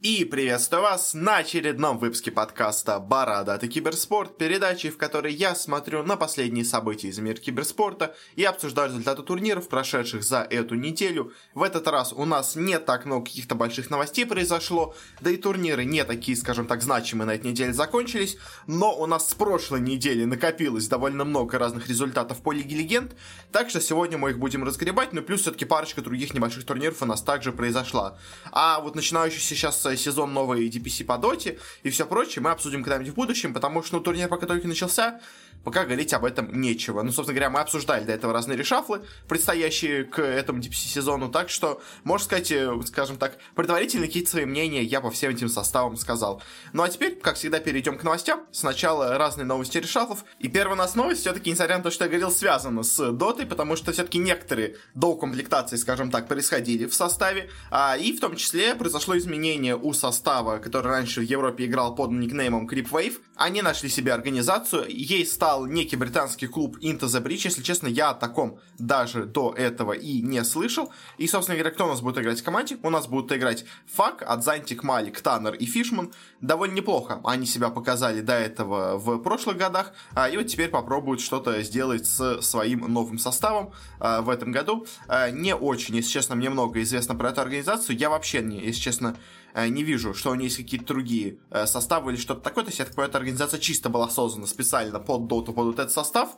И 0.00 0.24
приветствую 0.24 0.82
вас 0.82 1.12
на 1.12 1.38
очередном 1.38 1.98
выпуске 1.98 2.30
подкаста 2.30 3.00
«Барада 3.00 3.54
это 3.54 3.66
киберспорт», 3.66 4.38
передачи, 4.38 4.90
в 4.90 4.96
которой 4.96 5.34
я 5.34 5.56
смотрю 5.56 6.04
на 6.04 6.16
последние 6.16 6.64
события 6.64 7.08
из 7.08 7.18
мира 7.18 7.34
киберспорта 7.34 8.14
и 8.36 8.44
обсуждаю 8.44 8.90
результаты 8.90 9.24
турниров, 9.24 9.68
прошедших 9.68 10.22
за 10.22 10.46
эту 10.48 10.76
неделю. 10.76 11.32
В 11.52 11.64
этот 11.64 11.88
раз 11.88 12.12
у 12.12 12.24
нас 12.26 12.54
не 12.54 12.78
так 12.78 13.06
много 13.06 13.26
каких-то 13.26 13.56
больших 13.56 13.90
новостей 13.90 14.24
произошло, 14.24 14.94
да 15.20 15.32
и 15.32 15.36
турниры 15.36 15.84
не 15.84 16.04
такие, 16.04 16.36
скажем 16.36 16.68
так, 16.68 16.80
значимые 16.80 17.26
на 17.26 17.34
этой 17.34 17.50
неделе 17.50 17.72
закончились, 17.72 18.36
но 18.68 18.96
у 18.96 19.06
нас 19.06 19.28
с 19.28 19.34
прошлой 19.34 19.80
недели 19.80 20.22
накопилось 20.22 20.86
довольно 20.86 21.24
много 21.24 21.58
разных 21.58 21.88
результатов 21.88 22.40
по 22.40 22.52
Лиге 22.52 22.76
Легенд, 22.76 23.16
так 23.50 23.68
что 23.68 23.80
сегодня 23.80 24.16
мы 24.16 24.30
их 24.30 24.38
будем 24.38 24.62
разгребать, 24.62 25.12
но 25.12 25.22
плюс 25.22 25.40
все-таки 25.40 25.64
парочка 25.64 26.02
других 26.02 26.34
небольших 26.34 26.64
турниров 26.64 27.02
у 27.02 27.06
нас 27.06 27.20
также 27.20 27.50
произошла. 27.50 28.16
А 28.52 28.78
вот 28.78 28.94
начинающийся 28.94 29.56
сейчас 29.56 29.87
сезон 29.96 30.32
новой 30.32 30.68
DPC 30.68 31.04
по 31.04 31.18
доте 31.18 31.58
и 31.82 31.90
все 31.90 32.06
прочее 32.06 32.42
мы 32.42 32.50
обсудим 32.50 32.82
когда-нибудь 32.82 33.12
в 33.12 33.16
будущем, 33.16 33.54
потому 33.54 33.82
что 33.82 33.96
ну, 33.96 34.02
турнир 34.02 34.28
пока 34.28 34.46
только 34.46 34.68
начался, 34.68 35.20
пока 35.64 35.84
говорить 35.84 36.12
об 36.12 36.24
этом 36.24 36.60
нечего. 36.60 37.02
Ну, 37.02 37.12
собственно 37.12 37.34
говоря, 37.34 37.50
мы 37.50 37.60
обсуждали 37.60 38.04
до 38.04 38.12
этого 38.12 38.32
разные 38.32 38.56
решафлы, 38.56 39.02
предстоящие 39.28 40.04
к 40.04 40.20
этому 40.20 40.60
DPC 40.60 40.72
сезону, 40.72 41.28
так 41.28 41.50
что, 41.50 41.82
можно 42.04 42.24
сказать, 42.24 42.50
э, 42.52 42.70
скажем 42.86 43.16
так, 43.16 43.38
предварительно 43.54 44.06
какие-то 44.06 44.30
свои 44.30 44.44
мнения 44.44 44.82
я 44.82 45.00
по 45.00 45.10
всем 45.10 45.32
этим 45.32 45.48
составам 45.48 45.96
сказал. 45.96 46.42
Ну 46.72 46.82
а 46.82 46.88
теперь, 46.88 47.16
как 47.16 47.36
всегда, 47.36 47.60
перейдем 47.60 47.98
к 47.98 48.02
новостям. 48.02 48.46
Сначала 48.52 49.18
разные 49.18 49.44
новости 49.44 49.78
решафлов. 49.78 50.24
И 50.38 50.48
первая 50.48 50.74
у 50.74 50.78
нас 50.78 50.94
новость, 50.94 51.20
все-таки, 51.20 51.50
несмотря 51.50 51.78
на 51.78 51.82
то, 51.82 51.90
что 51.90 52.04
я 52.04 52.08
говорил, 52.08 52.30
связана 52.30 52.82
с 52.82 53.12
дотой, 53.12 53.46
потому 53.46 53.76
что 53.76 53.92
все-таки 53.92 54.18
некоторые 54.18 54.76
до 54.94 55.14
комплектации, 55.16 55.76
скажем 55.76 56.10
так, 56.10 56.28
происходили 56.28 56.86
в 56.86 56.94
составе, 56.94 57.50
а, 57.70 57.96
и 57.96 58.12
в 58.12 58.20
том 58.20 58.36
числе 58.36 58.74
произошло 58.74 59.16
изменение 59.18 59.76
у 59.76 59.92
состава, 59.92 60.58
который 60.58 60.88
раньше 60.88 61.20
в 61.20 61.24
Европе 61.24 61.66
играл 61.66 61.94
под 61.94 62.10
никнеймом 62.10 62.68
Creepwave. 62.68 63.18
Они 63.36 63.62
нашли 63.62 63.88
себе 63.88 64.12
организацию, 64.12 64.86
ей 64.88 65.26
стал 65.26 65.47
некий 65.56 65.96
британский 65.96 66.46
клуб 66.46 66.76
Into 66.80 67.06
the 67.06 67.22
Bridge. 67.22 67.42
Если 67.44 67.62
честно, 67.62 67.88
я 67.88 68.10
о 68.10 68.14
таком 68.14 68.58
даже 68.78 69.24
до 69.24 69.54
этого 69.56 69.92
и 69.92 70.20
не 70.22 70.44
слышал. 70.44 70.92
И, 71.16 71.26
собственно 71.26 71.56
говоря, 71.56 71.74
кто 71.74 71.86
у 71.86 71.88
нас 71.88 72.00
будет 72.00 72.18
играть 72.18 72.40
в 72.40 72.44
команде? 72.44 72.78
У 72.82 72.90
нас 72.90 73.06
будут 73.06 73.32
играть 73.32 73.64
Фак, 73.86 74.22
Адзантик, 74.26 74.82
Малик, 74.82 75.20
Таннер 75.20 75.54
и 75.54 75.66
Фишман. 75.66 76.12
Довольно 76.40 76.74
неплохо 76.74 77.20
они 77.24 77.46
себя 77.46 77.68
показали 77.70 78.20
до 78.20 78.34
этого 78.34 78.98
в 78.98 79.18
прошлых 79.18 79.56
годах. 79.56 79.92
А, 80.14 80.28
и 80.28 80.36
вот 80.36 80.46
теперь 80.46 80.68
попробуют 80.68 81.20
что-то 81.20 81.62
сделать 81.62 82.06
с 82.06 82.40
своим 82.42 82.80
новым 82.92 83.18
составом 83.18 83.72
а, 84.00 84.20
в 84.20 84.30
этом 84.30 84.52
году. 84.52 84.86
А, 85.06 85.30
не 85.30 85.54
очень, 85.54 85.96
если 85.96 86.10
честно, 86.10 86.36
мне 86.36 86.50
много 86.50 86.82
известно 86.82 87.14
про 87.14 87.30
эту 87.30 87.40
организацию. 87.40 87.96
Я 87.96 88.10
вообще, 88.10 88.42
не, 88.42 88.60
если 88.60 88.80
честно, 88.80 89.16
не 89.54 89.82
вижу, 89.82 90.14
что 90.14 90.30
у 90.30 90.34
нее 90.34 90.44
есть 90.44 90.56
какие-то 90.56 90.86
другие 90.86 91.38
э, 91.50 91.66
составы 91.66 92.12
или 92.12 92.18
что-то 92.18 92.40
такое. 92.40 92.64
То 92.64 92.70
есть, 92.70 92.78
понимаю, 92.90 93.08
эта 93.08 93.18
организация 93.18 93.58
чисто 93.58 93.88
была 93.88 94.08
создана 94.08 94.46
специально 94.46 94.98
под 95.00 95.26
доту, 95.26 95.52
под 95.52 95.66
вот 95.66 95.78
этот 95.78 95.92
состав. 95.92 96.36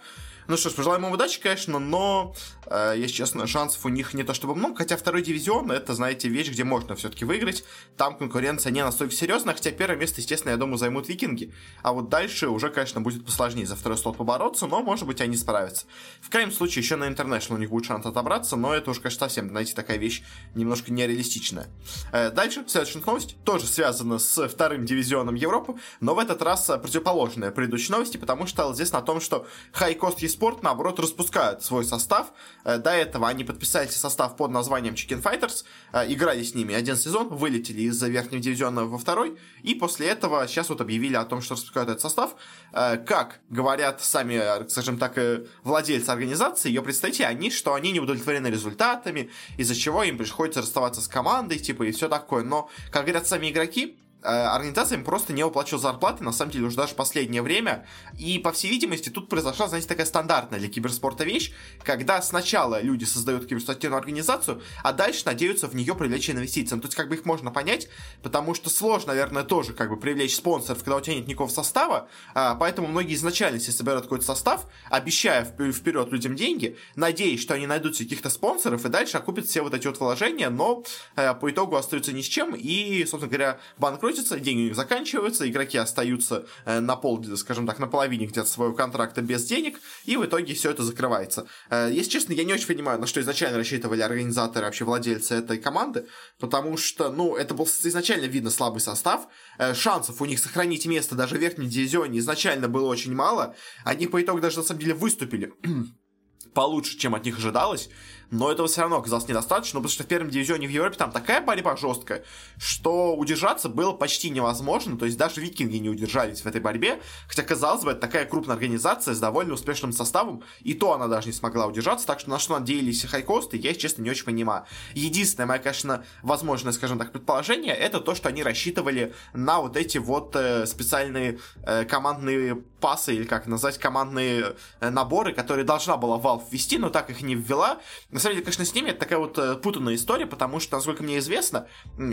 Ну 0.48 0.56
что 0.56 0.70
ж, 0.70 0.74
пожелаем 0.74 1.06
им 1.06 1.12
удачи, 1.12 1.40
конечно, 1.40 1.78
но, 1.78 2.34
э, 2.66 2.94
если 2.96 3.14
честно, 3.14 3.46
шансов 3.46 3.84
у 3.84 3.88
них 3.88 4.14
не 4.14 4.22
то 4.22 4.34
чтобы 4.34 4.54
много, 4.54 4.76
хотя 4.76 4.96
второй 4.96 5.22
дивизион, 5.22 5.70
это, 5.70 5.94
знаете, 5.94 6.28
вещь, 6.28 6.50
где 6.50 6.64
можно 6.64 6.94
все-таки 6.96 7.24
выиграть, 7.24 7.64
там 7.96 8.16
конкуренция 8.16 8.72
не 8.72 8.82
настолько 8.82 9.14
серьезная, 9.14 9.54
хотя 9.54 9.70
первое 9.70 9.96
место, 9.96 10.20
естественно, 10.20 10.50
я 10.50 10.56
думаю, 10.56 10.78
займут 10.78 11.08
викинги, 11.08 11.52
а 11.82 11.92
вот 11.92 12.08
дальше 12.08 12.48
уже, 12.48 12.70
конечно, 12.70 13.00
будет 13.00 13.24
посложнее 13.24 13.66
за 13.66 13.76
второй 13.76 13.98
слот 13.98 14.16
побороться, 14.16 14.66
но, 14.66 14.82
может 14.82 15.06
быть, 15.06 15.20
они 15.20 15.36
справятся. 15.36 15.86
В 16.20 16.30
крайнем 16.30 16.52
случае, 16.52 16.82
еще 16.82 16.96
на 16.96 17.04
International 17.04 17.54
у 17.54 17.58
них 17.58 17.70
будет 17.70 17.84
шанс 17.84 18.06
отобраться, 18.06 18.56
но 18.56 18.74
это 18.74 18.90
уже, 18.90 19.00
конечно, 19.00 19.20
совсем, 19.20 19.50
знаете, 19.50 19.74
такая 19.74 19.98
вещь 19.98 20.22
немножко 20.54 20.92
нереалистичная. 20.92 21.68
Э, 22.12 22.30
дальше, 22.30 22.64
следующая 22.66 23.00
новость, 23.04 23.36
тоже 23.44 23.66
связана 23.66 24.18
с 24.18 24.48
вторым 24.48 24.84
дивизионом 24.84 25.34
Европы, 25.34 25.74
но 26.00 26.14
в 26.14 26.18
этот 26.18 26.42
раз 26.42 26.66
противоположная 26.66 27.50
предыдущей 27.50 27.92
новости, 27.92 28.16
потому 28.16 28.46
что 28.46 28.72
здесь 28.74 28.92
на 28.92 29.02
том, 29.02 29.20
что 29.20 29.46
High 29.72 29.98
Cost 29.98 30.18
eSport, 30.30 30.60
наоборот, 30.62 30.98
распускают 30.98 31.62
свой 31.62 31.84
состав. 31.84 32.32
Э, 32.64 32.78
до 32.78 32.90
этого 32.90 33.28
они 33.28 33.44
подписали 33.44 33.88
состав 33.88 34.36
под 34.36 34.50
названием 34.50 34.94
Chicken 34.94 35.22
Fighters, 35.22 35.64
э, 35.92 36.12
играли 36.12 36.42
с 36.42 36.54
ними 36.54 36.74
один 36.74 36.96
сезон, 36.96 37.28
вылетели 37.28 37.82
из 37.82 38.02
верхнего 38.02 38.42
дивизиона 38.42 38.84
во 38.84 38.98
второй, 38.98 39.38
и 39.62 39.74
после 39.74 40.08
этого 40.08 40.46
сейчас 40.48 40.68
вот 40.68 40.80
объявили 40.80 41.16
о 41.16 41.24
том, 41.24 41.42
что 41.42 41.54
распускают 41.54 41.90
этот 41.90 42.02
состав. 42.02 42.34
Э, 42.72 42.96
как 42.96 43.40
говорят 43.48 44.02
сами, 44.02 44.68
скажем 44.68 44.98
так, 44.98 45.18
владельцы 45.62 46.10
организации, 46.10 46.68
ее 46.68 46.82
представители, 46.82 47.24
они, 47.24 47.50
что 47.50 47.74
они 47.74 47.92
не 47.92 48.00
удовлетворены 48.00 48.48
результатами, 48.48 49.30
из-за 49.56 49.74
чего 49.74 50.02
им 50.02 50.18
приходится 50.18 50.60
расставаться 50.60 51.00
с 51.00 51.08
командой, 51.08 51.58
типа, 51.58 51.84
и 51.84 51.92
все 51.92 52.08
такое. 52.08 52.44
Но, 52.44 52.68
как 52.90 53.02
говорят 53.02 53.26
сами 53.26 53.50
игроки, 53.50 53.98
Э, 54.22 54.46
организация 54.46 54.98
им 54.98 55.04
просто 55.04 55.32
не 55.32 55.42
уплачивала 55.42 55.80
зарплаты, 55.80 56.22
на 56.22 56.32
самом 56.32 56.52
деле, 56.52 56.66
уже 56.66 56.76
даже 56.76 56.94
последнее 56.94 57.42
время. 57.42 57.86
И, 58.18 58.38
по 58.38 58.52
всей 58.52 58.70
видимости, 58.70 59.08
тут 59.08 59.28
произошла, 59.28 59.68
знаете, 59.68 59.88
такая 59.88 60.06
стандартная 60.06 60.58
для 60.58 60.68
киберспорта 60.68 61.24
вещь, 61.24 61.52
когда 61.82 62.20
сначала 62.20 62.80
люди 62.82 63.04
создают 63.04 63.46
киберспортивную 63.46 63.98
организацию, 63.98 64.62
а 64.82 64.92
дальше 64.92 65.22
надеются 65.24 65.68
в 65.68 65.74
нее 65.74 65.94
привлечь 65.94 66.28
инвестиции. 66.28 66.74
Ну, 66.74 66.82
то 66.82 66.88
есть, 66.88 66.96
как 66.96 67.08
бы 67.08 67.14
их 67.14 67.24
можно 67.24 67.50
понять, 67.50 67.88
потому 68.22 68.54
что 68.54 68.68
сложно, 68.68 69.08
наверное, 69.08 69.42
тоже 69.42 69.72
как 69.72 69.88
бы 69.88 69.96
привлечь 69.96 70.36
спонсоров, 70.36 70.84
когда 70.84 70.96
у 70.96 71.00
тебя 71.00 71.16
нет 71.16 71.26
никакого 71.26 71.48
состава, 71.48 72.08
а, 72.34 72.54
поэтому 72.56 72.88
многие 72.88 73.14
изначально 73.14 73.58
себе 73.58 73.72
собирают 73.72 74.04
какой-то 74.04 74.24
состав, 74.24 74.66
обещая 74.90 75.44
вперед 75.44 76.12
людям 76.12 76.36
деньги, 76.36 76.76
надеясь, 76.94 77.40
что 77.40 77.54
они 77.54 77.66
найдут 77.66 77.96
каких-то 77.96 78.28
спонсоров 78.28 78.84
и 78.84 78.88
дальше 78.88 79.16
окупят 79.16 79.46
все 79.46 79.62
вот 79.62 79.74
эти 79.74 79.86
вот 79.86 79.98
вложения, 79.98 80.50
но 80.50 80.84
а, 81.16 81.34
по 81.34 81.50
итогу 81.50 81.76
остаются 81.76 82.12
ни 82.12 82.20
с 82.20 82.26
чем, 82.26 82.54
и, 82.54 83.04
собственно 83.06 83.28
говоря, 83.28 83.60
банкрот 83.78 84.09
крутится, 84.10 84.40
деньги 84.40 84.72
заканчиваются, 84.72 85.48
игроки 85.48 85.78
остаются 85.78 86.46
э, 86.64 86.80
на 86.80 86.96
пол, 86.96 87.24
скажем 87.36 87.66
так, 87.66 87.78
на 87.78 87.86
половине 87.86 88.26
где-то 88.26 88.48
своего 88.48 88.74
контракта 88.74 89.22
без 89.22 89.44
денег, 89.44 89.78
и 90.04 90.16
в 90.16 90.24
итоге 90.24 90.54
все 90.54 90.70
это 90.70 90.82
закрывается. 90.82 91.46
Э, 91.70 91.88
если 91.92 92.10
честно, 92.10 92.32
я 92.32 92.44
не 92.44 92.52
очень 92.52 92.66
понимаю, 92.66 92.98
на 92.98 93.06
что 93.06 93.20
изначально 93.20 93.58
рассчитывали 93.58 94.00
организаторы, 94.00 94.66
вообще 94.66 94.84
владельцы 94.84 95.34
этой 95.34 95.58
команды, 95.58 96.06
потому 96.40 96.76
что, 96.76 97.10
ну, 97.12 97.36
это 97.36 97.54
был 97.54 97.66
изначально 97.66 98.26
видно 98.26 98.50
слабый 98.50 98.80
состав, 98.80 99.28
э, 99.58 99.74
шансов 99.74 100.20
у 100.20 100.24
них 100.24 100.40
сохранить 100.40 100.86
место 100.86 101.14
даже 101.14 101.36
в 101.36 101.38
верхнем 101.38 101.68
дивизионе 101.68 102.18
изначально 102.18 102.68
было 102.68 102.88
очень 102.88 103.14
мало, 103.14 103.54
они 103.84 104.06
по 104.08 104.20
итогу 104.20 104.40
даже 104.40 104.58
на 104.58 104.64
самом 104.64 104.80
деле 104.80 104.94
выступили 104.94 105.52
получше, 106.54 106.98
чем 106.98 107.14
от 107.14 107.24
них 107.24 107.38
ожидалось, 107.38 107.90
но 108.30 108.50
этого 108.50 108.68
все 108.68 108.82
равно 108.82 108.98
оказалось 108.98 109.28
недостаточно, 109.28 109.80
потому 109.80 109.90
что 109.90 110.04
в 110.04 110.06
первом 110.06 110.30
дивизионе 110.30 110.66
в 110.66 110.70
Европе 110.70 110.96
там 110.96 111.10
такая 111.10 111.40
борьба 111.40 111.76
жесткая, 111.76 112.24
что 112.58 113.14
удержаться 113.16 113.68
было 113.68 113.92
почти 113.92 114.30
невозможно, 114.30 114.96
то 114.96 115.04
есть 115.04 115.18
даже 115.18 115.40
викинги 115.40 115.76
не 115.76 115.90
удержались 115.90 116.42
в 116.42 116.46
этой 116.46 116.60
борьбе, 116.60 117.00
хотя, 117.28 117.42
казалось 117.42 117.84
бы, 117.84 117.92
это 117.92 118.00
такая 118.00 118.26
крупная 118.26 118.54
организация 118.54 119.14
с 119.14 119.18
довольно 119.18 119.54
успешным 119.54 119.92
составом, 119.92 120.42
и 120.60 120.74
то 120.74 120.92
она 120.92 121.08
даже 121.08 121.26
не 121.26 121.32
смогла 121.32 121.66
удержаться, 121.66 122.06
так 122.06 122.20
что 122.20 122.30
на 122.30 122.38
что 122.38 122.58
надеялись 122.58 123.04
хайкосты, 123.04 123.56
я, 123.56 123.74
честно, 123.74 124.02
не 124.02 124.10
очень 124.10 124.24
понимаю. 124.24 124.64
Единственное 124.94 125.46
мое, 125.46 125.58
конечно, 125.58 126.04
возможное, 126.22 126.72
скажем 126.72 126.98
так, 126.98 127.12
предположение, 127.12 127.74
это 127.74 128.00
то, 128.00 128.14
что 128.14 128.28
они 128.28 128.42
рассчитывали 128.42 129.14
на 129.32 129.60
вот 129.60 129.76
эти 129.76 129.98
вот 129.98 130.34
э, 130.36 130.66
специальные 130.66 131.38
э, 131.64 131.84
командные 131.84 132.56
пасы, 132.80 133.14
или 133.14 133.24
как 133.24 133.46
назвать, 133.46 133.78
командные 133.78 134.54
э, 134.80 134.90
наборы, 134.90 135.32
которые 135.32 135.64
должна 135.64 135.96
была 135.96 136.18
Valve 136.18 136.44
ввести, 136.50 136.78
но 136.78 136.90
так 136.90 137.10
их 137.10 137.22
не 137.22 137.34
ввела. 137.34 137.78
Самом 138.20 138.34
деле, 138.34 138.44
конечно, 138.44 138.64
с 138.64 138.74
ними 138.74 138.90
это 138.90 139.00
такая 139.00 139.18
вот 139.18 139.38
э, 139.38 139.56
путанная 139.56 139.94
история, 139.94 140.26
потому 140.26 140.60
что, 140.60 140.76
насколько 140.76 141.02
мне 141.02 141.18
известно, 141.18 141.66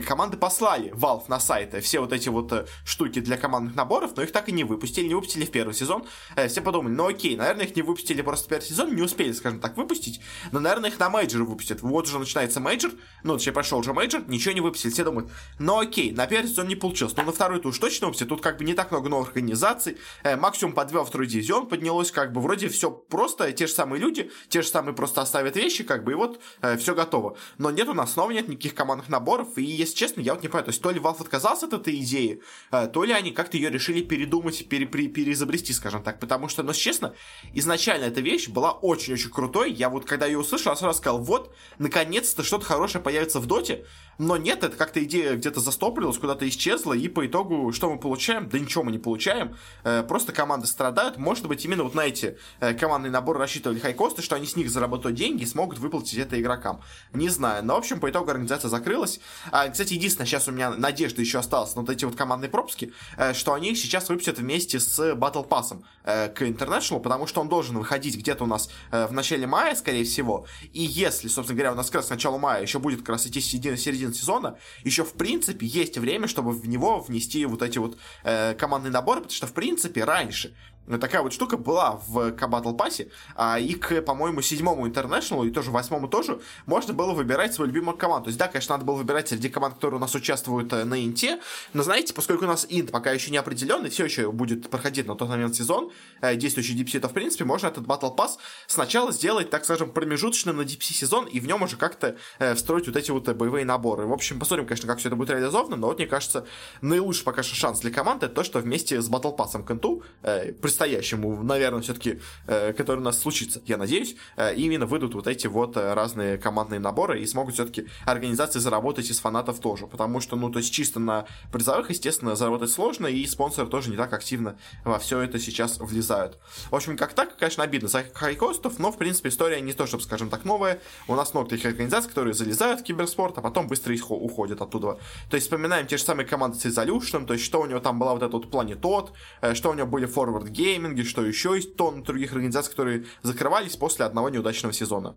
команды 0.06 0.38
послали 0.38 0.91
Valve 0.94 1.25
на 1.28 1.40
сайты 1.40 1.81
все 1.81 2.00
вот 2.00 2.13
эти 2.13 2.29
вот 2.29 2.51
э, 2.51 2.66
штуки 2.85 3.19
для 3.19 3.38
командных 3.38 3.75
наборов, 3.75 4.12
но 4.16 4.23
их 4.23 4.31
так 4.31 4.50
и 4.50 4.51
не 4.51 4.63
выпустили, 4.63 5.07
не 5.07 5.16
выпустили 5.16 5.46
в 5.46 5.51
первый 5.51 5.73
сезон. 5.73 6.06
Э, 6.35 6.47
все 6.47 6.62
подумали, 6.62 6.94
ну 6.94 7.07
окей, 7.07 7.35
наверное, 7.35 7.66
их 7.66 7.75
не 7.75 7.81
выпустили 7.81 8.22
просто 8.22 8.46
в 8.46 8.50
первый 8.50 8.63
сезон, 8.63 8.96
не 8.96 9.01
успели, 9.01 9.31
скажем 9.34 9.59
так, 9.59 9.78
выпустить, 9.78 10.22
но, 10.51 10.59
наверное, 10.59 10.90
их 10.90 11.00
на 11.00 11.09
мейджор 11.09 11.44
выпустят. 11.44 11.81
Вот 11.81 12.06
уже 12.06 12.19
начинается 12.19 12.59
мейджор, 12.59 12.91
ну, 13.23 13.35
точнее, 13.35 13.53
прошел 13.53 13.79
уже 13.79 13.94
мейджор, 13.94 14.23
ничего 14.28 14.53
не 14.53 14.62
выпустили, 14.62 14.91
все 14.91 15.03
думают, 15.03 15.31
ну 15.59 15.79
окей, 15.79 16.12
на 16.12 16.28
первый 16.28 16.47
сезон 16.47 16.67
не 16.67 16.75
получилось, 16.75 17.16
но 17.17 17.23
на 17.23 17.32
второй-то 17.32 17.70
уж 17.70 17.78
точно 17.79 18.08
выпустят, 18.08 18.29
тут 18.29 18.41
как 18.41 18.58
бы 18.58 18.64
не 18.64 18.73
так 18.73 18.91
много 18.91 19.09
новых 19.09 19.29
организаций, 19.29 19.97
максимум 20.23 20.73
по 20.73 20.85
два 20.85 21.03
второй 21.03 21.28
дивизион 21.28 21.67
поднялось, 21.67 22.11
как 22.11 22.34
бы 22.34 22.41
вроде 22.41 22.70
все 22.70 22.91
просто, 22.91 23.52
те 23.52 23.67
же 23.67 23.73
самые 23.73 24.02
люди, 24.02 24.32
те 24.49 24.61
же 24.61 24.67
самые 24.67 24.96
просто 24.96 25.22
оставят 25.22 25.55
вещи, 25.55 25.84
как 25.84 25.97
как 25.97 26.05
бы, 26.05 26.11
и 26.11 26.16
вот 26.16 26.40
э, 26.61 26.78
все 26.78 26.94
готово. 26.94 27.38
Но 27.58 27.72
нет 27.72 27.88
у 27.88 27.94
нас 27.94 28.14
снова 28.14 28.32
нет 28.32 28.47
никаких 28.47 28.76
командных 28.76 29.09
наборов, 29.09 29.58
и, 29.58 29.64
если 29.64 29.96
честно, 29.96 30.22
я 30.22 30.34
вот 30.34 30.44
не 30.44 30.47
понимаю, 30.47 30.66
то 30.66 30.70
есть 30.70 30.82
то 30.82 30.91
ли 30.91 30.99
Valve 30.99 31.22
отказался 31.22 31.66
от 31.66 31.73
этой 31.73 31.96
идеи, 31.97 32.41
э, 32.72 32.88
то 32.88 33.03
ли 33.03 33.14
они 33.14 33.32
как-то 33.32 33.58
ее 33.58 33.72
решили 33.72 34.02
передумать, 34.02 34.67
пере, 34.70 34.85
пере, 34.85 35.08
переизобрести, 35.08 35.73
скажем 35.73 36.03
так, 36.03 36.20
потому 36.20 36.49
что, 36.49 36.61
ну, 36.61 36.73
честно, 36.73 37.16
изначально 37.53 38.05
эта 38.05 38.22
вещь 38.22 38.47
была 38.47 38.72
очень-очень 38.72 39.32
крутой, 39.32 39.72
я 39.72 39.90
вот, 39.90 40.05
когда 40.05 40.28
ее 40.28 40.38
услышал, 40.38 40.72
я 40.72 40.76
сразу 40.76 40.99
сказал, 40.99 41.20
вот, 41.20 41.55
наконец-то 41.79 42.44
что-то 42.44 42.66
хорошее 42.66 43.03
появится 43.03 43.40
в 43.40 43.47
доте, 43.47 43.85
Но 44.17 44.35
нет, 44.35 44.64
это 44.64 44.75
как-то 44.75 45.03
идея 45.03 45.35
где-то 45.35 45.59
застопорилась, 45.59 46.17
куда-то 46.17 46.47
исчезла, 46.47 46.93
и 46.93 47.08
по 47.08 47.25
итогу 47.25 47.72
что 47.72 47.91
мы 47.91 47.99
получаем? 47.99 48.49
Да 48.49 48.58
ничего 48.58 48.84
мы 48.84 48.91
не 48.91 48.97
получаем. 48.97 49.55
Э, 49.84 50.03
просто 50.03 50.34
команды 50.34 50.66
страдают. 50.66 51.17
Может 51.17 51.47
быть, 51.47 51.64
именно 51.66 51.84
вот 51.84 51.93
на 51.93 52.02
эти 52.02 52.37
э, 52.59 52.73
командные 52.73 53.11
наборы 53.11 53.40
рассчитывали 53.40 53.79
хайкосты, 53.79 54.23
что 54.23 54.35
они 54.35 54.47
с 54.47 54.55
них 54.55 54.72
заработают 54.72 55.16
деньги 55.16 55.43
и 55.43 55.46
смогут 55.46 55.78
выплатить 55.78 56.17
это 56.17 56.40
игрокам. 56.40 56.81
Не 57.14 57.29
знаю. 57.29 57.64
Но, 57.64 57.75
в 57.75 57.78
общем, 57.78 57.99
по 57.99 58.09
итогу 58.09 58.31
организация 58.31 58.69
закрылась. 58.69 59.19
А, 59.52 59.69
кстати, 59.69 59.93
единственное, 59.93 60.25
сейчас 60.25 60.47
у 60.47 60.52
меня 60.52 60.72
надежда 60.72 61.22
еще 61.22 61.37
осталась 61.37 61.75
на 61.75 61.81
вот 61.81 61.90
эти 61.91 62.05
вот 62.05 62.16
командные 62.16 62.49
пропуски, 62.49 62.93
э, 63.17 63.34
что 63.34 63.53
они 63.53 63.72
их 63.72 63.78
сейчас 63.78 64.09
выпустят 64.09 64.40
вместе 64.40 64.79
с 64.79 64.99
Battle 65.13 65.47
Pass 65.47 65.79
к 66.03 66.41
International, 66.41 67.02
потому 67.02 67.28
что 67.28 67.41
он 67.41 67.49
должен 67.49 67.78
выходить 67.78 68.17
где-то 68.17 68.46
у 68.46 68.47
нас 68.47 68.70
в 68.91 69.11
начале 69.11 69.46
мая, 69.46 69.75
скорее 69.75 70.05
всего. 70.05 70.46
И 70.72 70.81
если, 70.81 71.28
собственно 71.28 71.58
говоря, 71.58 71.73
у 71.73 71.75
нас 71.75 71.87
как 71.87 71.96
раз 71.96 72.05
к 72.08 72.11
началу 72.11 72.37
мая 72.37 72.61
еще 72.61 72.79
будет 72.79 72.99
как 72.99 73.09
раз 73.09 73.28
идти 73.28 73.41
середина, 73.41 73.75
середина 73.75 74.07
сезона, 74.14 74.58
еще 74.84 75.04
в 75.04 75.14
принципе 75.14 75.66
есть 75.66 75.98
время, 75.98 76.28
чтобы 76.28 76.52
в 76.52 76.68
него 76.68 77.00
внести 77.00 77.46
вот 77.46 77.62
эти 77.62 77.78
вот 77.78 77.98
э, 78.24 78.54
командные 78.56 78.92
наборы, 78.92 79.22
потому 79.22 79.36
что 79.36 79.48
в 79.48 79.54
принципе 79.54 80.04
раньше 80.04 80.56
такая 80.99 81.22
вот 81.22 81.34
штука 81.34 81.57
была 81.57 82.01
в 82.07 82.29
Battle 82.29 82.78
Pass, 82.78 83.09
а, 83.35 83.59
и 83.59 83.73
к, 83.73 84.01
по-моему, 84.01 84.41
седьмому 84.41 84.87
International, 84.87 85.45
и 85.47 85.51
тоже 85.51 85.72
восьмому 85.72 86.07
тоже, 86.07 86.39
можно 86.66 86.93
было 86.93 87.13
выбирать 87.13 87.53
свою 87.53 87.69
любимую 87.69 87.97
команду. 87.97 88.25
То 88.25 88.29
есть, 88.29 88.39
да, 88.39 88.47
конечно, 88.47 88.75
надо 88.75 88.85
было 88.85 88.95
выбирать 88.95 89.28
среди 89.28 89.49
команд, 89.49 89.75
которые 89.75 89.97
у 89.97 90.01
нас 90.01 90.16
участвуют 90.16 90.72
э, 90.73 90.84
на 90.84 91.03
Инте, 91.03 91.39
но, 91.73 91.84
знаете, 91.84 92.13
поскольку 92.13 92.45
у 92.45 92.47
нас 92.47 92.66
Инт 92.69 92.91
пока 92.91 93.11
еще 93.11 93.31
не 93.31 93.37
определенный, 93.37 93.89
все 93.89 94.05
еще 94.05 94.31
будет 94.31 94.69
проходить 94.69 95.07
на 95.07 95.16
тот 95.16 95.29
момент 95.29 95.55
сезон, 95.55 95.91
э, 96.22 96.35
действующий 96.35 96.81
DPC, 96.81 96.99
то, 96.99 97.09
в 97.09 97.13
принципе, 97.13 97.43
можно 97.43 97.67
этот 97.67 97.85
Battle 97.85 98.16
Pass 98.16 98.37
сначала 98.67 99.11
сделать, 99.11 99.49
так 99.49 99.66
скажем, 99.66 99.91
промежуточным 99.91 100.57
на 100.57 100.61
DPC 100.61 100.93
сезон, 100.93 101.25
и 101.25 101.39
в 101.39 101.47
нем 101.47 101.61
уже 101.63 101.75
как-то 101.75 102.16
э, 102.39 102.55
встроить 102.55 102.87
вот 102.87 102.95
эти 102.95 103.11
вот 103.11 103.28
боевые 103.35 103.66
наборы. 103.66 104.05
В 104.05 104.13
общем, 104.13 104.39
посмотрим, 104.39 104.66
конечно, 104.66 104.87
как 104.87 104.99
все 104.99 105.09
это 105.09 105.16
будет 105.16 105.31
реализовано, 105.31 105.75
но 105.75 105.87
вот, 105.87 105.97
мне 105.97 106.07
кажется, 106.07 106.45
наилучший 106.81 107.25
пока 107.25 107.43
что 107.43 107.55
шанс 107.55 107.79
для 107.79 107.91
команды 107.91 108.28
это 108.28 108.35
то, 108.35 108.43
что 108.43 108.59
вместе 108.59 109.01
с 109.01 109.09
Battle 109.09 109.35
Pass 109.35 109.63
к 109.63 109.72
Инту 109.72 110.03
э, 110.22 110.53
предстоящему, 110.78 111.41
наверное, 111.44 111.82
все-таки, 111.82 112.20
э, 112.46 112.72
который 112.74 113.00
у 113.00 113.03
нас 113.03 113.20
случится, 113.20 113.62
я 113.66 113.78
надеюсь, 113.78 114.16
э, 114.35 114.53
именно 114.56 114.85
выйдут 114.85 115.16
вот 115.16 115.28
эти 115.28 115.47
вот 115.47 115.76
э, 115.76 115.94
разные 115.94 116.38
командные 116.38 116.79
наборы 116.79 117.20
и 117.20 117.26
смогут 117.26 117.56
все-таки 117.56 117.88
организации 118.06 118.59
заработать 118.59 119.09
из 119.09 119.20
фанатов 119.20 119.59
тоже, 119.59 119.88
потому 119.88 120.22
что, 120.22 120.35
ну, 120.35 120.52
то 120.52 120.59
есть 120.59 120.72
чисто 120.72 121.00
на 121.00 121.26
призовых, 121.52 121.90
естественно, 121.90 122.35
заработать 122.35 122.70
сложно, 122.70 123.08
и 123.08 123.26
спонсоры 123.26 123.68
тоже 123.68 123.90
не 123.90 123.97
так 123.97 124.14
активно 124.14 124.58
во 124.85 125.00
все 125.00 125.20
это 125.22 125.40
сейчас 125.40 125.79
влезают. 125.79 126.38
В 126.70 126.76
общем, 126.76 126.96
как 126.96 127.14
так, 127.14 127.35
конечно, 127.38 127.64
обидно 127.64 127.90
за 127.90 128.03
хайкостов, 128.14 128.78
но, 128.78 128.91
в 128.91 128.97
принципе, 128.97 129.30
история 129.30 129.59
не 129.62 129.73
то, 129.73 129.88
чтобы, 129.88 130.03
скажем 130.03 130.30
так, 130.30 130.46
новая. 130.46 130.80
У 131.08 131.16
нас 131.16 131.34
много 131.34 131.50
таких 131.50 131.66
организаций, 131.66 132.09
которые 132.09 132.35
залезают 132.35 132.82
в 132.82 132.84
киберспорт, 132.84 133.38
а 133.38 133.41
потом 133.41 133.68
быстро 133.68 133.96
уходят 134.09 134.62
оттуда. 134.62 135.00
То 135.30 135.35
есть, 135.35 135.47
вспоминаем 135.47 135.88
те 135.88 135.97
же 135.97 136.03
самые 136.03 136.28
команды 136.28 136.59
с 136.59 136.66
Resolution, 136.66 137.26
то 137.26 137.34
есть, 137.34 137.46
что 137.46 137.62
у 137.62 137.66
него 137.66 137.80
там 137.80 137.97
была 137.97 138.14
вот 138.14 138.22
эта 138.22 138.32
вот 138.32 138.52
Планетот, 138.52 139.14
что 139.53 139.72
у 139.72 139.73
него 139.73 139.88
были 139.88 140.08
Forward 140.08 140.50
Gaming, 140.67 141.03
что 141.03 141.25
еще 141.25 141.55
есть 141.55 141.75
тонн 141.78 142.03
других 142.03 142.34
организаций, 142.34 142.72
которые 142.72 143.05
закрывались 143.23 143.78
после 143.78 144.05
одного 144.05 144.29
неудачного 144.29 144.73
сезона. 144.73 145.16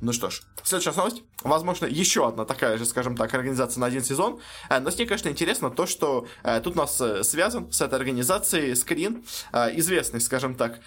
Ну 0.00 0.12
что 0.12 0.30
ж, 0.30 0.42
следующая 0.62 0.92
новость. 0.96 1.22
Возможно, 1.42 1.86
еще 1.86 2.26
одна 2.26 2.44
такая 2.44 2.78
же, 2.78 2.86
скажем 2.86 3.16
так, 3.16 3.32
организация 3.34 3.80
на 3.80 3.86
один 3.86 4.02
сезон. 4.02 4.40
Э, 4.70 4.80
но 4.80 4.90
с 4.90 4.98
ней, 4.98 5.06
конечно, 5.06 5.28
интересно 5.28 5.70
то, 5.70 5.86
что 5.86 6.26
э, 6.42 6.60
тут 6.60 6.74
у 6.74 6.78
нас 6.78 7.00
э, 7.00 7.22
связан 7.24 7.70
с 7.70 7.80
этой 7.80 7.94
организацией 7.96 8.74
Скрин, 8.74 9.24
известный, 9.52 10.20
скажем 10.20 10.54
так, 10.54 10.80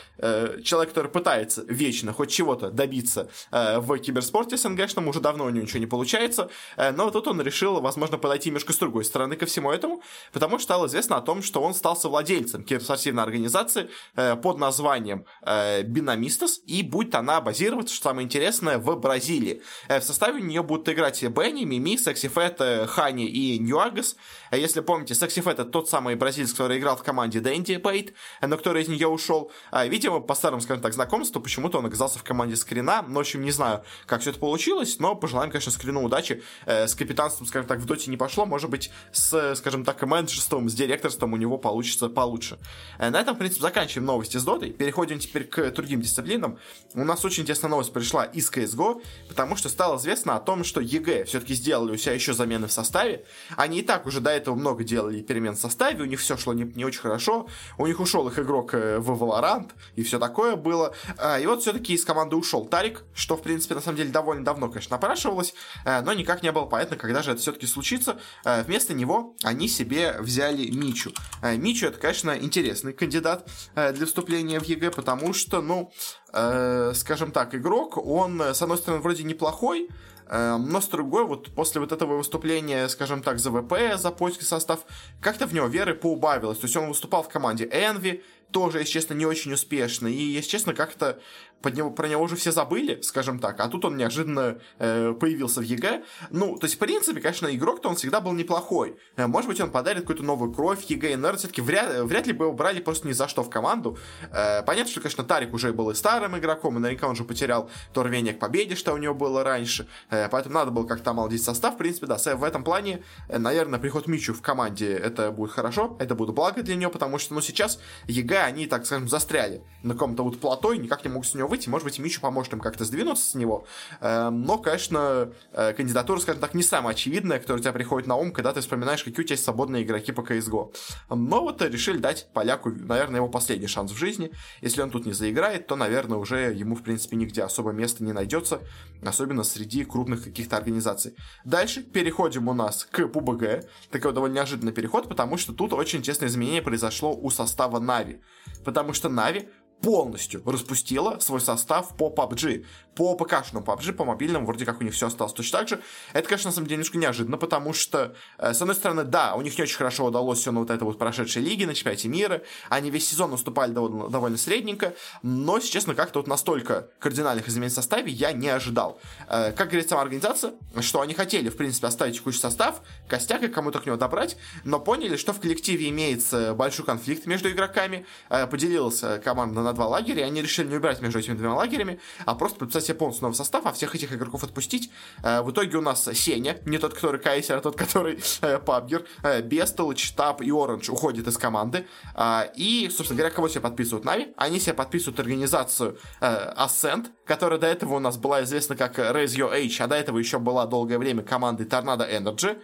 человек, 0.63 0.89
который 0.89 1.09
пытается 1.11 1.63
вечно 1.67 2.13
хоть 2.13 2.31
чего-то 2.31 2.71
добиться 2.71 3.29
в 3.51 3.97
киберспорте 3.97 4.57
СНГшном, 4.57 5.07
уже 5.07 5.19
давно 5.19 5.45
у 5.45 5.49
него 5.49 5.63
ничего 5.63 5.79
не 5.79 5.85
получается, 5.85 6.49
но 6.77 7.09
тут 7.09 7.27
он 7.27 7.41
решил, 7.41 7.79
возможно, 7.81 8.17
подойти 8.17 8.49
немножко 8.49 8.73
с 8.73 8.77
другой 8.77 9.05
стороны 9.05 9.35
ко 9.35 9.45
всему 9.45 9.71
этому, 9.71 10.01
потому 10.31 10.57
что 10.57 10.63
стало 10.63 10.87
известно 10.87 11.17
о 11.17 11.21
том, 11.21 11.41
что 11.41 11.61
он 11.61 11.73
стал 11.73 11.95
совладельцем 11.95 12.63
киберспортивной 12.63 13.23
организации 13.23 13.89
под 14.15 14.57
названием 14.57 15.25
э, 15.41 15.83
Бинамистас, 15.83 16.61
и 16.65 16.83
будет 16.83 17.15
она 17.15 17.41
базироваться, 17.41 17.93
что 17.93 18.09
самое 18.09 18.25
интересное, 18.25 18.77
в 18.77 18.95
Бразилии. 18.95 19.61
Э, 19.87 19.99
в 19.99 20.03
составе 20.03 20.41
нее 20.41 20.63
будут 20.63 20.89
играть 20.89 21.21
Бенни, 21.23 21.63
Мими, 21.63 21.97
Сексифет, 21.97 22.57
э, 22.59 22.85
Хани 22.87 23.25
и 23.25 23.59
Ньюагас. 23.59 24.15
Э, 24.51 24.59
если 24.59 24.81
помните, 24.81 25.15
Сексифет 25.15 25.59
это 25.59 25.65
тот 25.65 25.89
самый 25.89 26.15
бразилец, 26.15 26.51
который 26.51 26.79
играл 26.79 26.97
в 26.97 27.03
команде 27.03 27.39
Дэнди 27.39 27.77
Пейт, 27.77 28.13
э, 28.41 28.47
но 28.47 28.57
который 28.57 28.83
из 28.83 28.87
нее 28.87 29.07
ушел. 29.07 29.51
Э, 29.71 29.87
видимо, 29.87 30.19
по 30.19 30.35
старым, 30.35 30.61
скажем 30.61 30.81
так, 30.81 30.93
знакомству, 30.93 31.41
почему-то 31.41 31.79
он 31.79 31.85
оказался 31.85 32.19
в 32.19 32.23
команде 32.23 32.55
Скрина. 32.55 33.03
Ну, 33.07 33.15
в 33.15 33.19
общем, 33.19 33.43
не 33.43 33.51
знаю, 33.51 33.83
как 34.05 34.21
все 34.21 34.31
это 34.31 34.39
получилось, 34.39 34.99
но 34.99 35.15
пожелаем, 35.15 35.51
конечно, 35.51 35.71
Скрину 35.71 36.03
удачи. 36.03 36.43
Э, 36.65 36.87
с 36.87 36.95
капитанством, 36.95 37.47
скажем 37.47 37.67
так, 37.67 37.79
в 37.79 37.85
доте 37.85 38.09
не 38.09 38.17
пошло, 38.17 38.45
может 38.45 38.69
быть, 38.69 38.91
с, 39.11 39.55
скажем 39.55 39.85
так, 39.85 40.01
менеджерством, 40.01 40.69
с 40.69 40.73
директорством 40.73 41.33
у 41.33 41.37
него 41.37 41.57
получится 41.57 42.09
получше. 42.09 42.57
Э, 42.97 43.09
на 43.09 43.19
этом, 43.19 43.35
в 43.35 43.39
принципе, 43.39 43.61
заканчиваем 43.79 44.07
новости 44.07 44.35
с 44.35 44.43
дотой 44.43 44.71
переходим 44.71 45.19
теперь 45.19 45.45
к 45.45 45.71
другим 45.71 46.01
дисциплинам. 46.01 46.59
У 46.95 47.03
нас 47.05 47.23
очень 47.23 47.43
интересная 47.43 47.69
новость 47.69 47.93
пришла 47.93 48.25
из 48.25 48.51
CSGO, 48.51 49.01
потому 49.29 49.55
что 49.55 49.69
стало 49.69 49.97
известно 49.97 50.35
о 50.35 50.41
том, 50.41 50.65
что 50.65 50.81
EG 50.81 51.23
все-таки 51.23 51.53
сделали 51.53 51.93
у 51.93 51.97
себя 51.97 52.13
еще 52.13 52.33
замены 52.33 52.67
в 52.67 52.73
составе. 52.73 53.23
Они 53.55 53.79
и 53.79 53.81
так 53.81 54.05
уже 54.05 54.19
до 54.19 54.31
этого 54.31 54.55
много 54.55 54.83
делали 54.83 55.21
перемен 55.21 55.55
в 55.55 55.59
составе, 55.59 56.03
у 56.03 56.05
них 56.05 56.19
все 56.19 56.35
шло 56.35 56.53
не, 56.53 56.63
не 56.63 56.83
очень 56.83 56.99
хорошо. 56.99 57.47
У 57.77 57.87
них 57.87 58.01
ушел 58.01 58.27
их 58.27 58.37
игрок 58.37 58.73
э, 58.73 58.99
в 58.99 59.11
Valorant, 59.11 59.69
и 59.95 60.03
все 60.03 60.19
такое 60.19 60.57
было. 60.57 60.93
А, 61.17 61.39
и 61.39 61.45
вот 61.45 61.61
все-таки 61.61 61.93
из 61.93 62.03
команды 62.03 62.35
ушел 62.35 62.65
Тарик, 62.65 63.03
что, 63.13 63.37
в 63.37 63.41
принципе, 63.41 63.75
на 63.75 63.81
самом 63.81 63.95
деле 63.95 64.09
довольно 64.09 64.43
давно, 64.43 64.67
конечно, 64.67 64.95
напрашивалось, 64.95 65.53
э, 65.85 66.01
но 66.01 66.11
никак 66.11 66.43
не 66.43 66.51
было 66.51 66.65
понятно, 66.65 66.97
когда 66.97 67.23
же 67.23 67.31
это 67.31 67.39
все-таки 67.39 67.65
случится. 67.65 68.19
Э, 68.43 68.61
вместо 68.63 68.93
него 68.93 69.35
они 69.43 69.69
себе 69.69 70.17
взяли 70.19 70.69
Мичу. 70.69 71.13
Мичу 71.41 71.87
это, 71.87 71.97
конечно, 71.97 72.37
интересный 72.37 72.91
кандидат 72.91 73.49
для 73.75 74.05
вступления 74.05 74.59
в 74.59 74.63
EG, 74.63 74.91
потому 74.91 75.33
что, 75.33 75.61
ну, 75.61 75.91
э, 76.33 76.91
скажем 76.95 77.31
так, 77.31 77.55
игрок, 77.55 77.97
он, 77.97 78.41
с 78.41 78.61
одной 78.61 78.77
стороны, 78.77 79.01
вроде 79.01 79.23
неплохой, 79.23 79.89
э, 80.27 80.57
но 80.57 80.81
с 80.81 80.87
другой, 80.87 81.25
вот 81.25 81.53
после 81.55 81.81
вот 81.81 81.91
этого 81.91 82.17
выступления, 82.17 82.87
скажем 82.89 83.21
так, 83.23 83.39
за 83.39 83.51
VP, 83.51 83.97
за 83.97 84.11
польский 84.11 84.45
состав, 84.45 84.79
как-то 85.21 85.47
в 85.47 85.53
него 85.53 85.67
веры 85.67 85.93
поубавилось. 85.93 86.59
То 86.59 86.65
есть 86.65 86.77
он 86.77 86.87
выступал 86.87 87.23
в 87.23 87.29
команде 87.29 87.65
Envy, 87.65 88.21
тоже, 88.51 88.79
если 88.79 88.93
честно, 88.93 89.13
не 89.13 89.25
очень 89.25 89.53
успешно. 89.53 90.07
И, 90.07 90.21
если 90.21 90.49
честно, 90.49 90.73
как-то 90.73 91.19
под 91.61 91.75
него, 91.75 91.91
про 91.91 92.07
него 92.07 92.23
уже 92.23 92.35
все 92.35 92.51
забыли, 92.51 93.01
скажем 93.01 93.39
так, 93.39 93.59
а 93.59 93.67
тут 93.67 93.85
он 93.85 93.97
неожиданно 93.97 94.59
э, 94.77 95.13
появился 95.19 95.59
в 95.59 95.63
EG. 95.63 96.03
Ну, 96.29 96.57
то 96.57 96.65
есть, 96.65 96.75
в 96.75 96.79
принципе, 96.79 97.19
конечно, 97.19 97.53
игрок-то 97.53 97.89
он 97.89 97.95
всегда 97.95 98.21
был 98.21 98.31
неплохой. 98.33 98.97
Э, 99.17 99.27
может 99.27 99.49
быть, 99.49 99.59
он 99.59 99.71
подарит 99.71 100.01
какую-то 100.01 100.23
новую 100.23 100.53
кровь 100.53 100.83
EG 100.83 101.17
НР, 101.17 101.37
все-таки 101.37 101.61
вряд, 101.61 102.03
вряд 102.03 102.27
ли 102.27 102.33
бы 102.33 102.45
его 102.45 102.53
брали 102.53 102.79
просто 102.79 103.07
ни 103.07 103.11
за 103.11 103.27
что 103.27 103.43
в 103.43 103.49
команду. 103.49 103.97
Э, 104.31 104.63
понятно, 104.63 104.91
что, 104.91 105.01
конечно, 105.01 105.23
Тарик 105.23 105.53
уже 105.53 105.73
был 105.73 105.89
и 105.89 105.95
старым 105.95 106.37
игроком, 106.37 106.77
и 106.77 106.79
наверняка 106.79 107.07
он 107.07 107.15
же 107.15 107.23
потерял 107.23 107.69
то 107.93 108.03
рвение 108.03 108.33
к 108.33 108.39
победе, 108.39 108.75
что 108.75 108.93
у 108.93 108.97
него 108.97 109.13
было 109.13 109.43
раньше. 109.43 109.87
Э, 110.09 110.29
поэтому 110.29 110.55
надо 110.55 110.71
было 110.71 110.85
как-то 110.85 111.11
омолодить 111.11 111.43
состав. 111.43 111.75
В 111.75 111.77
принципе, 111.77 112.07
да, 112.07 112.17
в 112.17 112.43
этом 112.43 112.63
плане, 112.63 113.03
э, 113.27 113.37
наверное, 113.37 113.79
приход 113.79 114.07
Мичу 114.07 114.33
в 114.33 114.41
команде 114.41 114.93
это 114.93 115.31
будет 115.31 115.51
хорошо, 115.51 115.97
это 115.99 116.15
будет 116.15 116.33
благо 116.33 116.63
для 116.63 116.75
нее, 116.75 116.89
потому 116.89 117.19
что, 117.19 117.33
ну, 117.33 117.41
сейчас 117.41 117.79
EG, 118.07 118.38
они, 118.45 118.67
так 118.67 118.85
скажем, 118.85 119.07
застряли 119.07 119.63
на 119.83 119.93
каком-то 119.93 120.23
вот 120.23 120.39
плато 120.39 120.73
и 120.73 120.77
никак 120.77 121.03
не 121.03 121.09
могут 121.09 121.27
с 121.27 121.35
него 121.35 121.47
выйти. 121.47 121.69
Может 121.69 121.85
быть, 121.85 121.99
Мичу 121.99 122.21
поможет 122.21 122.53
им 122.53 122.59
как-то 122.59 122.85
сдвинуться 122.85 123.29
с 123.29 123.35
него. 123.35 123.65
Эм, 124.01 124.43
но, 124.43 124.57
конечно, 124.57 125.31
э, 125.53 125.73
кандидатура, 125.73 126.19
скажем 126.19 126.41
так, 126.41 126.53
не 126.53 126.63
самая 126.63 126.93
очевидная, 126.93 127.39
которая 127.39 127.59
у 127.59 127.63
тебя 127.63 127.73
приходит 127.73 128.07
на 128.07 128.15
ум, 128.15 128.31
когда 128.31 128.53
ты 128.53 128.61
вспоминаешь, 128.61 129.03
какие 129.03 129.21
у 129.21 129.23
тебя 129.23 129.33
есть 129.33 129.43
свободные 129.43 129.83
игроки 129.83 130.11
по 130.11 130.21
CSGO. 130.21 130.73
Но 131.09 131.41
вот 131.41 131.61
решили 131.61 131.97
дать 131.97 132.27
поляку, 132.33 132.69
наверное, 132.71 133.17
его 133.17 133.29
последний 133.29 133.67
шанс 133.67 133.91
в 133.91 133.97
жизни. 133.97 134.31
Если 134.61 134.81
он 134.81 134.91
тут 134.91 135.05
не 135.05 135.13
заиграет, 135.13 135.67
то, 135.67 135.75
наверное, 135.75 136.17
уже 136.17 136.53
ему, 136.53 136.75
в 136.75 136.83
принципе, 136.83 137.15
нигде 137.15 137.43
особо 137.43 137.71
места 137.71 138.03
не 138.03 138.13
найдется, 138.13 138.61
особенно 139.03 139.43
среди 139.43 139.85
крупных 139.85 140.23
каких-то 140.23 140.57
организаций. 140.57 141.15
Дальше 141.45 141.83
переходим 141.83 142.47
у 142.47 142.53
нас 142.53 142.85
к 142.85 142.99
PUBG. 142.99 143.67
Такой 143.91 144.13
довольно 144.13 144.35
неожиданный 144.35 144.73
переход, 144.73 145.07
потому 145.07 145.37
что 145.37 145.53
тут 145.53 145.73
очень 145.73 145.99
интересное 145.99 146.27
изменение 146.27 146.61
произошло 146.61 147.15
у 147.15 147.29
состава 147.29 147.79
Нави. 147.79 148.21
Потому 148.63 148.93
что 148.93 149.09
Нави 149.09 149.49
полностью 149.81 150.41
распустила 150.45 151.19
свой 151.19 151.41
состав 151.41 151.95
по 151.95 152.09
PUBG 152.09 152.65
по 152.99 153.15
ПКшному 153.15 153.65
PUBG, 153.65 153.93
по 153.93 154.03
мобильному, 154.03 154.45
вроде 154.45 154.65
как 154.65 154.81
у 154.81 154.83
них 154.83 154.93
все 154.93 155.07
осталось 155.07 155.31
точно 155.31 155.59
так 155.59 155.69
же. 155.69 155.81
Это, 156.11 156.27
конечно, 156.27 156.49
на 156.49 156.53
самом 156.53 156.67
деле 156.67 156.79
немножко 156.79 156.97
неожиданно, 156.97 157.37
потому 157.37 157.71
что, 157.71 158.13
э, 158.37 158.53
с 158.53 158.61
одной 158.61 158.75
стороны, 158.75 159.05
да, 159.05 159.35
у 159.35 159.41
них 159.41 159.57
не 159.57 159.63
очень 159.63 159.77
хорошо 159.77 160.03
удалось 160.05 160.39
все 160.39 160.51
на 160.51 160.59
вот 160.59 160.69
это 160.69 160.83
вот 160.83 160.99
прошедшей 160.99 161.41
лиге, 161.41 161.65
на 161.65 161.73
чемпионате 161.73 162.09
мира. 162.09 162.41
Они 162.67 162.91
весь 162.91 163.07
сезон 163.07 163.31
наступали 163.31 163.71
довольно, 163.71 164.09
довольно 164.09 164.37
средненько, 164.37 164.95
но, 165.23 165.55
если 165.55 165.69
честно, 165.69 165.95
как-то 165.95 166.19
вот 166.19 166.27
настолько 166.27 166.89
кардинальных 166.99 167.47
изменений 167.47 167.71
в 167.71 167.75
составе 167.75 168.11
я 168.11 168.33
не 168.33 168.49
ожидал. 168.49 168.99
Э, 169.29 169.53
как 169.53 169.69
говорит 169.69 169.87
сама 169.87 170.01
организация, 170.01 170.55
что 170.81 170.99
они 170.99 171.13
хотели, 171.13 171.47
в 171.47 171.55
принципе, 171.55 171.87
оставить 171.87 172.15
текущий 172.15 172.39
состав, 172.39 172.81
костяк 173.07 173.43
и 173.43 173.47
кому-то 173.47 173.79
к 173.79 173.85
нему 173.85 173.95
добрать, 173.95 174.35
но 174.65 174.77
поняли, 174.77 175.15
что 175.15 175.31
в 175.31 175.39
коллективе 175.39 175.87
имеется 175.87 176.53
большой 176.53 176.85
конфликт 176.85 177.25
между 177.27 177.49
игроками, 177.49 178.05
э, 178.29 178.45
поделилась 178.45 179.01
команда 179.23 179.61
на 179.61 179.68
два 179.73 179.87
лагеря, 179.87 180.21
и 180.21 180.23
они 180.23 180.41
решили 180.41 180.67
не 180.67 180.75
убирать 180.75 181.01
между 181.01 181.19
этими 181.19 181.35
двумя 181.35 181.55
лагерями, 181.55 181.99
а 182.25 182.35
просто 182.35 182.59
подписать 182.59 182.85
себе 182.85 182.95
полностью 182.95 183.23
новый 183.23 183.35
состав, 183.35 183.65
а 183.65 183.71
всех 183.71 183.95
этих 183.95 184.13
игроков 184.13 184.43
отпустить. 184.43 184.91
Э, 185.23 185.41
в 185.41 185.51
итоге 185.51 185.77
у 185.77 185.81
нас 185.81 186.07
Сеня, 186.13 186.57
не 186.65 186.77
тот, 186.77 186.93
который 186.93 187.19
Кайсер, 187.19 187.57
а 187.57 187.61
тот, 187.61 187.75
который 187.75 188.19
э, 188.41 188.59
Пабгер, 188.59 189.05
э, 189.23 189.41
Бестолыч, 189.41 190.11
Тап 190.13 190.41
и 190.41 190.51
Оранж 190.51 190.89
уходят 190.89 191.27
из 191.27 191.37
команды. 191.37 191.85
Э, 192.15 192.43
и, 192.55 192.89
собственно 192.89 193.17
говоря, 193.17 193.33
кого 193.33 193.47
себе 193.47 193.61
подписывают 193.61 194.05
Нави? 194.05 194.33
Они 194.37 194.59
себе 194.59 194.73
подписывают 194.73 195.19
организацию 195.19 195.97
Ascent, 196.21 197.07
которая 197.25 197.59
до 197.59 197.67
этого 197.67 197.95
у 197.95 197.99
нас 197.99 198.17
была 198.17 198.43
известна 198.43 198.75
как 198.75 198.99
Raise 198.99 199.35
Your 199.35 199.53
Age, 199.53 199.83
а 199.83 199.87
до 199.87 199.95
этого 199.95 200.17
еще 200.17 200.39
была 200.39 200.65
долгое 200.65 200.97
время 200.97 201.23
командой 201.23 201.65
Tornado 201.65 202.09
Energy. 202.09 202.61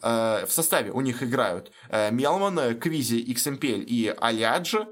В 0.00 0.48
составе 0.48 0.92
у 0.92 1.00
них 1.00 1.22
играют 1.22 1.72
Мелман, 1.90 2.78
Квизи, 2.78 3.24
XMPL 3.32 3.82
и 3.82 4.14
Алиаджи, 4.16 4.86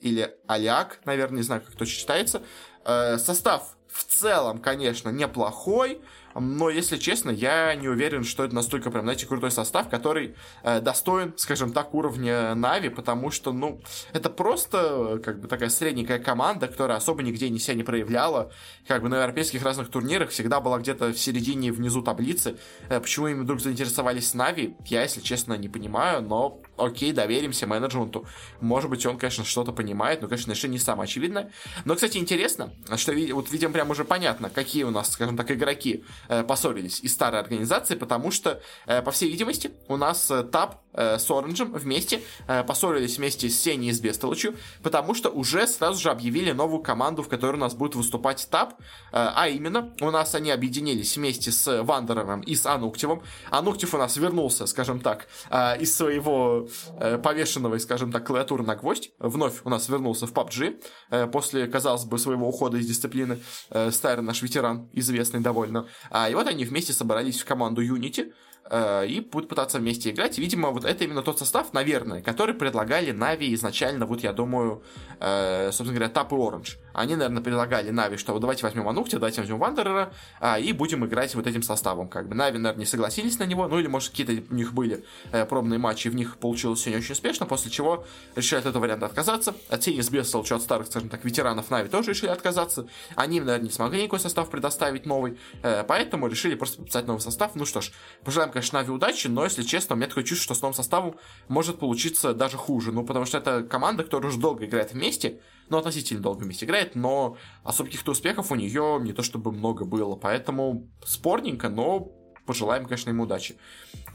или 0.00 0.34
Аляк, 0.46 1.00
наверное, 1.04 1.38
не 1.38 1.42
знаю, 1.42 1.62
как 1.62 1.74
точно 1.74 2.00
читается. 2.00 2.42
Э, 2.84 3.18
состав 3.18 3.76
в 3.88 4.04
целом, 4.04 4.58
конечно, 4.58 5.10
неплохой, 5.10 6.00
но, 6.34 6.70
если 6.70 6.96
честно, 6.96 7.30
я 7.30 7.74
не 7.74 7.88
уверен, 7.88 8.24
что 8.24 8.44
это 8.44 8.54
настолько 8.54 8.90
прям, 8.90 9.04
знаете, 9.04 9.26
крутой 9.26 9.50
состав, 9.50 9.88
который 9.88 10.34
э, 10.62 10.80
достоин, 10.80 11.34
скажем 11.36 11.72
так, 11.72 11.94
уровня 11.94 12.54
Нави, 12.54 12.88
потому 12.88 13.30
что, 13.30 13.52
ну, 13.52 13.80
это 14.12 14.30
просто, 14.30 15.20
как 15.22 15.40
бы, 15.40 15.48
такая 15.48 15.68
средненькая 15.68 16.18
команда, 16.18 16.68
которая 16.68 16.96
особо 16.96 17.22
нигде 17.22 17.50
не 17.50 17.58
себя 17.58 17.74
не 17.74 17.82
проявляла, 17.82 18.50
как 18.86 19.02
бы 19.02 19.08
на 19.08 19.16
европейских 19.16 19.62
разных 19.62 19.90
турнирах 19.90 20.30
всегда 20.30 20.60
была 20.60 20.78
где-то 20.78 21.12
в 21.12 21.18
середине 21.18 21.72
внизу 21.72 22.02
таблицы. 22.02 22.56
Э, 22.88 23.00
почему 23.00 23.28
им 23.28 23.42
вдруг 23.42 23.60
заинтересовались 23.60 24.34
Нави, 24.34 24.74
я, 24.86 25.02
если 25.02 25.20
честно, 25.20 25.54
не 25.54 25.68
понимаю, 25.68 26.22
но 26.22 26.60
окей, 26.84 27.12
доверимся 27.12 27.66
менеджменту. 27.66 28.26
Может 28.60 28.90
быть, 28.90 29.04
он, 29.06 29.18
конечно, 29.18 29.44
что-то 29.44 29.72
понимает, 29.72 30.22
но, 30.22 30.28
конечно, 30.28 30.52
решение 30.52 30.78
не 30.78 30.84
самое 30.84 31.04
очевидное. 31.04 31.52
Но, 31.84 31.94
кстати, 31.94 32.18
интересно, 32.18 32.72
что 32.96 33.12
вот 33.32 33.50
видим 33.50 33.72
прям 33.72 33.90
уже 33.90 34.04
понятно, 34.04 34.50
какие 34.50 34.84
у 34.84 34.90
нас, 34.90 35.12
скажем 35.12 35.36
так, 35.36 35.50
игроки 35.50 36.04
э, 36.28 36.42
поссорились 36.42 37.00
из 37.00 37.12
старой 37.12 37.40
организации, 37.40 37.94
потому 37.94 38.30
что, 38.30 38.60
э, 38.86 39.02
по 39.02 39.10
всей 39.10 39.30
видимости, 39.30 39.72
у 39.88 39.96
нас 39.96 40.30
э, 40.30 40.42
ТАП 40.42 40.80
э, 40.92 41.18
с 41.18 41.30
Оранжем 41.30 41.72
вместе 41.72 42.22
э, 42.48 42.64
поссорились 42.64 43.18
вместе 43.18 43.48
с 43.48 43.60
Сеней 43.60 43.90
и 43.90 43.92
с 43.92 44.00
Бестолочью, 44.00 44.56
потому 44.82 45.14
что 45.14 45.30
уже 45.30 45.66
сразу 45.66 46.00
же 46.00 46.10
объявили 46.10 46.52
новую 46.52 46.82
команду, 46.82 47.22
в 47.22 47.28
которой 47.28 47.56
у 47.56 47.60
нас 47.60 47.74
будет 47.74 47.94
выступать 47.94 48.48
ТАП, 48.50 48.74
э, 48.78 48.82
а 49.12 49.48
именно, 49.48 49.92
у 50.00 50.10
нас 50.10 50.34
они 50.34 50.50
объединились 50.50 51.16
вместе 51.16 51.52
с 51.52 51.82
Вандерером 51.82 52.40
и 52.40 52.54
с 52.54 52.66
Ануктивом. 52.66 53.22
Ануктив 53.50 53.94
у 53.94 53.98
нас 53.98 54.16
вернулся, 54.16 54.66
скажем 54.66 55.00
так, 55.00 55.26
э, 55.50 55.80
из 55.80 55.94
своего 55.96 56.66
э, 56.98 57.18
повешенного, 57.18 57.78
скажем 57.78 58.12
так, 58.12 58.26
клавиатуры 58.26 58.64
на 58.64 58.76
гвоздь, 58.76 59.12
вновь 59.18 59.60
у 59.64 59.68
нас 59.68 59.88
вернулся 59.88 60.26
в 60.26 60.32
PUBG, 60.32 60.82
э, 61.10 61.26
после, 61.26 61.66
казалось 61.66 62.04
бы, 62.04 62.18
своего 62.18 62.48
ухода 62.48 62.78
из 62.78 62.86
дисциплины, 62.86 63.38
э, 63.70 63.90
старый 63.90 64.24
наш 64.24 64.42
ветеран, 64.42 64.88
известный 64.92 65.40
довольно. 65.40 65.86
А, 66.10 66.28
и 66.28 66.34
вот 66.34 66.46
они 66.46 66.64
вместе 66.64 66.92
собрались 66.92 67.40
в 67.40 67.44
команду 67.44 67.82
Unity, 67.82 68.32
Э, 68.70 69.06
и 69.06 69.20
будут 69.20 69.48
пытаться 69.48 69.78
вместе 69.78 70.10
играть. 70.10 70.38
видимо, 70.38 70.70
вот 70.70 70.84
это 70.84 71.04
именно 71.04 71.22
тот 71.22 71.38
состав, 71.38 71.72
наверное, 71.72 72.22
который 72.22 72.54
предлагали 72.54 73.10
NaVi 73.10 73.52
изначально, 73.54 74.06
вот 74.06 74.22
я 74.22 74.32
думаю, 74.32 74.82
э, 75.20 75.66
собственно 75.72 75.92
говоря, 75.92 76.08
Тап 76.08 76.32
и 76.32 76.36
Оранж. 76.36 76.78
Они, 76.92 77.14
наверное, 77.16 77.42
предлагали 77.42 77.90
NaVi, 77.90 78.16
что 78.16 78.38
давайте 78.38 78.64
возьмем 78.64 78.88
Анукти, 78.88 79.16
давайте 79.16 79.40
возьмем 79.40 79.58
Вандерера, 79.58 80.12
а, 80.40 80.58
и 80.58 80.72
будем 80.72 81.04
играть 81.04 81.34
вот 81.34 81.46
этим 81.46 81.62
составом. 81.62 82.08
Как 82.08 82.28
бы 82.28 82.34
NaVi, 82.34 82.58
наверное, 82.58 82.80
не 82.80 82.86
согласились 82.86 83.38
на 83.38 83.44
него, 83.44 83.68
ну 83.68 83.78
или, 83.78 83.86
может, 83.86 84.10
какие-то 84.10 84.32
у 84.50 84.54
них 84.54 84.72
были 84.72 85.04
э, 85.32 85.44
пробные 85.46 85.78
матчи, 85.78 86.08
в 86.08 86.14
них 86.14 86.36
получилось 86.38 86.80
все 86.80 86.90
не 86.90 86.96
очень 86.96 87.12
успешно, 87.12 87.46
после 87.46 87.70
чего 87.70 88.04
решили 88.36 88.60
от 88.60 88.66
этого 88.66 88.82
варианта 88.82 89.06
отказаться. 89.06 89.54
От 89.68 89.80
Теннис 89.80 90.10
Бестол, 90.10 90.44
что 90.44 90.56
от 90.56 90.62
старых, 90.62 90.86
скажем 90.86 91.08
так, 91.08 91.24
ветеранов 91.24 91.70
Нави 91.70 91.88
тоже 91.88 92.10
решили 92.10 92.30
отказаться. 92.30 92.86
Они, 93.16 93.40
наверное, 93.40 93.64
не 93.64 93.70
смогли 93.70 94.02
никакой 94.02 94.20
состав 94.20 94.50
предоставить 94.50 95.06
новый, 95.06 95.38
э, 95.62 95.84
поэтому 95.84 96.28
решили 96.28 96.54
просто 96.54 96.78
подписать 96.78 97.06
новый 97.06 97.20
состав. 97.20 97.54
Ну 97.54 97.64
что 97.64 97.80
ж, 97.80 97.92
пожелаем, 98.24 98.52
конечно, 98.52 98.78
Нави 98.78 98.90
удачи, 98.90 99.28
но, 99.28 99.44
если 99.44 99.62
честно, 99.62 99.94
у 99.94 99.96
меня 99.96 100.08
такое 100.08 100.24
чувство, 100.24 100.44
что 100.44 100.54
с 100.54 100.62
новым 100.62 100.74
составом 100.74 101.16
может 101.48 101.78
получиться 101.78 102.34
даже 102.34 102.56
хуже. 102.56 102.92
Ну, 102.92 103.04
потому 103.04 103.26
что 103.26 103.38
это 103.38 103.62
команда, 103.62 104.04
которая 104.04 104.30
уже 104.30 104.38
долго 104.38 104.64
играет 104.64 104.92
вместе, 104.92 105.40
ну, 105.72 105.78
относительно 105.78 106.20
долго 106.20 106.44
вместе 106.44 106.66
играет, 106.66 106.94
но 106.94 107.38
особо 107.64 107.88
каких-то 107.88 108.12
успехов 108.12 108.52
у 108.52 108.54
нее 108.54 108.98
не 109.00 109.14
то 109.14 109.22
чтобы 109.22 109.52
много 109.52 109.86
было. 109.86 110.16
Поэтому 110.16 110.86
спорненько, 111.02 111.70
но 111.70 112.12
пожелаем, 112.44 112.84
конечно, 112.84 113.08
ему 113.08 113.22
удачи. 113.22 113.56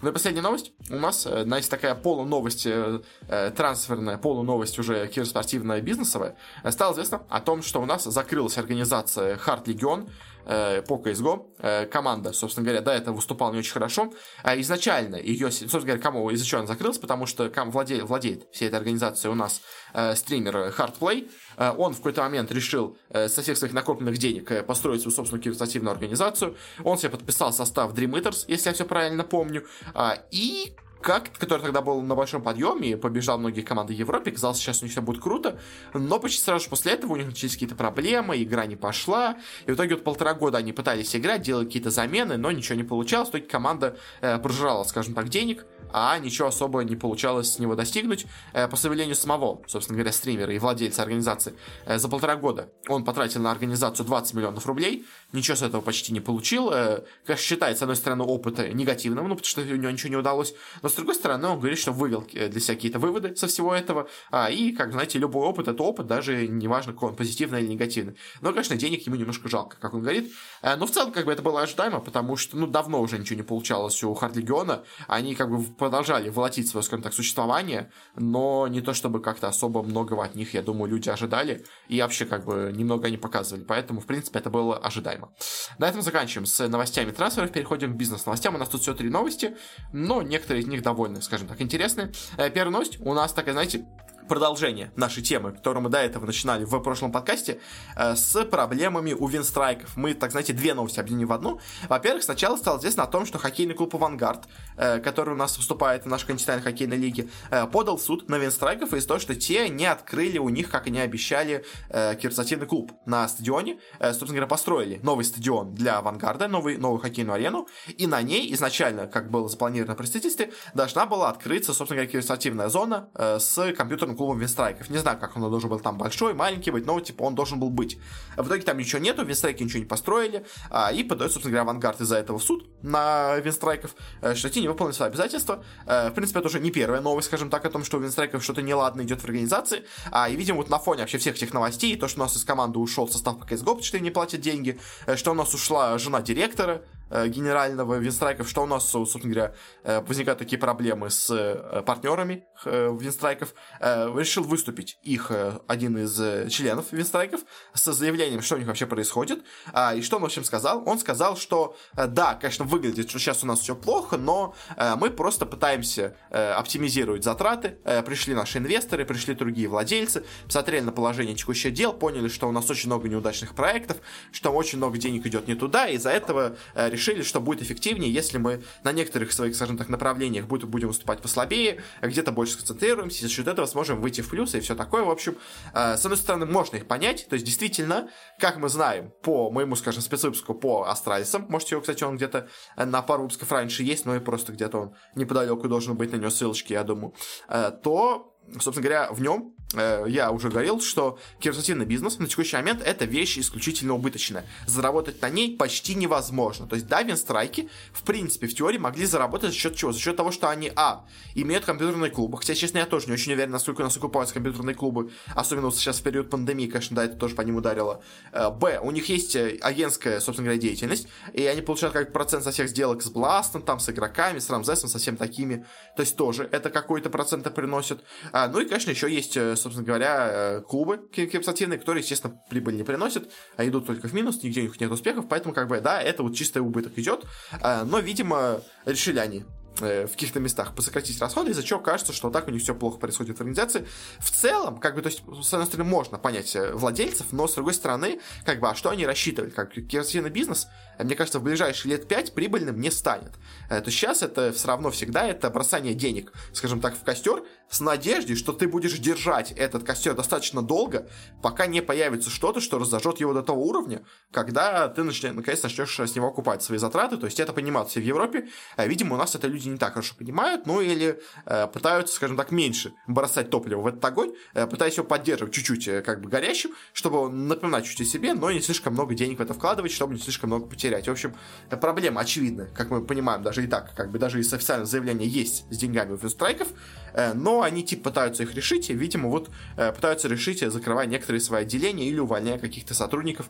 Ну 0.03 0.09
и 0.09 0.13
последняя 0.13 0.43
новость. 0.43 0.71
У 0.91 0.95
нас, 0.97 1.25
э, 1.25 1.43
знаете, 1.43 1.67
такая 1.69 1.95
полуновость, 1.95 2.67
э, 2.67 3.01
э, 3.27 3.51
трансферная 3.55 4.19
полуновость 4.19 4.77
уже 4.77 5.07
киберспортивная 5.07 5.81
бизнесовая. 5.81 6.37
Стало 6.69 6.93
известно 6.93 7.23
о 7.27 7.41
том, 7.41 7.63
что 7.63 7.81
у 7.81 7.85
нас 7.85 8.03
закрылась 8.03 8.59
организация 8.59 9.37
Hard 9.37 9.65
Legion, 9.65 10.07
э, 10.07 10.11
по 10.47 10.95
CSGO. 10.95 11.47
Э, 11.59 11.85
команда, 11.85 12.33
собственно 12.33 12.65
говоря, 12.65 12.81
до 12.81 12.91
этого 12.91 13.15
выступала 13.15 13.51
не 13.51 13.59
очень 13.59 13.73
хорошо. 13.73 14.13
А 14.43 14.59
изначально 14.59 15.15
ее, 15.17 15.51
собственно 15.51 15.83
говоря, 15.83 16.01
кому 16.01 16.29
из-за 16.29 16.45
чего 16.45 16.59
она 16.59 16.67
закрылась, 16.67 16.97
потому 16.97 17.25
что 17.25 17.49
ком 17.49 17.71
владеет, 17.71 18.03
владеет 18.03 18.47
всей 18.51 18.67
этой 18.67 18.75
организацией 18.75 19.31
у 19.31 19.35
нас 19.35 19.61
э, 19.93 20.15
стример 20.15 20.73
Hardplay. 20.77 21.29
Э, 21.57 21.73
он 21.77 21.93
в 21.93 21.97
какой-то 21.97 22.21
момент 22.21 22.51
решил 22.51 22.97
э, 23.09 23.27
со 23.27 23.41
всех 23.41 23.57
своих 23.57 23.73
накопленных 23.73 24.17
денег 24.17 24.51
э, 24.51 24.63
построить 24.63 25.01
свою 25.01 25.15
собственную 25.15 25.43
киберспортивную 25.43 25.91
организацию. 25.91 26.55
Он 26.83 26.97
себе 26.97 27.09
подписал 27.09 27.51
состав 27.51 27.93
Dream 27.93 28.11
Eaters, 28.11 28.45
если 28.47 28.69
я 28.69 28.73
все 28.73 28.85
правильно 28.85 29.23
помню. 29.23 29.65
Э, 29.93 30.11
и 30.31 30.75
как, 31.01 31.31
который 31.37 31.61
тогда 31.61 31.81
был 31.81 32.01
на 32.01 32.15
большом 32.15 32.41
подъеме 32.41 32.97
побеждал 32.97 33.37
многие 33.37 33.61
команды 33.61 33.93
в 33.93 33.97
Европе, 33.97 34.31
казалось, 34.31 34.57
сейчас 34.57 34.81
у 34.81 34.85
них 34.85 34.91
все 34.91 35.01
будет 35.01 35.21
круто, 35.21 35.59
но 35.93 36.19
почти 36.19 36.41
сразу 36.41 36.65
же 36.65 36.69
после 36.69 36.93
этого 36.93 37.13
у 37.13 37.15
них 37.15 37.27
начались 37.27 37.53
какие-то 37.53 37.75
проблемы, 37.75 38.41
игра 38.41 38.65
не 38.65 38.75
пошла, 38.75 39.37
и 39.65 39.71
в 39.71 39.75
итоге 39.75 39.95
вот 39.95 40.03
полтора 40.03 40.33
года 40.33 40.57
они 40.57 40.73
пытались 40.73 41.15
играть, 41.15 41.41
делали 41.41 41.65
какие-то 41.65 41.91
замены, 41.91 42.37
но 42.37 42.51
ничего 42.51 42.75
не 42.75 42.83
получалось, 42.83 43.29
в 43.29 43.31
итоге 43.31 43.45
команда 43.45 43.97
э, 44.21 44.37
прожирала, 44.39 44.83
скажем 44.83 45.13
так, 45.13 45.29
денег, 45.29 45.65
а 45.91 46.17
ничего 46.19 46.47
особо 46.47 46.83
не 46.83 46.95
получалось 46.95 47.53
с 47.53 47.59
него 47.59 47.75
достигнуть. 47.75 48.25
Э, 48.53 48.67
по 48.67 48.75
заявлению 48.75 49.15
самого, 49.15 49.61
собственно 49.67 49.97
говоря, 49.97 50.11
стримера 50.11 50.53
и 50.53 50.59
владельца 50.59 51.03
организации, 51.03 51.53
э, 51.85 51.97
за 51.97 52.09
полтора 52.09 52.35
года 52.35 52.69
он 52.87 53.03
потратил 53.03 53.41
на 53.41 53.51
организацию 53.51 54.05
20 54.05 54.33
миллионов 54.33 54.65
рублей, 54.65 55.05
ничего 55.33 55.55
с 55.55 55.61
этого 55.61 55.81
почти 55.81 56.13
не 56.13 56.19
получил, 56.19 56.71
э, 56.71 57.03
как 57.25 57.39
считает, 57.39 57.77
с 57.77 57.81
одной 57.81 57.95
стороны, 57.95 58.23
опыт 58.23 58.73
негативным, 58.73 59.27
ну, 59.27 59.35
потому 59.35 59.47
что 59.47 59.61
у 59.61 59.65
него 59.65 59.91
ничего 59.91 60.09
не 60.09 60.15
удалось, 60.15 60.53
но 60.81 60.89
с 60.89 60.93
другой 60.93 61.15
стороны, 61.15 61.47
он 61.47 61.59
говорит, 61.59 61.79
что 61.79 61.91
вывел 61.91 62.25
для 62.31 62.59
себя 62.59 62.75
какие-то 62.75 62.99
выводы 62.99 63.35
со 63.35 63.47
всего 63.47 63.73
этого, 63.73 64.07
а, 64.31 64.49
и, 64.49 64.71
как 64.71 64.91
знаете, 64.91 65.19
любой 65.19 65.45
опыт— 65.45 65.67
это 65.69 65.83
опыт, 65.83 66.07
даже 66.07 66.47
неважно, 66.47 66.93
какой 66.93 67.09
он 67.09 67.15
позитивный 67.15 67.61
или 67.61 67.69
негативный. 67.69 68.15
Но, 68.41 68.51
конечно, 68.51 68.75
денег 68.75 69.05
ему 69.05 69.15
немножко 69.15 69.47
жалко, 69.49 69.77
как 69.79 69.93
он 69.93 70.01
говорит, 70.01 70.31
но 70.61 70.85
в 70.85 70.91
целом, 70.91 71.11
как 71.11 71.25
бы, 71.25 71.31
это 71.31 71.41
было 71.41 71.61
ожидаемо, 71.61 71.99
потому 71.99 72.35
что, 72.35 72.57
ну, 72.57 72.67
давно 72.67 73.01
уже 73.01 73.17
ничего 73.17 73.37
не 73.37 73.43
получалось 73.43 74.03
у 74.03 74.13
Хард 74.13 74.35
Легиона, 74.35 74.83
они, 75.07 75.35
как 75.35 75.49
бы, 75.49 75.63
продолжали 75.77 76.29
волотить 76.29 76.67
свое, 76.67 76.83
скажем 76.83 77.03
так, 77.03 77.13
существование, 77.13 77.91
но 78.15 78.67
не 78.67 78.81
то 78.81 78.93
чтобы 78.93 79.21
как-то 79.21 79.47
особо 79.47 79.83
многого 79.83 80.23
от 80.23 80.35
них, 80.35 80.53
я 80.53 80.61
думаю, 80.61 80.91
люди 80.91 81.09
ожидали, 81.09 81.65
и 81.87 82.01
вообще 82.01 82.25
как 82.25 82.45
бы 82.45 82.71
немного 82.75 83.07
они 83.07 83.17
показывали, 83.17 83.63
поэтому, 83.63 84.01
в 84.01 84.05
принципе, 84.05 84.39
это 84.39 84.49
было 84.49 84.77
ожидаемо. 84.77 85.31
На 85.77 85.87
этом 85.87 86.01
заканчиваем 86.01 86.45
с 86.45 86.67
новостями 86.67 87.11
трансферов, 87.11 87.51
переходим 87.51 87.93
к 87.93 87.97
бизнес-новостям. 87.97 88.55
У 88.55 88.57
нас 88.57 88.69
тут 88.69 88.81
все 88.81 88.93
три 88.93 89.09
новости, 89.09 89.55
но 89.93 90.21
некоторые 90.21 90.63
из 90.63 90.67
них 90.67 90.81
довольно, 90.81 91.21
скажем 91.21 91.47
так, 91.47 91.61
интересные. 91.61 92.11
Э, 92.37 92.49
первая 92.49 92.71
новость 92.71 92.99
у 92.99 93.13
нас 93.13 93.33
такая, 93.33 93.53
знаете, 93.53 93.85
продолжение 94.27 94.91
нашей 94.95 95.23
темы, 95.23 95.51
которую 95.53 95.83
мы 95.83 95.89
до 95.89 95.99
этого 95.99 96.25
начинали 96.25 96.65
в 96.65 96.79
прошлом 96.79 97.11
подкасте, 97.11 97.59
э, 97.95 98.15
с 98.15 98.43
проблемами 98.45 99.13
у 99.13 99.27
винстрайков. 99.27 99.95
Мы, 99.95 100.13
так 100.13 100.31
знаете, 100.31 100.53
две 100.53 100.73
новости 100.73 100.99
объединим 100.99 101.27
в 101.27 101.33
одну. 101.33 101.59
Во-первых, 101.87 102.23
сначала 102.23 102.57
стало 102.57 102.79
известно 102.79 103.03
о 103.03 103.07
том, 103.07 103.25
что 103.25 103.37
хоккейный 103.37 103.73
клуб 103.73 103.95
«Авангард», 103.95 104.45
э, 104.75 104.99
который 104.99 105.33
у 105.33 105.37
нас 105.37 105.57
выступает 105.57 106.03
в 106.03 106.07
нашей 106.07 106.27
континентальной 106.27 106.63
хоккейной 106.63 106.97
лиге, 106.97 107.29
э, 107.49 107.65
подал 107.67 107.97
в 107.97 108.01
суд 108.01 108.29
на 108.29 108.37
винстрайков 108.37 108.93
из-за 108.93 109.07
того, 109.07 109.19
что 109.19 109.35
те 109.35 109.69
не 109.69 109.85
открыли 109.85 110.37
у 110.37 110.49
них, 110.49 110.69
как 110.69 110.87
они 110.87 110.99
обещали, 110.99 111.63
киберспортивный 111.89 112.67
клуб 112.67 112.91
на 113.05 113.27
стадионе. 113.27 113.79
Собственно 113.99 114.33
говоря, 114.33 114.47
построили 114.47 114.99
новый 115.03 115.25
стадион 115.25 115.73
для 115.73 115.97
«Авангарда», 115.97 116.47
новый, 116.47 116.77
новую 116.77 116.99
хоккейную 116.99 117.35
арену, 117.35 117.67
и 117.87 118.07
на 118.07 118.21
ней 118.21 118.53
изначально, 118.53 119.07
как 119.07 119.31
было 119.31 119.47
запланировано 119.47 119.95
при 119.95 120.05
строительстве, 120.05 120.51
должна 120.73 121.05
была 121.05 121.29
открыться, 121.29 121.73
собственно 121.73 121.97
говоря, 121.97 122.11
киберспортивная 122.11 122.69
зона 122.69 123.09
с 123.15 123.73
компьютерным 123.73 124.16
клубом 124.17 124.39
Винстрайков. 124.39 124.89
Не 124.89 124.97
знаю, 124.97 125.17
как 125.19 125.37
он 125.37 125.43
должен 125.49 125.69
был 125.69 125.79
там 125.79 125.97
большой, 125.97 126.33
маленький 126.33 126.71
быть, 126.71 126.85
но 126.85 126.99
типа 126.99 127.23
он 127.23 127.35
должен 127.35 127.59
был 127.59 127.69
быть. 127.69 127.97
В 128.35 128.47
итоге 128.47 128.63
там 128.63 128.77
ничего 128.77 129.01
нету, 129.01 129.23
Винстрайки 129.23 129.63
ничего 129.63 129.79
не 129.79 129.85
построили, 129.85 130.45
а, 130.69 130.91
и 130.91 131.03
подает, 131.03 131.31
собственно 131.31 131.51
говоря, 131.51 131.69
авангард 131.69 132.01
из-за 132.01 132.17
этого 132.17 132.39
в 132.39 132.43
суд 132.43 132.67
на 132.81 133.37
Винстрайков, 133.37 133.95
э, 134.21 134.35
что 134.35 134.49
те 134.49 134.61
не 134.61 134.67
выполнили 134.67 134.95
свои 134.95 135.09
обязательства. 135.09 135.63
Э, 135.85 136.09
в 136.09 136.13
принципе, 136.13 136.39
это 136.39 136.47
уже 136.47 136.59
не 136.59 136.71
первая 136.71 137.01
новость, 137.01 137.27
скажем 137.27 137.49
так, 137.49 137.65
о 137.65 137.69
том, 137.69 137.83
что 137.83 137.97
у 137.97 137.99
Винстрайков 137.99 138.43
что-то 138.43 138.61
неладно 138.61 139.01
идет 139.01 139.21
в 139.21 139.25
организации. 139.25 139.83
А, 140.11 140.29
и 140.29 140.35
видим 140.35 140.55
вот 140.57 140.69
на 140.69 140.79
фоне 140.79 141.01
вообще 141.01 141.17
всех 141.17 141.35
этих 141.35 141.53
новостей, 141.53 141.95
то, 141.97 142.07
что 142.07 142.21
у 142.21 142.23
нас 142.23 142.35
из 142.35 142.43
команды 142.43 142.79
ушел 142.79 143.07
состав 143.07 143.39
по 143.39 143.43
CSGO, 143.43 143.57
потому 143.59 143.83
что 143.83 143.99
не 143.99 144.11
платят 144.11 144.41
деньги, 144.41 144.79
э, 145.05 145.15
что 145.15 145.31
у 145.31 145.33
нас 145.33 145.53
ушла 145.53 145.97
жена 145.97 146.21
директора, 146.21 146.81
генерального 147.09 147.95
Винстрайков, 147.95 148.49
что 148.49 148.63
у 148.63 148.65
нас, 148.65 148.85
собственно 148.89 149.33
говоря, 149.33 149.53
возникают 150.01 150.39
такие 150.39 150.59
проблемы 150.59 151.09
с 151.09 151.83
партнерами 151.85 152.43
Винстрайков, 152.65 153.53
э, 153.79 154.11
решил 154.15 154.43
выступить 154.43 154.97
их 155.01 155.31
э, 155.31 155.59
один 155.67 155.97
из 155.97 156.19
э, 156.19 156.49
членов 156.49 156.91
Винстрайков 156.91 157.41
с 157.73 157.91
заявлением, 157.91 158.41
что 158.41 158.55
у 158.55 158.57
них 158.57 158.67
вообще 158.67 158.85
происходит. 158.85 159.43
А, 159.73 159.95
и 159.95 160.01
что 160.01 160.17
он, 160.17 160.23
в 160.23 160.25
общем, 160.25 160.43
сказал? 160.43 160.83
Он 160.87 160.99
сказал, 160.99 161.37
что 161.37 161.75
э, 161.95 162.07
да, 162.07 162.35
конечно, 162.35 162.65
выглядит, 162.65 163.09
что 163.09 163.19
сейчас 163.19 163.43
у 163.43 163.47
нас 163.47 163.59
все 163.59 163.75
плохо, 163.75 164.17
но 164.17 164.55
э, 164.75 164.95
мы 164.95 165.09
просто 165.09 165.45
пытаемся 165.45 166.15
э, 166.29 166.51
оптимизировать 166.51 167.23
затраты. 167.23 167.77
Э, 167.83 168.01
пришли 168.01 168.33
наши 168.33 168.57
инвесторы, 168.57 169.05
пришли 169.05 169.33
другие 169.33 169.67
владельцы, 169.67 170.23
посмотрели 170.45 170.83
на 170.83 170.91
положение 170.91 171.35
текущих 171.35 171.73
дел, 171.73 171.93
поняли, 171.93 172.27
что 172.27 172.47
у 172.47 172.51
нас 172.51 172.69
очень 172.69 172.87
много 172.87 173.07
неудачных 173.09 173.55
проектов, 173.55 173.97
что 174.31 174.51
очень 174.51 174.77
много 174.77 174.97
денег 174.97 175.25
идет 175.25 175.47
не 175.47 175.55
туда, 175.55 175.87
и 175.87 175.95
из-за 175.95 176.11
этого 176.11 176.55
э, 176.73 176.89
решили, 176.89 177.21
что 177.21 177.39
будет 177.39 177.61
эффективнее, 177.61 178.11
если 178.11 178.37
мы 178.37 178.63
на 178.83 178.91
некоторых 178.91 179.31
своих, 179.31 179.55
скажем 179.55 179.77
так, 179.77 179.89
направлениях 179.89 180.45
будем 180.47 180.87
выступать 180.87 181.21
послабее, 181.21 181.81
где-то 182.01 182.31
больше 182.31 182.46
сконцентрируемся, 182.53 183.19
и 183.19 183.27
за 183.27 183.29
счет 183.29 183.47
этого 183.47 183.65
сможем 183.65 184.01
выйти 184.01 184.21
в 184.21 184.29
плюс 184.29 184.55
и 184.55 184.59
все 184.59 184.75
такое. 184.75 185.03
В 185.03 185.09
общем, 185.09 185.37
э, 185.73 185.97
с 185.97 186.05
одной 186.05 186.17
стороны, 186.17 186.45
можно 186.45 186.77
их 186.77 186.87
понять, 186.87 187.27
то 187.29 187.33
есть 187.33 187.45
действительно, 187.45 188.09
как 188.39 188.57
мы 188.57 188.69
знаем 188.69 189.11
по 189.21 189.51
моему, 189.51 189.75
скажем, 189.75 190.01
спецвыпуску 190.01 190.53
по 190.53 190.83
Астралисам, 190.83 191.45
можете 191.49 191.75
его, 191.75 191.81
кстати, 191.81 192.03
он 192.03 192.17
где-то 192.17 192.47
на 192.75 193.01
пару 193.01 193.23
выпусков 193.23 193.51
раньше 193.51 193.83
есть, 193.83 194.05
но 194.05 194.15
и 194.15 194.19
просто 194.19 194.51
где-то 194.51 194.77
он 194.77 194.95
неподалеку 195.15 195.67
должен 195.67 195.95
быть, 195.95 196.11
на 196.11 196.17
него 196.17 196.29
ссылочки, 196.29 196.73
я 196.73 196.83
думаю, 196.83 197.13
э, 197.49 197.71
то 197.83 198.33
собственно 198.59 198.81
говоря, 198.81 199.11
в 199.11 199.21
нем 199.21 199.53
э, 199.56 199.56
я 199.73 200.31
уже 200.31 200.49
говорил, 200.49 200.79
что 200.81 201.19
киберспортивный 201.39 201.85
бизнес 201.85 202.19
на 202.19 202.27
текущий 202.27 202.55
момент 202.55 202.81
это 202.81 203.05
вещь 203.05 203.37
исключительно 203.37 203.93
убыточная. 203.93 204.45
Заработать 204.65 205.21
на 205.21 205.29
ней 205.29 205.57
почти 205.57 205.95
невозможно. 205.95 206.67
То 206.67 206.75
есть 206.75 206.87
да, 206.87 207.03
винстрайки, 207.03 207.69
в 207.91 208.03
принципе, 208.03 208.47
в 208.47 208.55
теории 208.55 208.77
могли 208.77 209.05
заработать 209.05 209.51
за 209.51 209.57
счет 209.57 209.75
чего? 209.75 209.91
За 209.91 209.99
счет 209.99 210.15
того, 210.15 210.31
что 210.31 210.49
они, 210.49 210.71
а, 210.75 211.05
имеют 211.35 211.65
компьютерные 211.65 212.11
клубы. 212.11 212.37
Хотя, 212.37 212.55
честно, 212.55 212.79
я 212.79 212.85
тоже 212.85 213.07
не 213.07 213.13
очень 213.13 213.33
уверен, 213.33 213.51
насколько 213.51 213.81
у 213.81 213.83
нас 213.83 213.97
окупаются 213.97 214.33
компьютерные 214.33 214.75
клубы, 214.75 215.11
особенно 215.35 215.71
сейчас 215.71 215.99
в 215.99 216.03
период 216.03 216.29
пандемии, 216.29 216.67
конечно, 216.67 216.95
да, 216.95 217.05
это 217.05 217.15
тоже 217.15 217.35
по 217.35 217.41
ним 217.41 217.57
ударило. 217.57 218.01
Э, 218.31 218.49
б, 218.49 218.79
у 218.81 218.91
них 218.91 219.09
есть 219.09 219.35
э, 219.35 219.57
агентская, 219.61 220.19
собственно 220.19 220.47
говоря, 220.47 220.61
деятельность, 220.61 221.07
и 221.33 221.45
они 221.45 221.61
получают 221.61 221.93
как 221.93 222.13
процент 222.13 222.43
со 222.43 222.51
всех 222.51 222.69
сделок 222.69 223.01
с 223.01 223.09
Бластом, 223.09 223.61
там, 223.61 223.79
с 223.79 223.89
игроками, 223.89 224.39
с 224.39 224.49
Рамзесом, 224.49 224.89
со 224.89 224.97
всеми 224.97 225.15
такими. 225.15 225.65
То 225.95 226.01
есть 226.01 226.15
тоже 226.15 226.47
это 226.51 226.69
какой-то 226.69 227.09
процент 227.09 227.53
приносит. 227.53 228.03
А, 228.31 228.47
ну 228.47 228.59
и, 228.59 228.65
конечно, 228.65 228.91
еще 228.91 229.11
есть, 229.11 229.35
э, 229.37 229.55
собственно 229.61 229.85
говоря, 229.85 230.27
э, 230.29 230.61
клубы 230.61 230.99
киберспортивные, 231.11 231.79
которые, 231.79 232.01
естественно, 232.01 232.39
прибыль 232.49 232.75
не 232.75 232.83
приносят, 232.83 233.31
а 233.55 233.67
идут 233.67 233.85
только 233.85 234.07
в 234.07 234.13
минус, 234.13 234.41
нигде 234.43 234.61
у 234.61 234.63
них 234.63 234.79
нет 234.79 234.91
успехов, 234.91 235.25
поэтому, 235.29 235.53
как 235.53 235.67
бы, 235.67 235.81
да, 235.81 236.01
это 236.01 236.23
вот 236.23 236.35
чистый 236.35 236.59
убыток 236.59 236.97
идет. 236.97 237.25
А, 237.61 237.83
но, 237.83 237.99
видимо, 237.99 238.61
решили 238.85 239.19
они 239.19 239.43
Э, 239.81 240.07
в 240.07 240.11
каких-то 240.11 240.39
местах 240.39 240.73
посократить 240.75 241.19
расходы, 241.21 241.51
из-за 241.51 241.63
чего 241.63 241.79
кажется, 241.79 242.13
что 242.13 242.29
так 242.29 242.47
у 242.47 242.51
них 242.51 242.61
все 242.61 242.73
плохо 242.73 242.97
происходит 242.97 243.37
в 243.37 243.41
организации. 243.41 243.87
В 244.19 244.31
целом, 244.31 244.79
как 244.79 244.95
бы, 244.95 245.01
то 245.01 245.09
есть, 245.09 245.21
с 245.43 245.53
одной 245.53 245.67
стороны, 245.67 245.89
можно 245.89 246.17
понять 246.17 246.55
э, 246.55 246.73
владельцев, 246.73 247.27
но 247.31 247.47
с 247.47 247.53
другой 247.53 247.73
стороны, 247.73 248.19
как 248.45 248.59
бы, 248.59 248.69
а 248.69 248.75
что 248.75 248.89
они 248.89 249.05
рассчитывали? 249.05 249.51
Как 249.51 249.73
керосиновый 249.73 250.31
бизнес, 250.31 250.67
мне 250.99 251.15
кажется, 251.15 251.39
в 251.39 251.43
ближайшие 251.43 251.91
лет 251.91 252.07
пять 252.07 252.33
прибыльным 252.33 252.79
не 252.79 252.91
станет. 252.91 253.33
То 253.69 253.83
есть 253.85 253.97
сейчас 253.97 254.21
это 254.21 254.51
все 254.51 254.67
равно 254.67 254.91
всегда 254.91 255.27
это 255.27 255.49
бросание 255.49 255.93
денег, 255.93 256.33
скажем 256.53 256.79
так, 256.81 256.95
в 256.95 257.03
костер, 257.03 257.43
с 257.69 257.81
надеждой, 257.81 258.35
что 258.35 258.53
ты 258.53 258.67
будешь 258.67 258.97
держать 258.97 259.51
этот 259.51 259.83
костер 259.83 260.13
достаточно 260.13 260.61
долго, 260.61 261.09
пока 261.41 261.67
не 261.67 261.81
появится 261.81 262.29
что-то, 262.29 262.61
что 262.61 262.79
разожжет 262.79 263.19
его 263.19 263.33
до 263.33 263.41
того 263.41 263.65
уровня, 263.65 264.03
когда 264.31 264.87
ты 264.87 265.03
начнешь, 265.03 265.33
наконец 265.33 265.63
начнешь 265.63 265.99
с 265.99 266.15
него 266.15 266.27
окупать 266.27 266.63
свои 266.63 266.77
затраты. 266.77 267.17
То 267.17 267.25
есть 267.25 267.39
это 267.39 267.53
понимают 267.53 267.89
все 267.89 267.99
в 267.99 268.03
Европе. 268.03 268.49
Видимо, 268.77 269.15
у 269.15 269.17
нас 269.17 269.35
это 269.35 269.47
люди 269.47 269.67
не 269.67 269.77
так 269.77 269.93
хорошо 269.93 270.15
понимают, 270.17 270.65
ну 270.65 270.81
или 270.81 271.19
э, 271.45 271.67
пытаются, 271.67 272.15
скажем 272.15 272.37
так, 272.37 272.51
меньше 272.51 272.93
бросать 273.07 273.49
топливо 273.49 273.81
в 273.81 273.87
этот 273.87 274.03
огонь, 274.03 274.33
э, 274.53 274.65
пытаясь 274.67 274.95
его 274.95 275.05
поддерживать 275.05 275.53
чуть-чуть 275.53 275.87
э, 275.87 276.01
как 276.01 276.21
бы 276.21 276.29
горящим, 276.29 276.71
чтобы 276.93 277.29
напоминать 277.29 277.85
чуть 277.85 278.01
о 278.01 278.05
себе, 278.05 278.33
но 278.33 278.51
не 278.51 278.61
слишком 278.61 278.93
много 278.93 279.13
денег 279.13 279.39
в 279.39 279.41
это 279.41 279.53
вкладывать, 279.53 279.91
чтобы 279.91 280.13
не 280.13 280.19
слишком 280.19 280.49
много 280.49 280.67
потерять. 280.67 280.86
В 280.89 281.09
общем, 281.09 281.35
проблема 281.69 282.21
очевидна, 282.21 282.67
как 282.73 282.89
мы 282.89 283.01
понимаем, 283.01 283.43
даже 283.43 283.63
и 283.63 283.67
так, 283.67 283.93
как 283.95 284.11
бы 284.11 284.19
даже 284.19 284.39
из 284.39 284.51
официального 284.53 284.87
заявления 284.87 285.25
есть 285.25 285.65
с 285.69 285.77
деньгами 285.77 286.13
у 286.13 286.29
страйков, 286.29 286.69
Э, 287.17 287.33
но 287.33 287.63
они 287.63 287.83
типа 287.83 288.09
пытаются 288.09 288.43
их 288.43 288.53
решить, 288.53 288.89
и, 288.89 288.93
видимо, 288.93 289.29
вот 289.29 289.49
э, 289.75 289.91
пытаются 289.91 290.27
решить, 290.27 290.61
э, 290.61 290.69
закрывая 290.69 291.07
некоторые 291.07 291.41
свои 291.41 291.63
отделения 291.63 292.07
или 292.07 292.19
увольняя 292.19 292.59
каких-то 292.59 292.93
сотрудников 292.93 293.49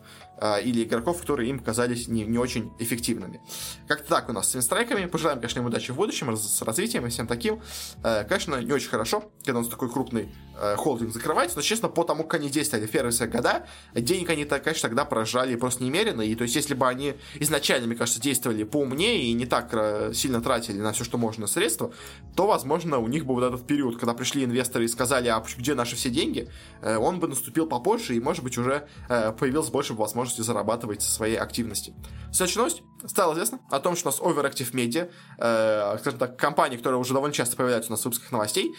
или 0.64 0.84
игроков, 0.84 1.22
которые 1.22 1.50
им 1.50 1.60
казались 1.60 2.08
не, 2.08 2.24
не 2.24 2.38
очень 2.38 2.72
эффективными. 2.80 3.42
Как-то 3.88 4.08
так 4.08 4.30
у 4.30 4.34
нас 4.34 4.52
с 4.52 4.56
инстрайками. 4.56 5.06
Пожелаем, 5.06 5.40
конечно, 5.40 5.60
им 5.60 5.66
удачи 5.66 5.92
в 5.92 5.96
будущем, 5.96 6.36
с 6.38 6.62
развитием 6.62 7.06
и 7.08 7.10
всем 7.10 7.28
таким. 7.28 7.60
Конечно, 8.04 8.62
не 8.62 8.72
очень 8.72 8.90
хорошо, 8.90 9.32
когда 9.44 9.60
у 9.60 9.62
нас 9.64 9.70
такой 9.72 9.90
крупный 9.90 10.30
холдинг 10.76 11.12
закрывается, 11.12 11.58
но, 11.58 11.64
честно, 11.64 11.90
по 11.90 12.04
тому, 12.04 12.24
как 12.24 12.40
они 12.40 12.50
действовали 12.50 12.86
в 12.86 12.92
первые 12.92 13.28
года, 13.28 13.66
денег 13.96 14.30
они, 14.30 14.46
конечно, 14.46 14.90
тогда 14.90 15.06
прожали 15.06 15.56
просто 15.56 15.84
немерено, 15.84 16.22
и 16.22 16.36
то 16.36 16.44
есть, 16.44 16.56
если 16.56 16.76
бы 16.76 16.88
они 16.88 17.16
изначально, 17.36 17.88
мне 17.88 17.96
кажется, 17.96 18.22
действовали 18.22 18.64
поумнее 18.64 19.24
и 19.24 19.34
не 19.34 19.46
так 19.46 19.74
сильно 20.14 20.42
тратили 20.42 20.80
на 20.80 20.94
все, 20.94 21.04
что 21.04 21.18
можно 21.18 21.48
средства, 21.48 21.92
то, 22.36 22.48
возможно, 22.48 23.00
у 23.00 23.08
них 23.08 23.26
бы 23.26 23.34
вот 23.34 23.44
этот 23.44 23.66
период, 23.68 23.98
когда 23.98 24.14
пришли 24.14 24.44
инвесторы 24.44 24.86
и 24.86 24.88
сказали, 24.88 25.28
а 25.28 25.44
где 25.58 25.76
наши 25.76 25.96
все 25.96 26.10
деньги, 26.10 26.50
э, 26.82 26.98
он 26.98 27.20
бы 27.20 27.28
наступил 27.28 27.68
попозже 27.68 28.16
и, 28.16 28.20
может 28.20 28.44
быть, 28.44 28.58
уже 28.58 28.88
э, 29.10 29.34
появилось 29.34 29.70
больше 29.70 29.94
возможности 29.94 30.42
зарабатывать 30.42 31.02
своей 31.02 31.38
активности. 31.38 31.94
Следующая 32.32 32.60
новость. 32.60 32.84
Стало 33.06 33.34
известно 33.34 33.60
о 33.70 33.80
том, 33.80 33.96
что 33.96 34.10
у 34.10 34.12
нас 34.12 34.20
Overactive 34.20 34.72
Media, 34.74 35.12
э, 35.38 35.98
скажем 36.00 36.20
так, 36.20 36.38
компания, 36.38 36.78
которая 36.78 37.00
уже 37.00 37.14
довольно 37.14 37.34
часто 37.34 37.56
появляется 37.56 37.92
у 37.92 37.94
нас 37.94 38.02
в 38.02 38.06
выпусках 38.06 38.32
новостей, 38.32 38.76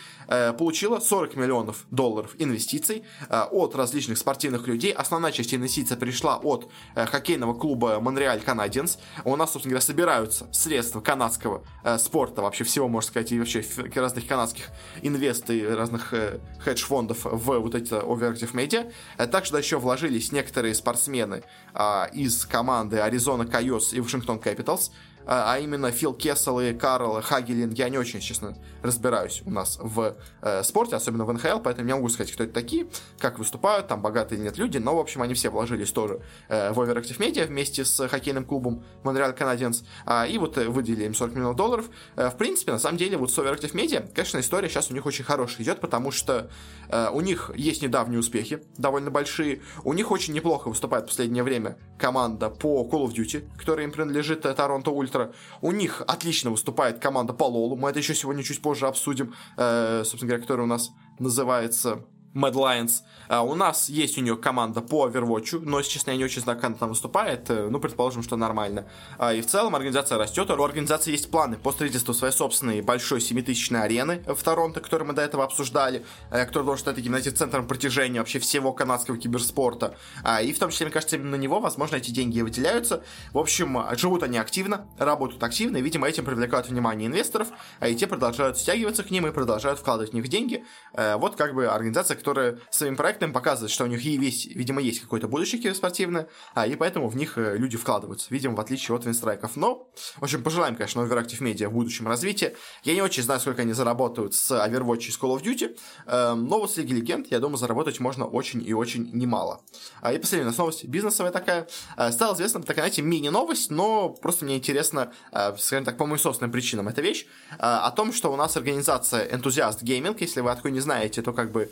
получила 0.59 0.98
40 0.98 1.37
миллионов 1.37 1.87
долларов 1.90 2.35
инвестиций 2.38 3.04
от 3.31 3.74
различных 3.74 4.18
спортивных 4.18 4.66
людей. 4.66 4.92
Основная 4.92 5.33
часть 5.33 5.54
инвестиций 5.54 5.96
пришла 5.96 6.37
от 6.37 6.70
хоккейного 6.94 7.54
клуба 7.54 7.98
Монреаль 8.00 8.40
Canadiens. 8.40 8.98
У 9.24 9.35
нас, 9.37 9.52
собственно 9.52 9.72
говоря, 9.72 9.87
собираются 9.87 10.46
средства 10.52 11.00
канадского 11.00 11.64
спорта, 11.98 12.42
вообще 12.42 12.64
всего, 12.64 12.88
можно 12.88 13.09
сказать, 13.09 13.33
и 13.33 13.38
вообще 13.38 13.64
разных 13.94 14.26
канадских 14.26 14.70
инвесты 15.02 15.74
разных 15.74 16.12
э, 16.12 16.40
хедж-фондов 16.61 17.24
в 17.24 17.59
вот 17.59 17.74
эти 17.74 17.92
Overactive 17.92 18.52
Media. 18.52 18.92
Э, 19.16 19.26
также 19.26 19.52
да, 19.52 19.59
еще 19.59 19.78
вложились 19.78 20.33
некоторые 20.33 20.74
спортсмены 20.74 21.42
э, 21.67 21.67
из 22.12 22.44
команды 22.44 22.96
Arizona 22.96 23.44
Coyotes 23.44 23.94
и 23.94 24.00
Washington 24.00 24.42
Capitals. 24.42 24.90
А, 25.30 25.52
а 25.52 25.58
именно 25.58 25.90
Фил 25.90 26.14
Кессел 26.14 26.58
и 26.58 26.72
Карл 26.72 27.20
Хагелин, 27.20 27.70
я 27.72 27.90
не 27.90 27.98
очень, 27.98 28.20
честно, 28.20 28.56
разбираюсь 28.82 29.42
у 29.44 29.50
нас 29.50 29.78
в 29.80 30.16
э, 30.40 30.62
спорте, 30.62 30.96
особенно 30.96 31.26
в 31.26 31.32
НХЛ, 31.34 31.58
поэтому 31.62 31.86
не 31.86 31.92
могу 31.92 32.08
сказать, 32.08 32.32
кто 32.32 32.44
это 32.44 32.54
такие, 32.54 32.86
как 33.18 33.38
выступают, 33.38 33.88
там 33.88 34.00
богатые 34.00 34.38
или 34.38 34.46
нет 34.46 34.56
люди, 34.56 34.78
но, 34.78 34.96
в 34.96 34.98
общем, 34.98 35.20
они 35.20 35.34
все 35.34 35.50
вложились 35.50 35.92
тоже 35.92 36.22
э, 36.48 36.72
в 36.72 36.80
Overactive 36.80 37.18
Media 37.18 37.46
вместе 37.46 37.84
с 37.84 38.08
хоккейным 38.08 38.46
клубом 38.46 38.84
Montreal 39.02 39.34
Canadiens, 39.34 39.84
э, 40.06 40.30
и 40.30 40.38
вот 40.38 40.56
э, 40.56 40.66
выделили 40.66 41.04
им 41.04 41.14
40 41.14 41.34
миллионов 41.34 41.56
долларов. 41.56 41.90
Э, 42.16 42.30
в 42.30 42.36
принципе, 42.38 42.72
на 42.72 42.78
самом 42.78 42.96
деле, 42.96 43.18
вот 43.18 43.30
с 43.30 43.38
Overactive 43.38 43.74
Media, 43.74 44.10
конечно, 44.14 44.40
история 44.40 44.70
сейчас 44.70 44.90
у 44.90 44.94
них 44.94 45.04
очень 45.04 45.24
хорошая 45.24 45.62
идет, 45.62 45.80
потому 45.80 46.10
что 46.10 46.50
э, 46.88 47.10
у 47.12 47.20
них 47.20 47.50
есть 47.54 47.82
недавние 47.82 48.20
успехи, 48.20 48.62
довольно 48.78 49.10
большие, 49.10 49.60
у 49.84 49.92
них 49.92 50.10
очень 50.10 50.32
неплохо 50.32 50.68
выступает 50.68 51.04
в 51.04 51.08
последнее 51.08 51.42
время 51.42 51.76
команда 51.98 52.48
по 52.48 52.88
Call 52.90 53.04
of 53.06 53.12
Duty, 53.12 53.46
которая 53.58 53.84
им 53.84 53.92
принадлежит 53.92 54.46
э, 54.46 54.54
Toronto 54.54 54.90
Ultra, 54.90 55.17
Ultra. 55.18 55.34
У 55.61 55.72
них 55.72 56.02
отлично 56.07 56.50
выступает 56.50 56.98
команда 56.98 57.33
по 57.33 57.44
Лолу. 57.44 57.76
Мы 57.76 57.90
это 57.90 57.98
еще 57.98 58.14
сегодня 58.14 58.42
чуть 58.42 58.62
позже 58.62 58.87
обсудим. 58.87 59.35
Э, 59.57 60.02
собственно 60.04 60.28
говоря, 60.28 60.42
которая 60.42 60.64
у 60.66 60.68
нас 60.68 60.90
называется 61.18 62.04
Mad 62.34 62.52
Lions. 62.52 63.02
А 63.28 63.42
у 63.42 63.54
нас 63.54 63.88
есть 63.88 64.18
у 64.18 64.20
нее 64.20 64.36
команда 64.36 64.80
по 64.80 65.08
Overwatch, 65.08 65.60
но, 65.62 65.78
если 65.78 65.92
честно, 65.92 66.12
я 66.12 66.16
не 66.16 66.24
очень 66.24 66.42
знаю, 66.42 66.58
как 66.58 66.66
она 66.66 66.76
там 66.76 66.88
выступает. 66.90 67.50
Э, 67.50 67.68
ну, 67.70 67.80
предположим, 67.80 68.22
что 68.22 68.36
нормально. 68.36 68.86
А, 69.18 69.34
и 69.34 69.40
в 69.40 69.46
целом 69.46 69.74
организация 69.74 70.18
растет. 70.18 70.50
У 70.50 70.62
организации 70.62 71.12
есть 71.12 71.30
планы 71.30 71.56
по 71.56 71.72
строительству 71.72 72.14
своей 72.14 72.32
собственной 72.32 72.80
большой 72.80 73.20
7000 73.20 73.72
арены 73.72 74.22
в 74.26 74.42
Торонто, 74.42 74.80
которую 74.80 75.08
мы 75.08 75.14
до 75.14 75.22
этого 75.22 75.44
обсуждали, 75.44 76.04
э, 76.30 76.44
которая 76.44 76.66
должен 76.66 76.82
стать 76.82 76.96
таким, 76.96 77.12
знаете, 77.12 77.30
центром 77.30 77.66
протяжения 77.66 78.18
вообще 78.20 78.38
всего 78.38 78.72
канадского 78.72 79.16
киберспорта. 79.16 79.96
А, 80.22 80.42
и 80.42 80.52
в 80.52 80.58
том 80.58 80.70
числе, 80.70 80.86
мне 80.86 80.92
кажется, 80.92 81.16
именно 81.16 81.36
на 81.36 81.40
него, 81.40 81.60
возможно, 81.60 81.96
эти 81.96 82.10
деньги 82.10 82.40
выделяются. 82.40 83.02
В 83.32 83.38
общем, 83.38 83.78
живут 83.96 84.22
они 84.22 84.38
активно, 84.38 84.86
работают 84.98 85.42
активно, 85.42 85.78
и, 85.78 85.82
видимо, 85.82 86.08
этим 86.08 86.24
привлекают 86.24 86.68
внимание 86.68 87.08
инвесторов, 87.08 87.48
а 87.80 87.88
и 87.88 87.94
те 87.94 88.06
продолжают 88.06 88.58
стягиваться 88.58 89.02
к 89.02 89.10
ним 89.10 89.26
и 89.26 89.32
продолжают 89.32 89.78
вкладывать 89.78 90.10
в 90.10 90.14
них 90.14 90.28
деньги. 90.28 90.64
Э, 90.94 91.16
вот 91.16 91.36
как 91.36 91.54
бы 91.54 91.66
организация 91.66 92.17
которая 92.18 92.59
своим 92.70 92.96
проектом 92.96 93.33
показывает, 93.33 93.70
что 93.70 93.85
у 93.85 93.87
них 93.87 94.02
есть, 94.02 94.46
видимо, 94.46 94.81
есть 94.81 95.00
какое-то 95.00 95.28
будущее 95.28 95.61
киберспортивное, 95.61 96.28
а, 96.54 96.66
и 96.66 96.76
поэтому 96.76 97.09
в 97.09 97.16
них 97.16 97.38
э, 97.38 97.57
люди 97.57 97.76
вкладываются, 97.76 98.26
видимо, 98.31 98.57
в 98.57 98.61
отличие 98.61 98.96
от 98.96 99.04
Винстрайков. 99.04 99.57
Но, 99.57 99.88
в 100.16 100.22
общем, 100.22 100.42
пожелаем, 100.42 100.76
конечно, 100.76 101.00
Overactive 101.00 101.40
Media 101.40 101.68
в 101.68 101.72
будущем 101.72 102.07
развитии. 102.07 102.54
Я 102.85 102.94
не 102.94 103.02
очень 103.02 103.22
знаю, 103.22 103.40
сколько 103.40 103.62
они 103.62 103.72
заработают 103.72 104.35
с 104.35 104.50
Overwatch 104.50 105.09
и 105.09 105.11
с 105.11 105.18
Call 105.18 105.37
of 105.37 105.42
Duty, 105.42 105.78
эм, 106.07 106.46
но 106.46 106.61
вот 106.61 106.72
с 106.72 106.76
Лиги 106.76 106.92
Легенд, 106.94 107.28
я 107.31 107.40
думаю, 107.40 107.57
заработать 107.57 108.00
можно 108.00 108.26
очень 108.26 108.66
и 108.66 108.72
очень 108.74 109.11
немало. 109.12 109.62
А, 110.00 110.12
и 110.12 110.18
последняя 110.18 110.52
новость 110.57 110.85
бизнесовая 110.85 111.33
такая. 111.33 111.68
Э, 111.96 112.11
стала 112.11 112.35
известна 112.35 112.62
такая, 112.62 112.85
знаете, 112.85 113.02
мини-новость, 113.02 113.70
но 113.70 114.11
просто 114.11 114.44
мне 114.44 114.57
интересно, 114.57 115.12
э, 115.33 115.57
скажем 115.59 115.85
так, 115.85 115.96
по 115.96 116.07
моим 116.07 116.18
собственным 116.18 116.52
причинам 116.52 116.88
эта 116.88 117.00
вещь, 117.02 117.26
о 117.59 117.90
том, 117.90 118.12
что 118.12 118.33
у 118.33 118.37
нас 118.37 118.57
организация 118.57 119.28
Enthusiast 119.28 119.83
Gaming, 119.83 120.16
если 120.20 120.40
вы 120.40 120.50
откуда 120.50 120.70
не 120.70 120.81
знаете, 120.81 121.22
то 121.22 121.33
как 121.33 121.52
бы 121.52 121.70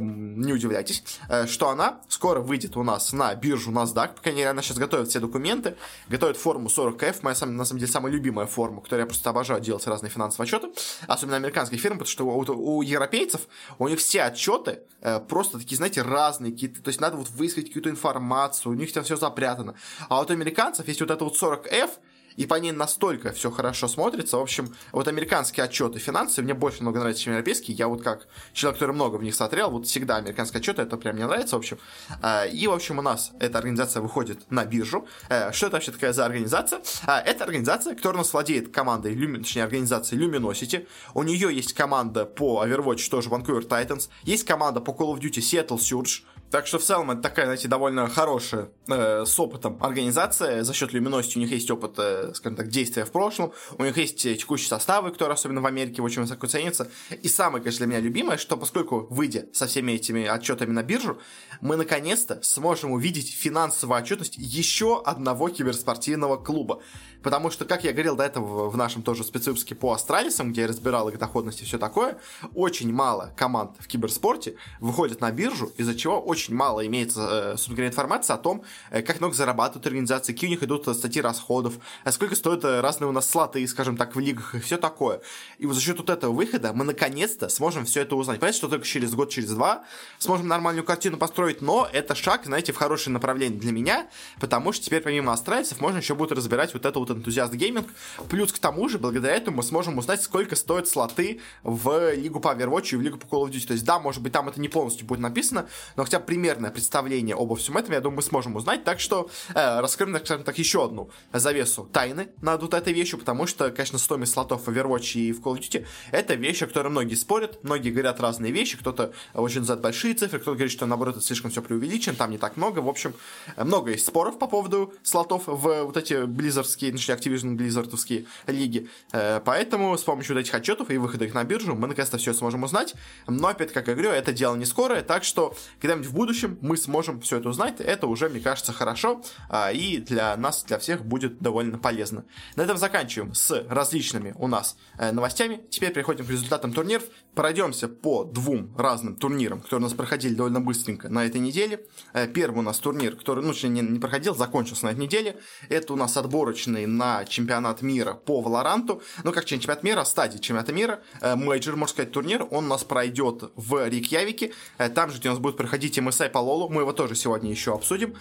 не 0.00 0.52
удивляйтесь, 0.52 1.02
э, 1.28 1.46
что 1.46 1.68
она 1.68 2.00
скоро 2.08 2.40
выйдет 2.40 2.76
у 2.76 2.82
нас 2.82 3.12
на 3.12 3.34
биржу 3.34 3.70
NASDAQ, 3.70 4.14
по 4.14 4.22
крайней 4.22 4.40
мере, 4.40 4.50
она 4.50 4.62
сейчас 4.62 4.78
готовит 4.78 5.08
все 5.08 5.20
документы, 5.20 5.76
готовит 6.08 6.36
форму 6.36 6.68
40F, 6.68 7.18
моя, 7.22 7.36
на 7.46 7.64
самом 7.64 7.80
деле, 7.80 7.90
самая 7.90 8.12
любимая 8.12 8.46
форма, 8.46 8.80
которую 8.80 9.02
я 9.02 9.06
просто 9.06 9.30
обожаю 9.30 9.60
делать 9.60 9.86
разные 9.86 10.10
финансовые 10.10 10.46
отчеты, 10.46 10.68
особенно 11.06 11.36
американских 11.36 11.80
фирм, 11.80 11.98
потому 11.98 12.08
что 12.08 12.26
у, 12.26 12.76
у 12.76 12.82
европейцев, 12.82 13.42
у 13.78 13.88
них 13.88 13.98
все 13.98 14.22
отчеты 14.22 14.80
э, 15.00 15.20
просто 15.20 15.58
такие, 15.58 15.76
знаете, 15.76 16.02
разные 16.02 16.52
какие-то, 16.52 16.82
то 16.82 16.88
есть 16.88 17.00
надо 17.00 17.16
вот 17.16 17.28
выискать 17.30 17.68
какую-то 17.68 17.90
информацию, 17.90 18.72
у 18.72 18.74
них 18.74 18.92
там 18.92 19.04
все 19.04 19.16
запрятано. 19.16 19.74
А 20.08 20.20
вот 20.20 20.30
у 20.30 20.32
американцев 20.32 20.88
есть 20.88 21.00
вот 21.00 21.10
это 21.10 21.24
вот 21.24 21.40
40F, 21.40 21.90
и 22.36 22.46
по 22.46 22.54
ней 22.54 22.72
настолько 22.72 23.32
все 23.32 23.50
хорошо 23.50 23.88
смотрится. 23.88 24.38
В 24.38 24.42
общем, 24.42 24.74
вот 24.92 25.08
американские 25.08 25.64
отчеты 25.64 25.98
финансы 25.98 26.42
мне 26.42 26.54
больше 26.54 26.82
много 26.82 27.00
нравятся, 27.00 27.22
чем 27.22 27.32
европейские. 27.32 27.76
Я 27.76 27.88
вот 27.88 28.02
как 28.02 28.26
человек, 28.52 28.78
который 28.78 28.94
много 28.94 29.16
в 29.16 29.22
них 29.22 29.34
смотрел, 29.34 29.70
вот 29.70 29.86
всегда 29.86 30.16
американские 30.16 30.60
отчеты, 30.60 30.82
это 30.82 30.96
прям 30.96 31.16
мне 31.16 31.26
нравится, 31.26 31.56
в 31.56 31.58
общем. 31.58 31.78
А, 32.22 32.44
и, 32.44 32.66
в 32.66 32.72
общем, 32.72 32.98
у 32.98 33.02
нас 33.02 33.32
эта 33.40 33.58
организация 33.58 34.02
выходит 34.02 34.50
на 34.50 34.64
биржу. 34.64 35.06
Э, 35.28 35.52
что 35.52 35.66
это 35.66 35.76
вообще 35.76 35.92
такая 35.92 36.12
за 36.12 36.26
организация? 36.26 36.82
А, 37.06 37.20
это 37.20 37.44
организация, 37.44 37.94
которая 37.94 38.16
у 38.16 38.18
нас 38.18 38.32
владеет 38.32 38.72
командой, 38.72 39.14
точнее, 39.38 39.64
организацией 39.64 40.20
Luminosity. 40.20 40.86
У 41.14 41.22
нее 41.22 41.54
есть 41.54 41.72
команда 41.72 42.24
по 42.24 42.64
Overwatch, 42.64 43.08
тоже 43.10 43.28
Vancouver 43.28 43.66
Titans. 43.66 44.08
Есть 44.22 44.44
команда 44.44 44.80
по 44.80 44.90
Call 44.90 45.14
of 45.14 45.20
Duty 45.20 45.40
Seattle 45.40 45.78
Surge. 45.78 46.22
Так 46.54 46.68
что 46.68 46.78
в 46.78 46.84
целом 46.84 47.10
это 47.10 47.20
такая, 47.20 47.46
знаете, 47.46 47.66
довольно 47.66 48.08
хорошая 48.08 48.68
э, 48.86 49.24
с 49.26 49.40
опытом 49.40 49.76
организация. 49.82 50.62
За 50.62 50.72
счет 50.72 50.92
люминости 50.92 51.36
у 51.36 51.40
них 51.40 51.50
есть 51.50 51.68
опыт, 51.68 51.94
э, 51.98 52.30
скажем 52.32 52.54
так, 52.54 52.68
действия 52.68 53.04
в 53.04 53.10
прошлом. 53.10 53.52
У 53.76 53.82
них 53.82 53.96
есть 53.96 54.22
текущие 54.22 54.68
составы, 54.68 55.10
которые 55.10 55.34
особенно 55.34 55.60
в 55.60 55.66
Америке 55.66 56.00
очень 56.00 56.22
высоко 56.22 56.46
ценятся. 56.46 56.88
И 57.10 57.26
самое, 57.26 57.60
конечно, 57.60 57.84
для 57.84 57.88
меня 57.88 57.98
любимое, 57.98 58.38
что 58.38 58.56
поскольку 58.56 59.08
выйдя 59.10 59.46
со 59.52 59.66
всеми 59.66 59.94
этими 59.94 60.28
отчетами 60.28 60.70
на 60.70 60.84
биржу, 60.84 61.18
мы 61.60 61.74
наконец-то 61.74 62.40
сможем 62.44 62.92
увидеть 62.92 63.34
финансовую 63.34 63.98
отчетность 64.00 64.36
еще 64.36 65.02
одного 65.04 65.48
киберспортивного 65.48 66.36
клуба. 66.36 66.80
Потому 67.24 67.50
что, 67.50 67.64
как 67.64 67.84
я 67.84 67.92
говорил 67.92 68.16
до 68.16 68.24
этого 68.24 68.68
в 68.68 68.76
нашем 68.76 69.02
тоже 69.02 69.24
спецвыпуске 69.24 69.74
по 69.74 69.94
Астралисам, 69.94 70.52
где 70.52 70.60
я 70.60 70.66
разбирал 70.68 71.08
их 71.08 71.18
доходность 71.18 71.62
и 71.62 71.64
все 71.64 71.78
такое, 71.78 72.18
очень 72.54 72.92
мало 72.92 73.32
команд 73.34 73.72
в 73.78 73.88
киберспорте 73.88 74.56
выходят 74.78 75.22
на 75.22 75.32
биржу, 75.32 75.72
из-за 75.78 75.94
чего 75.94 76.20
очень 76.20 76.54
мало 76.54 76.86
имеется, 76.86 77.54
э, 77.54 77.56
собственно 77.56 77.86
информации 77.86 78.34
о 78.34 78.36
том, 78.36 78.62
э, 78.90 79.00
как 79.00 79.20
много 79.20 79.34
зарабатывают 79.34 79.86
организации, 79.86 80.34
какие 80.34 80.48
у 80.48 80.50
них 80.50 80.62
идут 80.62 80.86
статьи 80.94 81.22
расходов, 81.22 81.78
э, 82.04 82.12
сколько 82.12 82.36
стоят 82.36 82.62
разные 82.62 83.08
у 83.08 83.12
нас 83.12 83.28
слоты, 83.28 83.66
скажем 83.66 83.96
так, 83.96 84.14
в 84.14 84.20
лигах 84.20 84.54
и 84.54 84.60
все 84.60 84.76
такое. 84.76 85.22
И 85.56 85.64
вот 85.64 85.76
за 85.76 85.80
счет 85.80 85.96
вот 85.96 86.10
этого 86.10 86.30
выхода 86.30 86.74
мы 86.74 86.84
наконец-то 86.84 87.48
сможем 87.48 87.86
все 87.86 88.02
это 88.02 88.16
узнать. 88.16 88.38
Понятно, 88.38 88.58
что 88.58 88.68
только 88.68 88.84
через 88.84 89.14
год, 89.14 89.30
через 89.30 89.48
два 89.48 89.84
сможем 90.18 90.46
нормальную 90.46 90.84
картину 90.84 91.16
построить, 91.16 91.62
но 91.62 91.88
это 91.90 92.14
шаг, 92.14 92.42
знаете, 92.44 92.74
в 92.74 92.76
хорошее 92.76 93.14
направление 93.14 93.58
для 93.58 93.72
меня, 93.72 94.08
потому 94.40 94.72
что 94.72 94.84
теперь 94.84 95.00
помимо 95.00 95.32
астральцев 95.32 95.80
можно 95.80 95.98
еще 95.98 96.14
будет 96.14 96.32
разбирать 96.32 96.74
вот 96.74 96.84
это 96.84 96.98
вот 96.98 97.13
энтузиаст 97.16 97.54
гейминг. 97.54 97.86
Плюс 98.28 98.52
к 98.52 98.58
тому 98.58 98.88
же, 98.88 98.98
благодаря 98.98 99.34
этому 99.34 99.58
мы 99.58 99.62
сможем 99.62 99.98
узнать, 99.98 100.22
сколько 100.22 100.56
стоят 100.56 100.88
слоты 100.88 101.40
в 101.62 102.14
Лигу 102.14 102.40
по 102.40 102.48
Overwatch 102.48 102.94
и 102.94 102.96
в 102.96 103.02
Лигу 103.02 103.18
по 103.18 103.26
Call 103.26 103.46
of 103.46 103.50
Duty. 103.50 103.66
То 103.66 103.72
есть, 103.72 103.84
да, 103.84 103.98
может 103.98 104.22
быть, 104.22 104.32
там 104.32 104.48
это 104.48 104.60
не 104.60 104.68
полностью 104.68 105.06
будет 105.06 105.20
написано, 105.20 105.68
но 105.96 106.04
хотя 106.04 106.20
примерное 106.20 106.70
представление 106.70 107.36
обо 107.36 107.56
всем 107.56 107.76
этом, 107.76 107.92
я 107.92 108.00
думаю, 108.00 108.16
мы 108.16 108.22
сможем 108.22 108.56
узнать. 108.56 108.84
Так 108.84 109.00
что 109.00 109.30
э, 109.54 109.80
раскроем, 109.80 110.16
скажем 110.24 110.44
так, 110.44 110.58
еще 110.58 110.84
одну 110.84 111.10
завесу 111.32 111.88
тайны 111.92 112.28
над 112.40 112.62
вот 112.62 112.74
этой 112.74 112.92
вещью, 112.92 113.18
потому 113.18 113.46
что, 113.46 113.70
конечно, 113.70 113.98
стоимость 113.98 114.32
слотов 114.32 114.66
в 114.66 114.68
Overwatch 114.68 115.18
и 115.18 115.32
в 115.32 115.40
Call 115.40 115.56
of 115.56 115.60
Duty 115.60 115.86
это 116.10 116.34
вещи, 116.34 116.64
о 116.64 116.66
которой 116.66 116.88
многие 116.88 117.14
спорят, 117.14 117.62
многие 117.62 117.90
говорят 117.90 118.20
разные 118.20 118.52
вещи, 118.52 118.76
кто-то 118.76 119.12
очень 119.34 119.60
называет 119.60 119.82
большие 119.82 120.14
цифры, 120.14 120.38
кто-то 120.38 120.56
говорит, 120.56 120.72
что 120.72 120.86
наоборот 120.86 121.16
это 121.16 121.24
слишком 121.24 121.50
все 121.50 121.62
преувеличено, 121.62 122.16
там 122.16 122.30
не 122.30 122.38
так 122.38 122.56
много. 122.56 122.80
В 122.80 122.88
общем, 122.88 123.14
много 123.56 123.92
есть 123.92 124.06
споров 124.06 124.38
по 124.38 124.46
поводу 124.46 124.92
слотов 125.02 125.44
в 125.46 125.84
вот 125.84 125.96
эти 125.96 126.24
близзардские, 126.24 126.92
точнее, 127.06 127.34
Activision 127.34 127.56
Blizzardовские 127.56 128.26
лиги. 128.46 128.88
Э, 129.12 129.40
поэтому 129.44 129.96
с 129.96 130.02
помощью 130.02 130.34
вот 130.34 130.40
этих 130.40 130.54
отчетов 130.54 130.90
и 130.90 130.98
выхода 130.98 131.24
их 131.24 131.34
на 131.34 131.44
биржу 131.44 131.74
мы 131.74 131.86
наконец-то 131.88 132.18
все 132.18 132.32
сможем 132.32 132.64
узнать. 132.64 132.94
Но 133.26 133.48
опять, 133.48 133.72
как 133.72 133.88
я 133.88 133.94
говорю, 133.94 134.10
это 134.10 134.32
дело 134.32 134.56
не 134.56 134.64
скорое, 134.64 135.02
так 135.02 135.24
что 135.24 135.54
когда-нибудь 135.80 136.08
в 136.08 136.14
будущем 136.14 136.58
мы 136.60 136.76
сможем 136.76 137.20
все 137.20 137.38
это 137.38 137.48
узнать. 137.48 137.80
Это 137.80 138.06
уже, 138.06 138.28
мне 138.28 138.40
кажется, 138.40 138.72
хорошо 138.72 139.22
а, 139.48 139.72
и 139.72 139.98
для 139.98 140.36
нас, 140.36 140.64
для 140.64 140.78
всех 140.78 141.04
будет 141.04 141.38
довольно 141.38 141.78
полезно. 141.78 142.24
На 142.56 142.62
этом 142.62 142.78
заканчиваем 142.78 143.34
с 143.34 143.64
различными 143.68 144.34
у 144.38 144.46
нас 144.46 144.76
э, 144.98 145.12
новостями. 145.12 145.60
Теперь 145.70 145.92
переходим 145.92 146.26
к 146.26 146.30
результатам 146.30 146.72
турниров. 146.72 147.04
Пройдемся 147.34 147.88
по 147.88 148.24
двум 148.24 148.74
разным 148.76 149.16
турнирам, 149.16 149.60
которые 149.60 149.80
у 149.80 149.88
нас 149.88 149.92
проходили 149.92 150.34
довольно 150.34 150.60
быстренько 150.60 151.08
на 151.08 151.26
этой 151.26 151.40
неделе. 151.40 151.86
Э, 152.12 152.26
первый 152.26 152.60
у 152.60 152.62
нас 152.62 152.78
турнир, 152.78 153.16
который, 153.16 153.44
ну, 153.44 153.52
не, 153.68 153.80
не 153.80 153.98
проходил, 153.98 154.34
закончился 154.34 154.86
на 154.86 154.90
этой 154.90 155.00
неделе. 155.00 155.36
Это 155.68 155.92
у 155.92 155.96
нас 155.96 156.16
отборочный 156.16 156.86
на 156.96 157.24
чемпионат 157.24 157.82
мира 157.82 158.14
по 158.14 158.40
Валоранту. 158.40 159.02
Ну, 159.22 159.32
как 159.32 159.44
чемпионат 159.44 159.82
мира, 159.82 160.04
стадии 160.04 160.38
чемпионата 160.38 160.72
мира. 160.72 161.00
Э, 161.20 161.36
мейджор, 161.36 161.76
можно 161.76 161.92
сказать, 161.92 162.12
турнир. 162.12 162.46
Он 162.50 162.66
у 162.66 162.68
нас 162.68 162.84
пройдет 162.84 163.52
в 163.56 163.88
Рейкьявике. 163.88 164.52
Э, 164.78 164.88
там 164.88 165.10
же, 165.10 165.18
где 165.18 165.28
у 165.28 165.32
нас 165.32 165.40
будет 165.40 165.56
проходить 165.56 165.98
MSI 165.98 166.30
по 166.30 166.38
Лолу. 166.38 166.68
Мы 166.68 166.82
его 166.82 166.92
тоже 166.92 167.14
сегодня 167.14 167.50
еще 167.50 167.74
обсудим. 167.74 168.14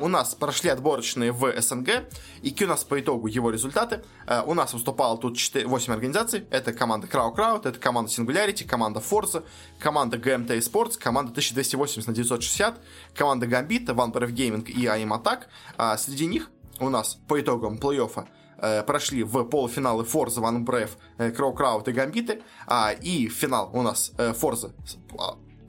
У 0.00 0.08
нас 0.08 0.34
прошли 0.34 0.70
отборочные 0.70 1.32
в 1.32 1.60
СНГ. 1.60 2.08
И 2.42 2.50
какие 2.50 2.66
у 2.66 2.70
нас 2.70 2.84
по 2.84 3.00
итогу 3.00 3.26
его 3.26 3.50
результаты? 3.50 4.02
У 4.46 4.54
нас 4.54 4.72
выступало 4.72 5.18
тут 5.18 5.36
4, 5.36 5.66
8 5.66 5.92
организаций. 5.92 6.46
Это 6.50 6.72
команда 6.72 7.06
Crow 7.06 7.32
Crowd, 7.32 7.66
это 7.66 7.78
команда 7.78 8.10
Singularity, 8.10 8.64
команда 8.64 9.00
forZe, 9.00 9.44
команда 9.78 10.16
GMT 10.16 10.58
Sports, 10.58 10.98
команда 10.98 11.30
1280 11.30 12.06
на 12.06 12.14
960, 12.14 12.80
команда 13.14 13.46
Gambit, 13.46 13.86
Vampire 13.86 14.30
Gaming 14.30 14.68
и 14.68 14.86
AIM 14.86 15.10
Attack. 15.10 15.98
Среди 15.98 16.26
них 16.26 16.50
у 16.80 16.88
нас 16.88 17.18
по 17.28 17.40
итогам 17.40 17.78
плей-оффа 17.78 18.26
э, 18.58 18.82
прошли 18.82 19.22
в 19.22 19.44
полуфиналы 19.44 20.04
Forza, 20.04 20.40
One 20.40 20.64
Brave, 20.64 20.90
Crow 21.18 21.54
Crowd 21.56 21.88
и 21.88 21.92
Гамбиты, 21.92 22.42
а, 22.66 22.92
и 22.92 23.28
финал 23.28 23.70
у 23.72 23.82
нас 23.82 24.12
э, 24.18 24.32
Forza 24.32 24.72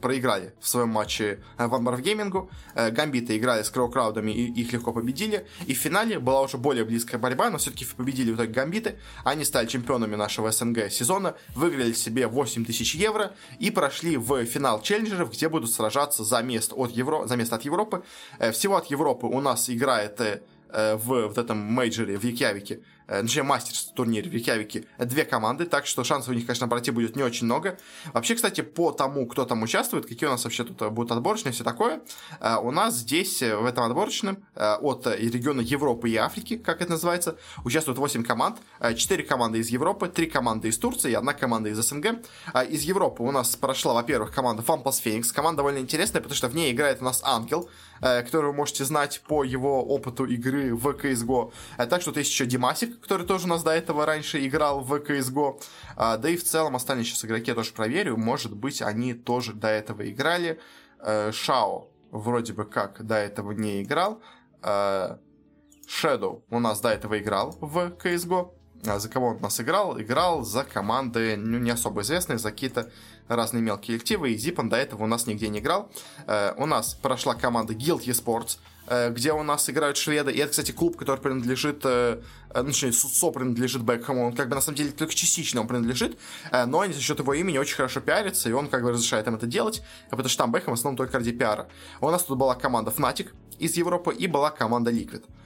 проиграли 0.02 0.54
в 0.60 0.68
своем 0.68 0.90
матче 0.90 1.42
Ванбарф 1.58 2.02
Геймингу. 2.02 2.50
Гамбиты 2.76 3.38
играли 3.38 3.64
с 3.64 3.70
Кроукраудами 3.70 4.32
и 4.32 4.62
их 4.62 4.74
легко 4.74 4.92
победили. 4.92 5.48
И 5.68 5.74
в 5.74 5.78
финале 5.78 6.20
была 6.20 6.42
уже 6.42 6.58
более 6.58 6.84
близкая 6.84 7.22
борьба, 7.22 7.50
но 7.50 7.58
все-таки 7.58 7.86
победили 7.86 8.32
в 8.32 8.36
итоге 8.36 8.52
Гамбиты. 8.52 8.98
Они 9.24 9.46
стали 9.46 9.68
чемпионами 9.68 10.16
нашего 10.16 10.52
СНГ 10.52 10.92
сезона, 10.92 11.36
выиграли 11.56 11.94
себе 11.94 12.28
8 12.28 12.66
тысяч 12.66 12.96
евро 12.96 13.34
и 13.60 13.72
прошли 13.72 14.18
в 14.18 14.44
финал 14.46 14.82
челленджеров, 14.82 15.32
где 15.32 15.48
будут 15.48 15.72
сражаться 15.72 16.24
за 16.24 16.42
место, 16.42 16.76
от 16.76 16.92
Евро... 16.92 17.28
за 17.28 17.36
место 17.38 17.56
от 17.56 17.62
Европы. 17.62 18.04
Э, 18.40 18.52
всего 18.52 18.78
от 18.78 18.88
Европы 18.88 19.28
у 19.28 19.40
нас 19.40 19.70
играет 19.70 20.20
э, 20.20 20.42
Э, 20.61 20.61
в 20.72 21.28
вот 21.28 21.38
этом 21.38 21.58
мейджоре, 21.58 22.18
в 22.18 22.24
Якявике, 22.24 22.82
э, 23.08 23.22
точнее, 23.22 23.44
мастерс 23.44 23.86
турнире 23.96 24.30
в 24.30 24.34
Якявике, 24.34 24.86
две 24.98 25.26
команды, 25.26 25.66
так 25.66 25.86
что 25.86 26.04
шансов 26.04 26.30
у 26.30 26.34
них, 26.34 26.46
конечно, 26.46 26.68
пройти 26.68 26.92
будет 26.92 27.16
не 27.16 27.24
очень 27.24 27.46
много. 27.46 27.78
Вообще, 28.14 28.36
кстати, 28.36 28.62
по 28.62 28.92
тому, 28.92 29.28
кто 29.28 29.46
там 29.46 29.64
участвует, 29.64 30.06
какие 30.06 30.28
у 30.28 30.32
нас 30.32 30.44
вообще 30.44 30.64
тут 30.64 30.92
будут 30.92 31.12
отборочные, 31.12 31.52
все 31.52 31.64
такое, 31.64 32.02
э, 32.40 32.56
у 32.58 32.72
нас 32.72 32.96
здесь, 32.96 33.42
в 33.42 33.66
этом 33.66 33.84
отборочном, 33.86 34.44
от 34.56 35.08
региона 35.08 35.62
Европы 35.62 36.10
и 36.10 36.16
Африки, 36.16 36.58
как 36.58 36.82
это 36.82 36.92
называется, 36.92 37.38
участвуют 37.64 37.98
8 37.98 38.24
команд, 38.24 38.58
4 38.80 39.24
команды 39.24 39.60
из 39.60 39.70
Европы, 39.70 40.08
3 40.08 40.28
команды 40.28 40.70
из 40.70 40.78
Турции 40.78 41.12
и 41.12 41.14
одна 41.14 41.34
команда 41.34 41.70
из 41.70 41.78
СНГ. 41.78 42.24
Из 42.70 42.82
Европы 42.84 43.24
у 43.24 43.32
нас 43.32 43.56
прошла, 43.56 43.94
во-первых, 43.94 44.34
команда 44.34 44.62
Фампас 44.62 44.98
Феникс, 44.98 45.32
команда 45.32 45.58
довольно 45.58 45.80
интересная, 45.80 46.22
потому 46.22 46.36
что 46.36 46.48
в 46.48 46.56
ней 46.56 46.72
играет 46.72 47.02
у 47.02 47.06
нас 47.06 47.22
Ангел, 47.24 47.70
Э, 47.72 47.91
который 48.02 48.48
вы 48.48 48.54
можете 48.54 48.84
знать 48.84 49.22
по 49.28 49.44
его 49.44 49.84
опыту 49.84 50.26
игры 50.26 50.76
в 50.76 50.88
CSGO. 50.88 51.52
Так 51.78 52.02
что 52.02 52.12
есть 52.18 52.32
еще 52.32 52.46
Димасик, 52.46 53.00
который 53.00 53.26
тоже 53.26 53.46
у 53.46 53.50
нас 53.50 53.64
до 53.64 53.72
этого 53.72 54.06
раньше 54.06 54.46
играл 54.46 54.82
в 54.82 54.94
CSGO. 54.96 55.62
А, 55.96 56.18
да 56.18 56.30
и 56.30 56.36
в 56.36 56.44
целом 56.44 56.76
остальные 56.76 57.06
сейчас 57.06 57.24
игроки 57.26 57.52
я 57.52 57.56
тоже 57.56 57.74
проверю. 57.74 58.18
Может 58.18 58.56
быть, 58.56 58.82
они 58.82 59.14
тоже 59.14 59.54
до 59.54 59.68
этого 59.68 60.10
играли. 60.10 60.60
Э, 61.00 61.32
Шао 61.32 61.90
вроде 62.12 62.54
бы 62.54 62.66
как 62.66 63.06
до 63.06 63.16
этого 63.16 63.52
не 63.52 63.84
играл. 63.84 64.22
Shadow 65.92 66.44
у 66.50 66.60
нас 66.60 66.80
до 66.82 66.90
этого 66.90 67.20
играл 67.20 67.58
в 67.60 67.78
CSGO. 68.04 68.52
А 68.86 69.00
за 69.00 69.10
кого 69.10 69.28
он 69.28 69.42
нас 69.42 69.60
играл? 69.60 70.00
Играл 70.00 70.44
за 70.44 70.64
команды 70.64 71.36
ну, 71.38 71.60
не 71.60 71.72
особо 71.72 72.02
известные, 72.02 72.40
за 72.40 72.52
какие-то 72.52 72.90
разные 73.28 73.62
мелкие 73.62 73.98
коллективы, 73.98 74.32
и 74.32 74.38
Зипан 74.38 74.70
до 74.70 74.78
этого 74.78 75.04
у 75.04 75.08
нас 75.08 75.28
нигде 75.28 75.50
не 75.50 75.60
играл. 75.60 75.92
Э, 76.28 76.54
у 76.58 76.66
нас 76.66 76.96
прошла 76.96 77.36
команда 77.36 77.74
Guild 77.74 78.06
Esports, 78.06 78.58
э, 78.88 79.12
где 79.12 79.34
у 79.34 79.44
нас 79.44 79.70
играют 79.70 79.98
шведы, 79.98 80.32
и 80.32 80.40
это, 80.40 80.50
кстати, 80.50 80.72
клуб, 80.72 80.98
который 80.98 81.20
принадлежит, 81.20 81.82
э, 81.86 82.22
э 82.54 82.62
ну, 82.62 82.70
точнее, 82.70 82.92
СО 82.92 83.32
принадлежит 83.32 83.84
Бекхэму, 83.84 84.28
он 84.28 84.36
как 84.36 84.50
бы 84.50 84.56
на 84.56 84.62
самом 84.62 84.78
деле 84.78 84.92
только 84.92 85.14
частично 85.14 85.62
он 85.62 85.68
принадлежит, 85.68 86.18
э, 86.52 86.66
но 86.66 86.80
они 86.80 86.94
за 86.94 87.02
счет 87.02 87.20
его 87.20 87.34
имени 87.34 87.60
очень 87.60 87.76
хорошо 87.76 88.02
пиарятся, 88.02 88.50
и 88.50 88.52
он 88.52 88.68
как 88.68 88.84
бы 88.84 88.92
разрешает 88.92 89.28
им 89.28 89.36
это 89.36 89.46
делать, 89.46 89.84
потому 90.10 90.28
что 90.28 90.40
там 90.40 90.52
Бекхэм 90.52 90.74
в 90.74 90.78
основном 90.78 90.98
только 90.98 91.18
ради 91.18 91.32
пиара. 91.32 91.70
У 92.02 92.10
нас 92.10 92.24
тут 92.24 92.38
была 92.38 92.56
команда 92.56 92.92
Fnatic 92.92 93.30
из 93.60 93.78
Европы 93.78 94.14
и 94.14 94.28
была 94.28 94.50
команда 94.50 94.92
Liquid. 94.92 95.24
Uh, 95.24 95.41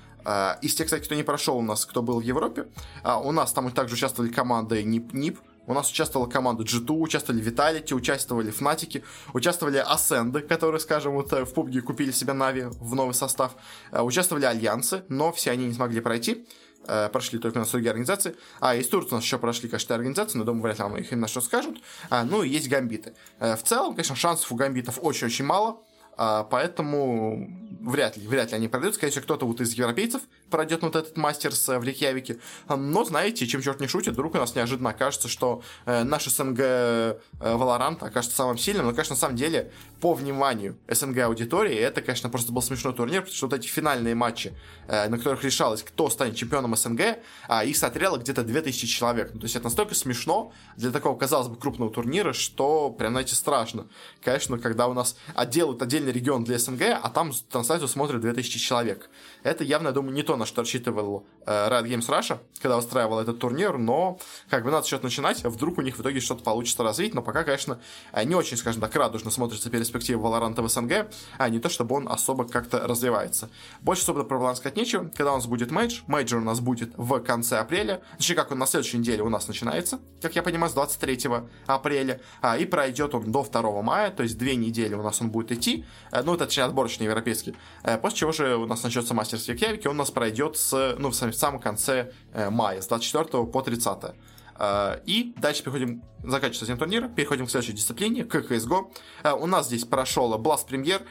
из 0.61 0.75
тех, 0.75 0.87
кстати, 0.87 1.03
кто 1.03 1.15
не 1.15 1.23
прошел 1.23 1.57
у 1.57 1.61
нас, 1.61 1.85
кто 1.85 2.01
был 2.01 2.19
в 2.19 2.23
Европе, 2.23 2.67
uh, 3.03 3.21
у 3.23 3.31
нас 3.31 3.53
там 3.53 3.71
также 3.71 3.95
участвовали 3.95 4.31
команды 4.31 4.81
NIP 4.81 5.37
у 5.67 5.73
нас 5.73 5.89
участвовала 5.89 6.29
команда 6.29 6.63
G2, 6.63 6.91
участвовали 6.91 7.43
Vitality, 7.43 7.93
участвовали 7.93 8.53
Fnatic, 8.53 9.03
участвовали 9.33 9.83
Ascend, 9.83 10.39
которые, 10.41 10.79
скажем, 10.79 11.13
вот 11.13 11.33
э, 11.33 11.45
в 11.45 11.53
PUBG 11.53 11.81
купили 11.81 12.11
себе 12.11 12.33
Нави 12.33 12.65
в 12.65 12.95
новый 12.95 13.13
состав, 13.13 13.55
э, 13.91 14.01
участвовали 14.01 14.45
Альянсы, 14.45 15.03
но 15.09 15.31
все 15.31 15.51
они 15.51 15.65
не 15.65 15.73
смогли 15.73 16.01
пройти, 16.01 16.47
э, 16.87 17.09
прошли 17.09 17.39
только 17.39 17.59
на 17.59 17.65
другие 17.65 17.89
организации. 17.89 18.35
А 18.59 18.75
из 18.75 18.87
Турции 18.87 19.13
у 19.13 19.15
нас 19.15 19.23
еще 19.23 19.39
прошли, 19.39 19.67
конечно, 19.67 19.95
организации, 19.95 20.37
но 20.37 20.43
думаю, 20.43 20.63
вряд 20.63 20.79
ли 20.79 21.01
их 21.01 21.11
именно 21.11 21.27
что 21.27 21.41
скажут. 21.41 21.81
А, 22.09 22.23
ну 22.23 22.43
и 22.43 22.49
есть 22.49 22.69
гамбиты. 22.69 23.15
В 23.39 23.61
целом, 23.63 23.95
конечно, 23.95 24.15
шансов 24.15 24.51
у 24.51 24.55
гамбитов 24.55 24.99
очень-очень 25.01 25.45
мало. 25.45 25.81
А, 26.17 26.43
поэтому 26.43 27.47
вряд 27.81 28.17
ли, 28.17 28.27
вряд 28.27 28.51
ли 28.51 28.57
они 28.57 28.67
пройдут. 28.67 28.95
Скорее 28.95 29.11
всего, 29.11 29.23
кто-то 29.23 29.45
вот 29.45 29.61
из 29.61 29.73
европейцев 29.73 30.21
пройдет 30.49 30.81
вот 30.81 30.95
этот 30.95 31.17
мастерс 31.17 31.67
в 31.67 31.83
Рейкьявике. 31.83 32.39
Но, 32.69 33.03
знаете, 33.03 33.47
чем 33.47 33.61
черт 33.61 33.79
не 33.79 33.87
шутит, 33.87 34.13
вдруг 34.13 34.35
у 34.35 34.37
нас 34.37 34.55
неожиданно 34.55 34.91
окажется, 34.91 35.27
что 35.27 35.63
э, 35.85 36.03
наш 36.03 36.25
СНГ 36.25 36.59
э, 36.59 37.17
Valorant 37.39 38.03
окажется 38.05 38.35
самым 38.35 38.57
сильным. 38.57 38.85
Но, 38.85 38.91
конечно, 38.91 39.15
на 39.15 39.19
самом 39.19 39.35
деле, 39.35 39.71
по 39.99 40.13
вниманию 40.13 40.77
СНГ 40.87 41.19
аудитории, 41.19 41.75
это, 41.75 42.01
конечно, 42.01 42.29
просто 42.29 42.51
был 42.51 42.61
смешной 42.61 42.93
турнир, 42.93 43.21
потому 43.21 43.35
что 43.35 43.47
вот 43.47 43.55
эти 43.55 43.67
финальные 43.67 44.15
матчи, 44.15 44.53
э, 44.87 45.09
на 45.09 45.17
которых 45.17 45.43
решалось, 45.43 45.83
кто 45.83 46.09
станет 46.09 46.35
чемпионом 46.35 46.75
СНГ, 46.75 47.19
а 47.47 47.63
их 47.63 47.77
смотрело 47.77 48.17
где-то 48.17 48.43
2000 48.43 48.87
человек. 48.87 49.31
Ну, 49.33 49.39
то 49.39 49.45
есть 49.45 49.55
это 49.55 49.65
настолько 49.65 49.95
смешно 49.95 50.53
для 50.77 50.91
такого, 50.91 51.17
казалось 51.17 51.47
бы, 51.47 51.55
крупного 51.55 51.91
турнира, 51.91 52.33
что 52.33 52.89
прям, 52.91 53.13
знаете, 53.13 53.35
страшно. 53.35 53.87
Конечно, 54.23 54.57
когда 54.59 54.87
у 54.87 54.93
нас 54.93 55.17
отделают 55.33 55.81
отдельный 55.81 56.11
регион 56.11 56.43
для 56.43 56.59
СНГ, 56.59 56.99
а 57.01 57.09
там 57.09 57.31
трансляцию 57.49 57.87
смотрят 57.87 58.21
2000 58.21 58.59
человек. 58.59 59.09
Это 59.45 59.63
явно, 59.63 59.89
я 59.89 59.93
думаю, 59.93 60.11
не 60.11 60.23
то, 60.23 60.37
на 60.37 60.47
что 60.47 60.61
рассчитывал 60.63 61.27
э, 61.45 61.51
Riot 61.69 61.85
Games 61.85 62.09
Russia, 62.09 62.39
когда 62.59 62.79
устраивал 62.79 63.19
этот 63.19 63.37
турнир, 63.37 63.77
но 63.77 64.17
как 64.49 64.63
бы 64.63 64.71
надо 64.71 64.87
что-то 64.87 65.03
начинать, 65.03 65.43
вдруг 65.43 65.77
у 65.77 65.81
них 65.81 65.97
в 65.97 66.01
итоге 66.01 66.19
что-то 66.19 66.43
получится 66.43 66.81
развить, 66.81 67.13
но 67.13 67.21
пока, 67.21 67.43
конечно, 67.43 67.79
э, 68.11 68.23
не 68.23 68.33
очень, 68.33 68.57
скажем 68.57 68.81
так, 68.81 68.95
радужно 68.95 69.29
смотрится 69.29 69.69
перспектива 69.69 70.19
Valorant 70.19 70.59
в 70.59 70.67
СНГ, 70.67 71.11
а 71.37 71.49
не 71.49 71.59
то, 71.59 71.69
чтобы 71.69 71.95
он 71.95 72.07
особо 72.07 72.45
как-то 72.47 72.87
развивается. 72.87 73.51
Больше 73.81 74.01
особо 74.01 74.23
про 74.23 74.39
Valorant 74.39 74.55
сказать 74.55 74.77
нечего, 74.77 75.11
когда 75.15 75.33
у 75.33 75.35
нас 75.35 75.45
будет 75.45 75.69
мейдж, 75.69 76.01
мейджор 76.07 76.39
у 76.39 76.43
нас 76.43 76.59
будет 76.59 76.93
в 76.97 77.19
конце 77.19 77.59
апреля, 77.59 78.01
точнее, 78.17 78.35
как 78.35 78.51
он 78.51 78.57
на 78.57 78.65
следующей 78.65 78.97
неделе 78.97 79.21
у 79.21 79.29
нас 79.29 79.47
начинается, 79.47 79.99
как 80.23 80.35
я 80.35 80.41
понимаю, 80.41 80.71
с 80.71 80.73
23 80.73 81.29
апреля, 81.67 82.19
а, 82.41 82.57
и 82.57 82.65
пройдет 82.65 83.13
он 83.13 83.31
до 83.31 83.43
2 83.43 83.81
мая, 83.83 84.09
то 84.09 84.23
есть 84.23 84.39
две 84.39 84.55
недели 84.55 84.95
у 84.95 85.03
нас 85.03 85.21
он 85.21 85.29
будет 85.29 85.51
идти, 85.51 85.85
э, 86.11 86.23
ну, 86.23 86.33
это, 86.33 86.45
точнее, 86.45 86.63
отборочный 86.63 87.05
европейский, 87.05 87.53
э, 87.83 87.99
после 87.99 88.17
чего 88.17 88.31
же 88.31 88.55
у 88.55 88.65
нас 88.65 88.81
начнется 88.81 89.13
Masters 89.35 89.67
Рейкьявик, 89.67 89.86
и 89.86 89.87
он 89.87 89.95
у 89.95 89.99
нас 89.99 90.11
пройдет 90.11 90.57
с, 90.57 90.95
ну, 90.97 91.09
в 91.09 91.13
самом 91.13 91.59
конце 91.59 92.11
э, 92.33 92.49
мая, 92.49 92.81
с 92.81 92.87
24 92.87 93.45
по 93.45 93.61
30. 93.61 94.15
Э, 94.57 95.01
и 95.05 95.33
дальше 95.35 95.63
переходим, 95.63 96.01
заканчивается 96.23 96.63
этим 96.63 96.77
турнир, 96.77 97.09
переходим 97.09 97.45
к 97.45 97.49
следующей 97.49 97.73
дисциплине, 97.73 98.23
к 98.23 98.35
CSGO. 98.35 98.89
Uh, 99.23 99.33
у 99.37 99.47
нас 99.47 99.65
здесь 99.65 99.83
прошел 99.83 100.33
Blast 100.39 100.69
Premier. 100.69 101.05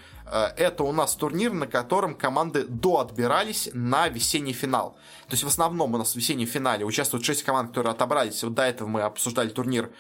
Это 0.57 0.83
у 0.85 0.93
нас 0.93 1.15
турнир, 1.15 1.53
на 1.53 1.67
котором 1.67 2.15
команды 2.15 2.65
доотбирались 2.67 3.69
на 3.75 4.09
весенний 4.09 4.55
финал. 4.55 4.93
То 5.29 5.33
есть 5.33 5.45
в 5.45 5.49
основном 5.49 5.95
у 5.95 5.99
нас 5.99 6.13
в 6.13 6.17
весеннем 6.17 6.47
финале 6.47 6.87
участвуют 6.87 7.27
6 7.27 7.43
команд, 7.43 7.69
которые 7.69 7.91
отобрались. 7.91 8.43
Вот 8.43 8.55
до 8.55 8.63
этого 8.63 8.89
мы 8.89 9.03
обсуждали 9.03 9.51
турнир 9.51 9.93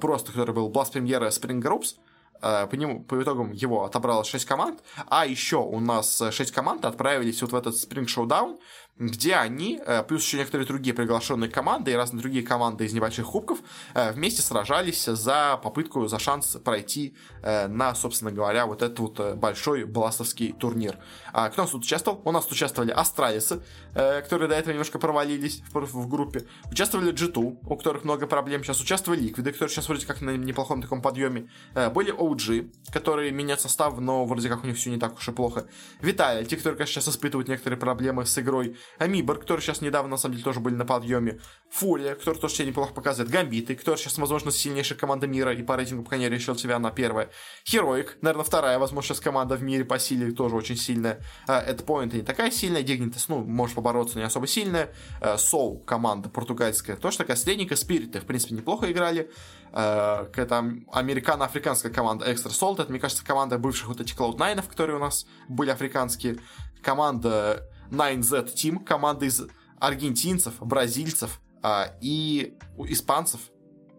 просто, 0.00 0.32
который 0.32 0.54
был 0.54 0.70
Blast 0.70 0.94
Premier 0.94 1.28
Spring 1.28 1.60
Groups. 1.60 1.96
Э, 2.42 2.66
по, 2.66 2.74
нему, 2.74 3.04
по 3.04 3.22
итогам 3.22 3.52
его 3.52 3.84
отобралось 3.84 4.28
6 4.28 4.44
команд, 4.44 4.80
а 5.08 5.26
еще 5.26 5.56
у 5.56 5.80
нас 5.80 6.22
6 6.30 6.50
команд 6.50 6.84
отправились 6.84 7.40
вот 7.42 7.52
в 7.52 7.56
этот 7.56 7.74
Spring 7.74 8.06
Showdown, 8.06 8.58
где 8.98 9.36
они, 9.36 9.80
э, 9.84 10.02
плюс 10.02 10.24
еще 10.24 10.36
некоторые 10.38 10.66
другие 10.66 10.94
приглашенные 10.94 11.50
команды 11.50 11.92
и 11.92 11.94
разные 11.94 12.20
другие 12.20 12.44
команды 12.44 12.84
из 12.84 12.92
небольших 12.92 13.26
кубков 13.26 13.58
э, 13.94 14.12
вместе 14.12 14.42
сражались 14.42 15.04
за 15.04 15.58
попытку, 15.62 16.06
за 16.06 16.18
шанс 16.18 16.56
пройти 16.64 17.16
на, 17.42 17.94
собственно 17.94 18.30
говоря, 18.30 18.66
вот 18.66 18.82
этот 18.82 18.98
вот 19.00 19.34
большой 19.34 19.84
бластовский 19.84 20.52
турнир. 20.52 20.98
А 21.32 21.48
кто 21.48 21.62
у 21.62 21.64
нас 21.64 21.72
тут 21.72 21.82
участвовал? 21.82 22.22
У 22.24 22.30
нас 22.30 22.44
тут 22.44 22.52
участвовали 22.52 22.92
Астралисы, 22.92 23.62
которые 23.92 24.48
до 24.48 24.54
этого 24.54 24.72
немножко 24.72 24.98
провалились 24.98 25.62
в, 25.72 26.08
группе. 26.08 26.46
Участвовали 26.70 27.12
G2, 27.12 27.58
у 27.66 27.76
которых 27.76 28.04
много 28.04 28.26
проблем. 28.26 28.62
Сейчас 28.62 28.80
участвовали 28.80 29.20
Ликвиды, 29.20 29.50
которые 29.52 29.70
сейчас 29.70 29.88
вроде 29.88 30.06
как 30.06 30.20
на 30.20 30.36
неплохом 30.36 30.82
таком 30.82 31.02
подъеме. 31.02 31.50
Были 31.74 32.14
OG, 32.14 32.72
которые 32.92 33.32
меняют 33.32 33.60
состав, 33.60 33.98
но 33.98 34.24
вроде 34.24 34.48
как 34.48 34.62
у 34.62 34.66
них 34.68 34.76
все 34.76 34.90
не 34.90 34.98
так 34.98 35.16
уж 35.16 35.28
и 35.28 35.32
плохо. 35.32 35.66
Виталий, 36.00 36.46
те, 36.46 36.56
которые, 36.56 36.86
сейчас 36.86 37.08
испытывают 37.08 37.48
некоторые 37.48 37.78
проблемы 37.78 38.24
с 38.24 38.38
игрой. 38.38 38.76
Амибор, 38.98 39.38
которые 39.38 39.62
сейчас 39.62 39.80
недавно, 39.80 40.10
на 40.10 40.16
самом 40.16 40.34
деле, 40.34 40.44
тоже 40.44 40.60
были 40.60 40.74
на 40.74 40.84
подъеме. 40.84 41.40
Фурия, 41.70 42.14
который 42.14 42.38
тоже 42.38 42.54
себе 42.54 42.68
неплохо 42.68 42.92
показывает. 42.92 43.30
Гамбиты, 43.30 43.74
который 43.74 43.96
сейчас, 43.96 44.18
возможно, 44.18 44.50
сильнейшая 44.50 44.98
команда 44.98 45.26
мира, 45.26 45.54
и 45.54 45.62
по 45.62 45.76
рейтингу 45.76 46.04
пока 46.04 46.16
не 46.18 46.28
решил 46.28 46.56
себя 46.56 46.78
на 46.78 46.90
первая. 46.90 47.30
Хероик, 47.66 48.18
наверное, 48.20 48.44
вторая, 48.44 48.78
возможно, 48.78 49.08
сейчас 49.08 49.20
команда 49.20 49.56
в 49.56 49.62
мире 49.62 49.84
по 49.84 49.98
силе 49.98 50.32
тоже 50.32 50.56
очень 50.56 50.76
сильная. 50.76 51.20
Эдпоинт 51.46 52.12
не 52.12 52.22
такая 52.22 52.50
сильная. 52.50 52.82
Дигнитес, 52.82 53.28
ну, 53.28 53.42
может 53.42 53.74
побороться, 53.74 54.18
не 54.18 54.24
особо 54.24 54.46
сильная. 54.46 54.92
Соу, 55.38 55.78
команда 55.78 56.28
португальская, 56.28 56.96
тоже 56.96 57.18
такая 57.18 57.36
средненькая. 57.36 57.76
Спириты, 57.76 58.20
в 58.20 58.26
принципе, 58.26 58.54
неплохо 58.54 58.90
играли. 58.92 59.30
Это 59.72 60.70
американо-африканская 60.92 61.90
команда 61.90 62.30
Extra 62.30 62.50
Salt. 62.50 62.82
Это, 62.82 62.90
мне 62.90 63.00
кажется, 63.00 63.24
команда 63.24 63.56
бывших 63.58 63.88
вот 63.88 64.00
этих 64.00 64.14
Cloud9, 64.16 64.68
которые 64.68 64.96
у 64.96 65.00
нас 65.00 65.26
были 65.48 65.70
африканские. 65.70 66.38
Команда 66.82 67.66
9Z 67.92 68.54
Team, 68.54 68.84
команда 68.84 69.26
из 69.26 69.42
аргентинцев, 69.78 70.54
бразильцев 70.60 71.40
а, 71.62 71.92
и 72.00 72.54
испанцев 72.88 73.40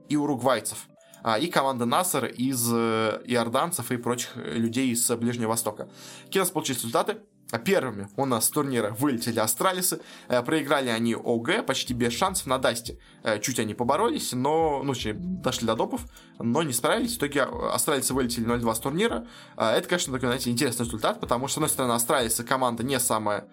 и 0.09 0.17
уругвайцев. 0.17 0.87
А, 1.23 1.39
и 1.39 1.47
команда 1.47 1.85
Насар 1.85 2.25
из 2.25 2.69
э, 2.73 3.21
иорданцев 3.25 3.91
и 3.91 3.97
прочих 3.97 4.35
людей 4.35 4.89
из 4.89 5.09
Ближнего 5.11 5.51
Востока. 5.51 5.87
Какие 6.25 6.41
у 6.41 6.43
нас 6.43 6.51
получились 6.51 6.79
результаты? 6.79 7.17
А 7.53 7.59
первыми 7.59 8.09
у 8.17 8.25
нас 8.25 8.45
с 8.45 8.49
турнира 8.49 8.89
вылетели 8.89 9.39
Астралисы. 9.39 10.01
Э, 10.27 10.41
проиграли 10.41 10.89
они 10.89 11.15
ОГ 11.15 11.65
почти 11.65 11.93
без 11.93 12.11
шансов 12.11 12.47
на 12.47 12.57
Дасте. 12.57 12.97
Э, 13.23 13.39
чуть 13.39 13.59
они 13.59 13.73
поборолись, 13.73 14.33
но, 14.33 14.81
ну, 14.83 14.93
дошли 15.13 15.67
до 15.67 15.75
допов, 15.75 16.01
но 16.39 16.63
не 16.63 16.73
справились. 16.73 17.13
В 17.13 17.17
итоге 17.19 17.43
Астралисы 17.43 18.13
вылетели 18.13 18.45
0-2 18.47 18.73
с 18.73 18.79
турнира. 18.79 19.27
Э, 19.55 19.69
это, 19.69 19.87
конечно, 19.87 20.11
такой, 20.11 20.27
знаете, 20.27 20.49
интересный 20.49 20.85
результат, 20.85 21.19
потому 21.19 21.47
что, 21.47 21.53
с 21.53 21.57
одной 21.57 21.69
стороны, 21.69 21.93
Астралисы 21.93 22.43
команда 22.43 22.83
не 22.83 22.99
самая 22.99 23.47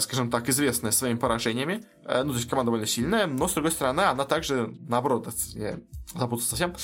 скажем 0.00 0.30
так, 0.30 0.48
известная 0.48 0.90
своими 0.90 1.18
поражениями. 1.18 1.84
Ну, 2.04 2.30
то 2.30 2.36
есть 2.36 2.48
команда 2.48 2.66
довольно 2.66 2.86
сильная, 2.86 3.26
но, 3.26 3.48
с 3.48 3.54
другой 3.54 3.72
стороны, 3.72 4.02
она 4.02 4.24
также, 4.24 4.74
наоборот, 4.88 5.28
я 5.54 5.78
запутался 6.14 6.50
совсем, 6.50 6.74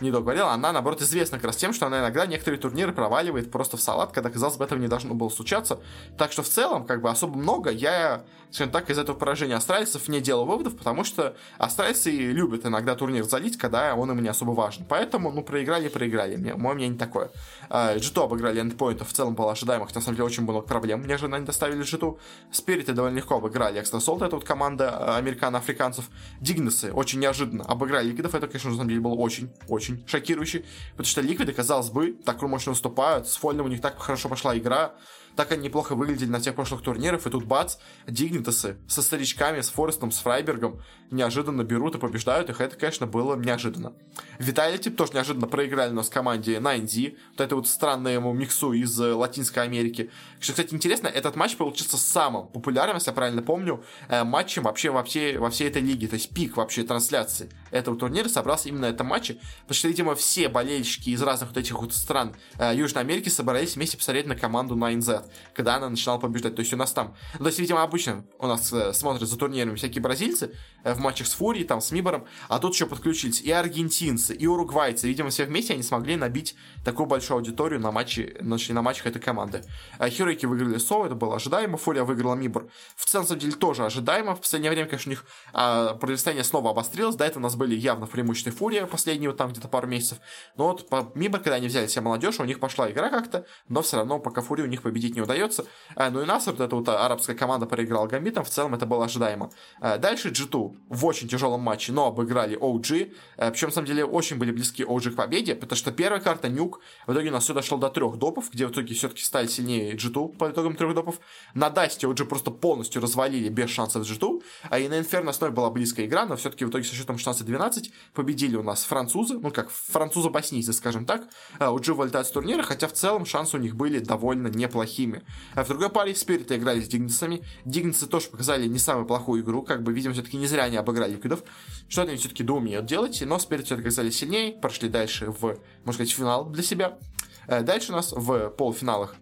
не 0.00 0.10
договорил, 0.10 0.46
она, 0.46 0.72
наоборот, 0.72 1.02
известна 1.02 1.38
как 1.38 1.46
раз 1.46 1.56
тем, 1.56 1.72
что 1.72 1.86
она 1.86 2.00
иногда 2.00 2.26
некоторые 2.26 2.60
турниры 2.60 2.92
проваливает 2.92 3.50
просто 3.50 3.76
в 3.76 3.80
салат, 3.80 4.12
когда, 4.12 4.30
казалось 4.30 4.56
бы, 4.56 4.64
этого 4.64 4.78
не 4.78 4.88
должно 4.88 5.14
было 5.14 5.28
случаться. 5.28 5.80
Так 6.16 6.32
что, 6.32 6.42
в 6.42 6.48
целом, 6.48 6.86
как 6.86 7.02
бы, 7.02 7.10
особо 7.10 7.36
много 7.36 7.70
я, 7.70 8.24
скажем 8.50 8.72
так, 8.72 8.88
из 8.90 8.98
этого 8.98 9.16
поражения 9.16 9.56
австралийцев 9.56 10.08
не 10.08 10.20
делал 10.20 10.44
выводов, 10.44 10.76
потому 10.76 11.04
что 11.04 11.36
австралийцы 11.58 12.10
любят 12.10 12.66
иногда 12.66 12.94
турнир 12.94 13.24
залить, 13.24 13.56
когда 13.58 13.94
он 13.94 14.10
им 14.12 14.22
не 14.22 14.28
особо 14.28 14.52
важен. 14.52 14.84
Поэтому, 14.88 15.32
ну, 15.32 15.42
проиграли, 15.42 15.88
проиграли. 15.88 16.36
Мое 16.36 16.74
мнение 16.74 16.98
такое. 16.98 17.30
G2 17.68 18.24
обыграли 18.24 18.60
эндпоинтов, 18.60 19.08
в 19.08 19.12
целом 19.12 19.34
было 19.34 19.52
ожидаемых, 19.52 19.94
на 19.94 20.00
самом 20.00 20.16
деле, 20.16 20.26
очень 20.26 20.44
много 20.44 20.60
проблем. 20.60 21.06
Неожиданно 21.06 21.36
они 21.36 21.46
доставили 21.46 21.82
G2. 21.82 22.16
Спириты 22.52 22.92
довольно 22.92 23.16
легко 23.16 23.36
обыграли 23.36 23.80
Экстра 23.80 23.98
Солт, 23.98 24.22
это 24.22 24.36
вот 24.36 24.44
команда 24.44 24.90
а, 24.90 25.16
американо-африканцев. 25.18 26.08
Дигнесы 26.40 26.92
очень 26.92 27.18
неожиданно 27.18 27.64
обыграли 27.64 28.08
Ликвидов, 28.08 28.34
это, 28.34 28.46
конечно, 28.46 28.67
на 28.70 28.76
самом 28.76 28.88
деле 28.88 29.00
было 29.00 29.14
очень-очень 29.14 30.04
шокирующий, 30.06 30.64
потому 30.92 31.06
что 31.06 31.20
Ликвиды, 31.20 31.52
казалось 31.52 31.90
бы, 31.90 32.12
так 32.24 32.40
мощно 32.42 32.72
выступают, 32.72 33.28
с 33.28 33.36
Фольным 33.36 33.66
у 33.66 33.68
них 33.68 33.80
так 33.80 33.98
хорошо 33.98 34.28
пошла 34.28 34.56
игра, 34.56 34.94
так 35.38 35.52
они 35.52 35.62
неплохо 35.62 35.94
выглядели 35.94 36.28
на 36.28 36.40
тех 36.40 36.56
прошлых 36.56 36.82
турнирах, 36.82 37.24
и 37.24 37.30
тут 37.30 37.44
бац, 37.44 37.76
Дигнитасы 38.08 38.76
со 38.88 39.02
старичками, 39.02 39.60
с 39.60 39.68
Форестом, 39.68 40.10
с 40.10 40.18
Фрайбергом 40.18 40.82
неожиданно 41.12 41.62
берут 41.62 41.94
и 41.94 41.98
побеждают 41.98 42.50
их, 42.50 42.60
это, 42.60 42.74
конечно, 42.74 43.06
было 43.06 43.36
неожиданно. 43.36 43.92
Виталити 44.40 44.90
тоже 44.90 45.12
неожиданно 45.12 45.46
проиграли 45.46 45.92
у 45.92 45.94
нас 45.94 46.08
команде 46.08 46.56
9D, 46.56 47.16
вот 47.30 47.40
это 47.40 47.54
вот 47.54 47.68
странное 47.68 48.14
ему 48.14 48.32
миксу 48.32 48.72
из 48.72 49.00
э, 49.00 49.12
Латинской 49.14 49.62
Америки. 49.62 50.10
Что, 50.40 50.54
кстати, 50.54 50.74
интересно, 50.74 51.06
этот 51.06 51.36
матч 51.36 51.56
получился 51.56 51.98
самым 51.98 52.48
популярным, 52.48 52.96
если 52.96 53.10
я 53.10 53.14
правильно 53.14 53.42
помню, 53.42 53.84
э, 54.08 54.24
матчем 54.24 54.64
вообще 54.64 54.90
во 54.90 55.04
всей, 55.04 55.36
во 55.38 55.50
всей 55.50 55.68
этой 55.68 55.82
лиге, 55.82 56.08
то 56.08 56.14
есть 56.14 56.34
пик 56.34 56.56
вообще 56.56 56.82
трансляции 56.82 57.48
этого 57.70 57.96
турнира 57.96 58.28
собрался 58.28 58.68
именно 58.68 58.88
на 58.88 58.90
этом 58.90 59.06
матче, 59.06 59.38
потому 59.62 59.74
что, 59.74 59.88
видимо, 59.88 60.14
все 60.14 60.48
болельщики 60.48 61.10
из 61.10 61.22
разных 61.22 61.50
вот 61.50 61.58
этих 61.58 61.78
вот 61.80 61.94
стран 61.94 62.34
э, 62.58 62.72
Южной 62.74 63.02
Америки 63.02 63.28
собрались 63.28 63.76
вместе 63.76 63.96
посмотреть 63.96 64.26
на 64.26 64.36
команду 64.36 64.76
9Z, 64.76 65.30
когда 65.54 65.76
она 65.76 65.88
начинала 65.88 66.18
побеждать. 66.18 66.54
То 66.54 66.60
есть 66.60 66.72
у 66.72 66.76
нас 66.76 66.92
там, 66.92 67.14
ну, 67.34 67.40
то 67.40 67.46
есть, 67.46 67.58
видимо, 67.58 67.82
обычно 67.82 68.24
у 68.38 68.46
нас 68.46 68.72
э, 68.72 68.92
смотрят 68.92 69.28
за 69.28 69.38
турнирами 69.38 69.76
всякие 69.76 70.02
бразильцы 70.02 70.54
э, 70.84 70.94
в 70.94 70.98
матчах 70.98 71.26
с 71.26 71.34
Фурией, 71.34 71.66
там, 71.66 71.80
с 71.80 71.90
Мибором, 71.90 72.26
а 72.48 72.58
тут 72.58 72.74
еще 72.74 72.86
подключились 72.86 73.40
и 73.40 73.50
аргентинцы, 73.50 74.34
и 74.34 74.46
уругвайцы. 74.46 75.08
Видимо, 75.08 75.30
все 75.30 75.44
вместе 75.44 75.74
они 75.74 75.82
смогли 75.82 76.16
набить 76.16 76.54
такую 76.88 77.06
большую 77.06 77.36
аудиторию 77.36 77.80
на 77.80 77.92
матче, 77.92 78.34
значит, 78.40 78.70
на 78.70 78.80
матчах 78.80 79.06
этой 79.06 79.20
команды. 79.20 79.62
А 79.98 80.08
Хироики 80.08 80.46
выиграли 80.46 80.78
Соу, 80.78 81.04
это 81.04 81.14
было 81.14 81.36
ожидаемо, 81.36 81.76
Фурия 81.76 82.02
выиграла 82.02 82.34
Мибор. 82.34 82.68
В 82.96 83.04
целом, 83.04 83.26
деле, 83.26 83.52
тоже 83.52 83.84
ожидаемо. 83.84 84.34
В 84.34 84.40
последнее 84.40 84.70
время, 84.70 84.88
конечно, 84.88 85.10
у 85.10 85.12
них 85.12 85.24
а, 85.52 85.94
противостояние 85.94 86.44
снова 86.44 86.70
обострилось. 86.70 87.14
До 87.16 87.26
этого 87.26 87.40
у 87.40 87.42
нас 87.42 87.56
были 87.56 87.74
явно 87.74 88.06
в 88.06 88.10
преимуществе 88.10 88.52
Фурия 88.52 88.86
последние 88.86 89.28
вот 89.28 89.36
там 89.36 89.50
где-то 89.50 89.68
пару 89.68 89.86
месяцев. 89.86 90.18
Но 90.56 90.68
вот 90.68 90.88
по 90.88 91.12
Мибор, 91.14 91.40
когда 91.40 91.56
они 91.56 91.66
взяли 91.66 91.88
себе 91.88 92.00
молодежь, 92.02 92.40
у 92.40 92.44
них 92.44 92.58
пошла 92.58 92.90
игра 92.90 93.10
как-то, 93.10 93.44
но 93.68 93.82
все 93.82 93.98
равно 93.98 94.18
пока 94.18 94.40
Фурию 94.40 94.66
у 94.66 94.70
них 94.70 94.80
победить 94.80 95.14
не 95.14 95.20
удается. 95.20 95.66
А, 95.94 96.08
ну 96.08 96.22
и 96.22 96.24
нас 96.24 96.46
вот 96.46 96.58
эта 96.58 96.74
вот 96.74 96.88
арабская 96.88 97.34
команда 97.34 97.66
проиграла 97.66 98.06
Гамбитом, 98.06 98.44
в 98.44 98.48
целом 98.48 98.74
это 98.74 98.86
было 98.86 99.04
ожидаемо. 99.04 99.50
А, 99.78 99.98
дальше 99.98 100.30
G2 100.30 100.76
в 100.88 101.04
очень 101.04 101.28
тяжелом 101.28 101.60
матче, 101.60 101.92
но 101.92 102.06
обыграли 102.06 102.58
OG. 102.58 103.12
А, 103.36 103.50
причем, 103.50 103.68
на 103.68 103.74
самом 103.74 103.86
деле, 103.86 104.06
очень 104.06 104.38
были 104.38 104.52
близки 104.52 104.82
OG 104.82 105.10
к 105.10 105.16
победе, 105.16 105.54
потому 105.54 105.76
что 105.76 105.92
первая 105.92 106.22
карта 106.22 106.48
Нюк, 106.48 106.77
в 107.06 107.12
итоге 107.12 107.30
у 107.30 107.32
нас 107.32 107.44
все 107.44 107.54
дошло 107.54 107.78
до 107.78 107.90
трех 107.90 108.16
допов, 108.16 108.50
где 108.52 108.66
в 108.66 108.70
итоге 108.70 108.94
все-таки 108.94 109.22
стали 109.22 109.46
сильнее 109.46 109.94
G2 109.94 110.36
по 110.36 110.50
итогам 110.50 110.74
трех 110.76 110.94
допов. 110.94 111.20
На 111.54 111.70
Дасте 111.70 112.06
OG 112.06 112.24
просто 112.24 112.50
полностью 112.50 113.02
развалили 113.02 113.48
без 113.48 113.70
шансов 113.70 114.04
G2, 114.04 114.42
а 114.70 114.78
и 114.78 114.88
на 114.88 115.00
Inferno 115.00 115.32
снова 115.32 115.52
была 115.52 115.70
близкая 115.70 116.06
игра, 116.06 116.26
но 116.26 116.36
все-таки 116.36 116.64
в 116.64 116.70
итоге 116.70 116.84
со 116.84 116.94
счетом 116.94 117.16
16-12 117.16 117.90
победили 118.14 118.56
у 118.56 118.62
нас 118.62 118.84
французы, 118.84 119.38
ну 119.38 119.50
как 119.50 119.70
французы-боснийцы, 119.70 120.72
скажем 120.72 121.06
так, 121.06 121.28
OG 121.58 121.92
вылетают 121.92 122.26
с 122.26 122.30
турнира, 122.30 122.62
хотя 122.62 122.88
в 122.88 122.92
целом 122.92 123.24
шансы 123.24 123.56
у 123.56 123.60
них 123.60 123.76
были 123.76 123.98
довольно 123.98 124.48
неплохими. 124.48 125.22
А 125.54 125.64
в 125.64 125.68
другой 125.68 125.90
паре 125.90 126.14
Спириты 126.14 126.56
играли 126.56 126.80
с 126.80 126.88
Дигнисами. 126.88 127.44
Дигнисы 127.64 128.06
тоже 128.06 128.28
показали 128.28 128.66
не 128.66 128.78
самую 128.78 129.06
плохую 129.06 129.42
игру, 129.42 129.62
как 129.62 129.82
бы, 129.82 129.92
видимо, 129.92 130.14
все-таки 130.14 130.36
не 130.36 130.46
зря 130.46 130.64
они 130.64 130.76
обыграли 130.76 131.12
Ликвидов. 131.12 131.42
Что-то 131.88 132.10
они 132.10 132.18
все-таки 132.18 132.42
доумеют 132.42 132.86
делать, 132.86 133.22
но 133.24 133.38
Спириты 133.38 133.66
все-таки 133.66 133.88
оказались 133.88 134.16
сильнее, 134.16 134.52
прошли 134.52 134.88
дальше 134.88 135.30
в, 135.30 135.58
можно 135.88 136.04
сказать, 136.04 136.12
финал 136.12 136.44
для 136.44 136.62
себя. 136.62 136.98
Э, 137.46 137.62
дальше 137.62 137.92
у 137.92 137.96
нас 137.96 138.12
в 138.12 138.50
полуфиналах 138.50 139.14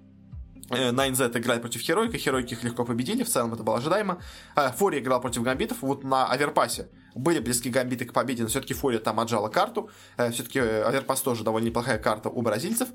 9Z 0.69 1.37
э, 1.37 1.39
играли 1.39 1.61
против 1.61 1.81
Херойка, 1.81 2.19
Херойки 2.19 2.55
их 2.55 2.65
легко 2.65 2.85
победили, 2.85 3.23
в 3.23 3.29
целом 3.29 3.55
это 3.55 3.63
было 3.63 3.77
ожидаемо. 3.77 4.21
Э, 4.57 4.73
Фори 4.73 4.99
играл 4.99 5.21
против 5.21 5.43
Гамбитов, 5.43 5.81
вот 5.83 6.03
на 6.03 6.27
Аверпасе 6.27 6.89
были 7.15 7.39
близки 7.39 7.71
Гамбиты 7.71 8.05
к 8.05 8.13
победе, 8.13 8.43
но 8.43 8.49
все-таки 8.49 8.75
Фори 8.75 8.99
там 8.99 9.21
отжала 9.21 9.49
карту, 9.49 9.89
все-таки 10.33 10.59
Overpass 10.59 11.23
тоже 11.23 11.45
довольно 11.45 11.67
неплохая 11.67 11.99
карта 11.99 12.29
у 12.29 12.43
бразильцев, 12.43 12.89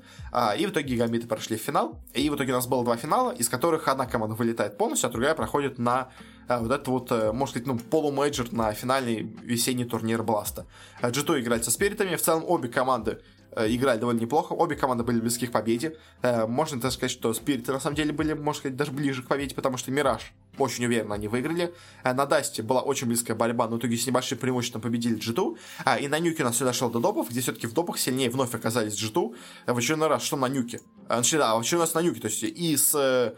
и 0.56 0.66
в 0.66 0.70
итоге 0.70 0.96
Гамбиты 0.96 1.26
прошли 1.26 1.56
в 1.56 1.60
финал, 1.60 1.98
и 2.14 2.30
в 2.30 2.36
итоге 2.36 2.52
у 2.52 2.54
нас 2.54 2.68
было 2.68 2.84
два 2.84 2.96
финала, 2.96 3.32
из 3.32 3.48
которых 3.48 3.88
одна 3.88 4.06
команда 4.06 4.36
вылетает 4.36 4.78
полностью, 4.78 5.08
а 5.08 5.10
другая 5.10 5.34
проходит 5.34 5.78
на 5.78 6.12
вот 6.48 6.70
это 6.70 6.88
вот, 6.92 7.10
можно 7.10 7.46
сказать, 7.48 7.66
ну, 7.66 7.78
полумейджор 7.80 8.52
на 8.52 8.72
финальный 8.72 9.22
весенний 9.42 9.86
турнир 9.86 10.22
Бласта. 10.22 10.66
G2 11.00 11.40
играет 11.40 11.64
со 11.64 11.72
спиритами, 11.72 12.14
в 12.14 12.22
целом 12.22 12.44
обе 12.46 12.68
команды 12.68 13.22
играли 13.56 13.98
довольно 13.98 14.20
неплохо. 14.20 14.52
Обе 14.52 14.76
команды 14.76 15.04
были 15.04 15.20
близки 15.20 15.46
к 15.46 15.52
победе. 15.52 15.96
Э, 16.22 16.46
можно 16.46 16.80
даже 16.80 16.94
сказать, 16.94 17.10
что 17.10 17.32
Спириты 17.34 17.72
на 17.72 17.80
самом 17.80 17.96
деле 17.96 18.12
были, 18.12 18.32
можно 18.32 18.58
сказать, 18.58 18.76
даже 18.76 18.92
ближе 18.92 19.22
к 19.22 19.28
победе, 19.28 19.54
потому 19.54 19.76
что 19.76 19.90
Мираж 19.90 20.32
очень 20.58 20.84
уверенно 20.86 21.14
они 21.14 21.28
выиграли. 21.28 21.74
Э, 22.04 22.12
на 22.12 22.26
Дасте 22.26 22.62
была 22.62 22.80
очень 22.82 23.06
близкая 23.06 23.36
борьба, 23.36 23.68
но 23.68 23.76
в 23.76 23.78
итоге 23.78 23.96
с 23.96 24.06
небольшим 24.06 24.38
преимуществом 24.38 24.82
победили 24.82 25.18
G2. 25.18 26.00
И 26.00 26.08
на 26.08 26.18
Нюке 26.18 26.42
у 26.42 26.46
нас 26.46 26.56
все 26.56 26.64
дошло 26.64 26.88
до 26.88 27.00
допов, 27.00 27.30
где 27.30 27.40
все-таки 27.40 27.66
в 27.66 27.72
допах 27.72 27.98
сильнее 27.98 28.30
вновь 28.30 28.54
оказались 28.54 28.94
G2. 28.94 29.34
В 29.66 29.76
очередной 29.76 30.08
раз, 30.08 30.22
что 30.22 30.36
на 30.36 30.48
Нюке. 30.48 30.80
Значит, 31.12 31.40
да, 31.40 31.54
в 31.56 31.60
очередной 31.60 31.84
раз 31.84 31.94
на 31.94 32.00
Нюке, 32.00 32.20
то 32.20 32.28
есть 32.28 32.42
и 32.42 32.74
с 32.74 32.94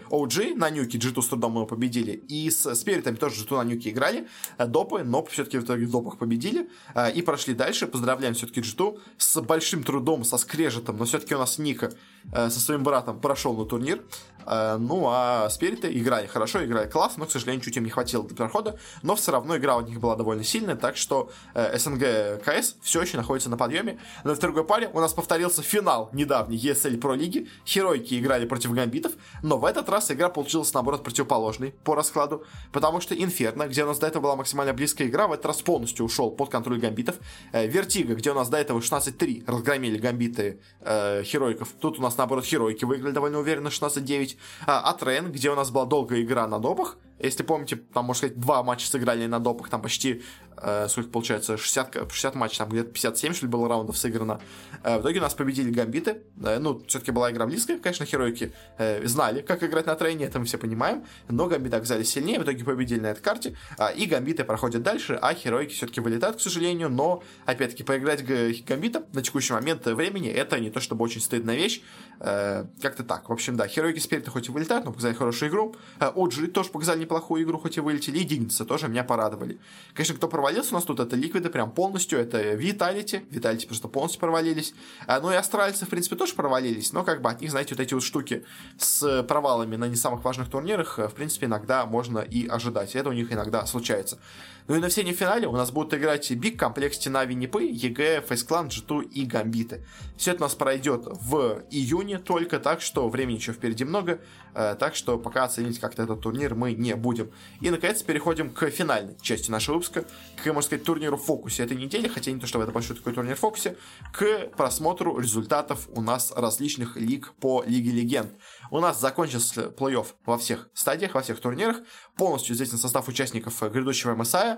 OG 0.08 0.54
на 0.54 0.70
Нюке 0.70 0.96
G2 0.96 1.22
с 1.22 1.26
трудом 1.26 1.52
мы 1.52 1.66
победили, 1.66 2.12
и 2.12 2.48
с 2.48 2.72
Спиритами 2.76 3.16
тоже 3.16 3.44
G2 3.44 3.64
на 3.64 3.64
Нюке 3.64 3.90
играли. 3.90 4.28
Допы, 4.58 5.02
но 5.02 5.24
все-таки 5.24 5.58
в 5.58 5.64
итоге 5.64 5.86
в 5.86 5.90
допах 5.90 6.18
победили. 6.18 6.68
И 7.14 7.22
прошли 7.22 7.52
дальше. 7.52 7.88
Поздравляем 7.88 8.34
все-таки 8.34 8.60
G2 8.60 9.00
с 9.18 9.40
большим 9.40 9.82
трудом 9.82 10.22
со 10.22 10.38
скрежетом, 10.38 10.98
но 10.98 11.04
все-таки 11.04 11.34
у 11.34 11.38
нас 11.38 11.58
Ника 11.58 11.86
э, 11.86 11.94
со 12.32 12.60
своим 12.60 12.82
братом 12.82 13.20
прошел 13.20 13.54
на 13.54 13.64
турнир. 13.64 14.02
Э, 14.46 14.76
ну, 14.78 15.06
а 15.08 15.48
Спириты 15.50 15.92
играли 15.98 16.26
хорошо, 16.26 16.64
играли 16.64 16.88
классно, 16.88 17.20
но, 17.20 17.26
к 17.26 17.32
сожалению, 17.32 17.64
чуть 17.64 17.76
им 17.76 17.84
не 17.84 17.90
хватило 17.90 18.24
для 18.24 18.36
прохода. 18.36 18.78
Но 19.02 19.16
все 19.16 19.32
равно 19.32 19.56
игра 19.56 19.76
у 19.76 19.80
них 19.80 20.00
была 20.00 20.16
довольно 20.16 20.44
сильная, 20.44 20.76
так 20.76 20.96
что 20.96 21.30
э, 21.54 21.78
СНГ 21.78 22.42
КС 22.44 22.76
все 22.82 23.02
еще 23.02 23.16
находится 23.16 23.50
на 23.50 23.56
подъеме. 23.56 23.98
В 24.22 24.38
другой 24.38 24.64
паре 24.64 24.90
у 24.92 25.00
нас 25.00 25.12
повторился 25.12 25.62
финал 25.62 26.10
недавней 26.12 26.56
ESL 26.56 26.98
Pro 26.98 27.16
лиги. 27.16 27.48
Херойки 27.66 28.18
играли 28.18 28.46
против 28.46 28.72
гамбитов, 28.72 29.12
но 29.42 29.58
в 29.58 29.64
этот 29.64 29.88
раз 29.88 30.10
игра 30.10 30.28
получилась, 30.28 30.72
наоборот, 30.74 31.02
противоположной 31.02 31.74
по 31.84 31.94
раскладу, 31.94 32.44
потому 32.72 33.00
что 33.00 33.14
Инферно, 33.14 33.66
где 33.68 33.84
у 33.84 33.86
нас 33.86 33.98
до 33.98 34.06
этого 34.06 34.22
была 34.22 34.36
максимально 34.36 34.72
близкая 34.72 35.08
игра, 35.08 35.26
в 35.26 35.32
этот 35.32 35.46
раз 35.46 35.62
полностью 35.62 36.04
ушел 36.04 36.30
под 36.30 36.50
контроль 36.50 36.80
гамбитов. 36.80 37.16
Vertigo, 37.52 38.14
где 38.14 38.30
у 38.32 38.34
нас 38.34 38.48
до 38.48 38.58
этого 38.58 38.80
16-3 38.80 39.44
разгромили 39.46 39.98
гамбиты 39.98 40.60
э, 40.80 41.22
Херойков. 41.22 41.68
Тут 41.80 41.98
у 41.98 42.02
нас, 42.02 42.13
наоборот, 42.18 42.44
Херойки 42.44 42.84
выиграли 42.84 43.12
довольно 43.12 43.38
уверенно 43.38 43.68
16-9 43.68 44.24
говорить. 44.24 44.38
А, 44.66 44.90
а 44.90 44.96
Train, 44.96 45.32
где 45.32 45.50
у 45.50 45.54
нас 45.54 45.70
была 45.70 45.86
долгая 45.86 46.22
игра 46.22 46.46
на 46.46 46.58
допах. 46.58 46.96
Если 47.20 47.42
помните, 47.42 47.76
там, 47.76 48.06
можно 48.06 48.18
сказать, 48.18 48.38
два 48.38 48.62
матча 48.62 48.86
сыграли 48.86 49.26
на 49.26 49.38
допах, 49.38 49.68
там 49.68 49.80
почти 49.80 50.22
э, 50.56 50.88
сколько 50.88 51.10
получается, 51.10 51.56
60, 51.56 52.10
60 52.10 52.34
матчей, 52.34 52.58
там 52.58 52.68
где-то 52.68 52.90
57, 52.90 53.32
что 53.34 53.46
ли, 53.46 53.50
было 53.50 53.68
раундов 53.68 53.96
сыграно. 53.96 54.40
Э, 54.82 54.98
в 54.98 55.02
итоге 55.02 55.18
у 55.20 55.22
нас 55.22 55.34
победили 55.34 55.70
гамбиты. 55.70 56.22
Э, 56.42 56.58
ну, 56.58 56.82
все-таки 56.86 57.10
была 57.10 57.30
игра 57.30 57.46
близкая, 57.46 57.78
конечно, 57.78 58.06
херойки 58.06 58.52
э, 58.78 59.06
знали, 59.06 59.42
как 59.42 59.62
играть 59.62 59.86
на 59.86 59.94
трейне, 59.94 60.26
это 60.26 60.38
мы 60.38 60.44
все 60.44 60.58
понимаем. 60.58 61.04
Но 61.28 61.46
гамбиты 61.46 61.76
оказались 61.76 62.10
сильнее, 62.10 62.38
в 62.38 62.44
итоге 62.44 62.64
победили 62.64 63.00
на 63.00 63.08
этой 63.08 63.22
карте. 63.22 63.56
Э, 63.78 63.94
и 63.94 64.06
гамбиты 64.06 64.44
проходят 64.44 64.82
дальше, 64.82 65.18
а 65.20 65.34
херойки 65.34 65.72
все-таки 65.72 66.00
вылетают, 66.00 66.36
к 66.36 66.40
сожалению. 66.40 66.88
Но, 66.88 67.22
опять-таки, 67.46 67.82
поиграть 67.82 68.24
гамбитом 68.24 69.04
на 69.12 69.22
текущий 69.22 69.52
момент 69.52 69.86
времени, 69.86 70.28
это 70.28 70.58
не 70.60 70.70
то 70.70 70.80
чтобы 70.80 71.04
очень 71.04 71.20
стыдная 71.20 71.56
вещь. 71.56 71.82
Э, 72.20 72.64
как-то 72.80 73.04
так. 73.04 73.28
В 73.28 73.32
общем, 73.32 73.56
да, 73.56 73.66
херойки 73.66 73.98
спириты 73.98 74.30
хоть 74.30 74.48
и 74.48 74.52
вылетают, 74.52 74.84
но 74.84 74.92
показали 74.92 75.14
хорошую 75.14 75.50
игру. 75.50 75.76
Э, 76.00 76.10
OG 76.14 76.48
тоже 76.48 76.70
показали 76.70 77.00
неплохую 77.00 77.42
игру, 77.42 77.58
хоть 77.58 77.76
и 77.76 77.80
вылетели. 77.80 78.18
И 78.18 78.24
Дигницы 78.24 78.64
тоже 78.64 78.88
меня 78.88 79.04
порадовали. 79.04 79.58
Конечно, 79.92 80.14
кто 80.14 80.28
провалился 80.44 80.72
у 80.72 80.74
нас 80.74 80.84
тут, 80.84 81.00
это 81.00 81.16
ликвиды 81.16 81.48
прям 81.48 81.70
полностью, 81.70 82.18
это 82.18 82.52
Vitality, 82.52 83.22
Vitality 83.30 83.66
просто 83.66 83.88
полностью 83.88 84.20
провалились. 84.20 84.74
А, 85.06 85.18
ну 85.20 85.32
и 85.32 85.34
астральцы, 85.34 85.86
в 85.86 85.88
принципе, 85.88 86.16
тоже 86.16 86.34
провалились, 86.34 86.92
но 86.92 87.02
как 87.02 87.22
бы 87.22 87.30
от 87.30 87.40
них, 87.40 87.50
знаете, 87.50 87.74
вот 87.74 87.80
эти 87.80 87.94
вот 87.94 88.02
штуки 88.02 88.44
с 88.76 89.22
провалами 89.22 89.76
на 89.76 89.86
не 89.86 89.96
самых 89.96 90.22
важных 90.22 90.50
турнирах, 90.50 90.98
в 90.98 91.14
принципе, 91.14 91.46
иногда 91.46 91.86
можно 91.86 92.18
и 92.18 92.46
ожидать. 92.46 92.94
Это 92.94 93.08
у 93.08 93.12
них 93.12 93.32
иногда 93.32 93.64
случается. 93.64 94.18
Ну 94.66 94.76
и 94.76 94.78
на 94.78 94.88
финале 94.88 95.46
у 95.46 95.52
нас 95.52 95.70
будут 95.70 95.92
играть 95.92 96.30
BIG, 96.30 96.58
Complexity, 96.58 97.10
NaVi, 97.10 97.34
Нипы, 97.34 97.64
EG, 97.64 98.22
FaZe 98.26 98.45
Clan, 98.45 98.68
G2 98.68 99.10
и 99.10 99.26
Гамбиты. 99.26 99.84
Все 100.16 100.30
это 100.30 100.40
у 100.40 100.46
нас 100.46 100.54
пройдет 100.54 101.04
в 101.04 101.64
июне 101.70 102.18
только, 102.18 102.58
так 102.58 102.80
что 102.80 103.10
времени 103.10 103.36
еще 103.36 103.52
впереди 103.52 103.84
много, 103.84 104.20
э, 104.54 104.74
так 104.80 104.94
что 104.94 105.18
пока 105.18 105.44
оценить 105.44 105.78
как-то 105.78 106.04
этот 106.04 106.22
турнир 106.22 106.54
мы 106.54 106.72
не 106.72 106.96
будем. 106.96 107.30
И 107.60 107.68
наконец 107.68 108.02
переходим 108.02 108.48
к 108.48 108.70
финальной 108.70 109.18
части 109.20 109.50
нашего 109.50 109.74
выпуска, 109.74 110.06
к, 110.42 110.46
можно 110.46 110.62
сказать, 110.62 110.84
турниру 110.84 111.18
фокусе 111.18 111.64
этой 111.64 111.76
недели, 111.76 112.08
хотя 112.08 112.32
не 112.32 112.40
то, 112.40 112.46
что 112.46 112.62
это 112.62 112.72
большой 112.72 112.96
такой 112.96 113.12
турнир 113.12 113.36
в 113.36 113.40
фокусе, 113.40 113.76
к 114.14 114.48
просмотру 114.56 115.18
результатов 115.18 115.88
у 115.92 116.00
нас 116.00 116.32
различных 116.34 116.96
лиг 116.96 117.34
по 117.34 117.62
Лиге 117.66 117.90
Легенд. 117.90 118.32
У 118.70 118.80
нас 118.80 118.98
закончился 118.98 119.66
плей-офф 119.68 120.06
во 120.24 120.38
всех 120.38 120.70
стадиях, 120.72 121.14
во 121.14 121.20
всех 121.20 121.38
турнирах. 121.40 121.78
Полностью 122.16 122.54
известен 122.54 122.78
состав 122.78 123.08
участников 123.08 123.60
грядущего 123.70 124.14
МСА. 124.14 124.53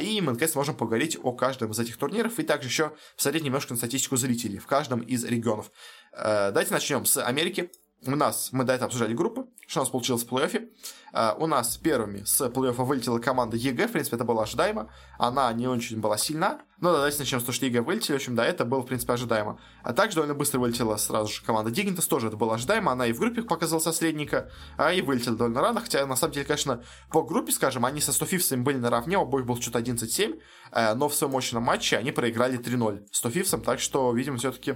И 0.00 0.20
мы 0.20 0.32
наконец 0.32 0.54
можем 0.54 0.76
поговорить 0.76 1.18
о 1.22 1.32
каждом 1.32 1.70
из 1.70 1.78
этих 1.78 1.96
турниров 1.96 2.38
и 2.38 2.42
также 2.42 2.68
еще 2.68 2.92
посмотреть 3.16 3.44
немножко 3.44 3.72
на 3.72 3.78
статистику 3.78 4.16
зрителей 4.16 4.58
в 4.58 4.66
каждом 4.66 5.00
из 5.00 5.24
регионов. 5.24 5.70
Э, 6.12 6.50
давайте 6.50 6.72
начнем 6.72 7.04
с 7.04 7.16
Америки. 7.16 7.70
У 8.04 8.10
нас, 8.16 8.48
мы 8.50 8.64
до 8.64 8.72
этого 8.72 8.86
обсуждали 8.86 9.14
группы, 9.14 9.46
что 9.68 9.80
у 9.80 9.82
нас 9.82 9.90
получилось 9.90 10.24
в 10.24 10.28
плей-оффе. 10.28 10.68
Э, 11.14 11.36
у 11.38 11.46
нас 11.46 11.76
первыми 11.76 12.24
с 12.24 12.40
плей-оффа 12.40 12.84
вылетела 12.84 13.20
команда 13.20 13.56
EG, 13.56 13.86
в 13.86 13.92
принципе, 13.92 14.16
это 14.16 14.24
было 14.24 14.42
ожидаемо. 14.42 14.90
Она 15.18 15.52
не 15.52 15.68
очень 15.68 16.00
была 16.00 16.18
сильна, 16.18 16.62
Ну 16.82 16.88
да, 16.88 16.96
давайте 16.96 17.20
начнем 17.20 17.38
с 17.38 17.44
того, 17.44 17.52
что 17.52 17.64
EG 17.64 17.82
вылетели. 17.82 18.14
В 18.14 18.16
общем, 18.16 18.34
да, 18.34 18.44
это 18.44 18.64
было, 18.64 18.80
в 18.80 18.86
принципе, 18.86 19.12
ожидаемо. 19.12 19.60
А 19.84 19.92
также 19.92 20.16
довольно 20.16 20.34
быстро 20.34 20.58
вылетела 20.58 20.96
сразу 20.96 21.32
же 21.32 21.40
команда 21.44 21.70
Dignitas, 21.70 22.08
тоже 22.08 22.26
это 22.26 22.36
было 22.36 22.56
ожидаемо. 22.56 22.90
Она 22.90 23.06
и 23.06 23.12
в 23.12 23.20
группе 23.20 23.42
показала 23.42 23.78
средника, 23.78 24.50
а 24.76 24.92
и 24.92 25.00
вылетела 25.00 25.36
довольно 25.36 25.60
рано. 25.60 25.80
Хотя, 25.80 26.04
на 26.06 26.16
самом 26.16 26.34
деле, 26.34 26.44
конечно, 26.44 26.82
по 27.08 27.22
группе, 27.22 27.52
скажем, 27.52 27.84
они 27.84 28.00
со 28.00 28.12
сто 28.12 28.24
Thieves 28.24 28.51
ами 28.51 28.62
были 28.62 28.78
наравне, 28.78 29.16
у 29.16 29.22
обоих 29.22 29.46
был 29.46 29.62
что-то 29.62 29.78
11-7, 29.78 30.40
э, 30.72 30.94
но 30.94 31.08
в 31.08 31.14
своем 31.14 31.30
очном 31.30 31.62
матче 31.62 31.98
они 31.98 32.10
проиграли 32.10 32.58
3-0 32.58 33.06
сто 33.12 33.23
Thieves 33.23 33.49
ам, 33.49 33.60
так 33.60 33.78
что, 33.78 34.12
видимо, 34.12 34.38
все-таки 34.38 34.74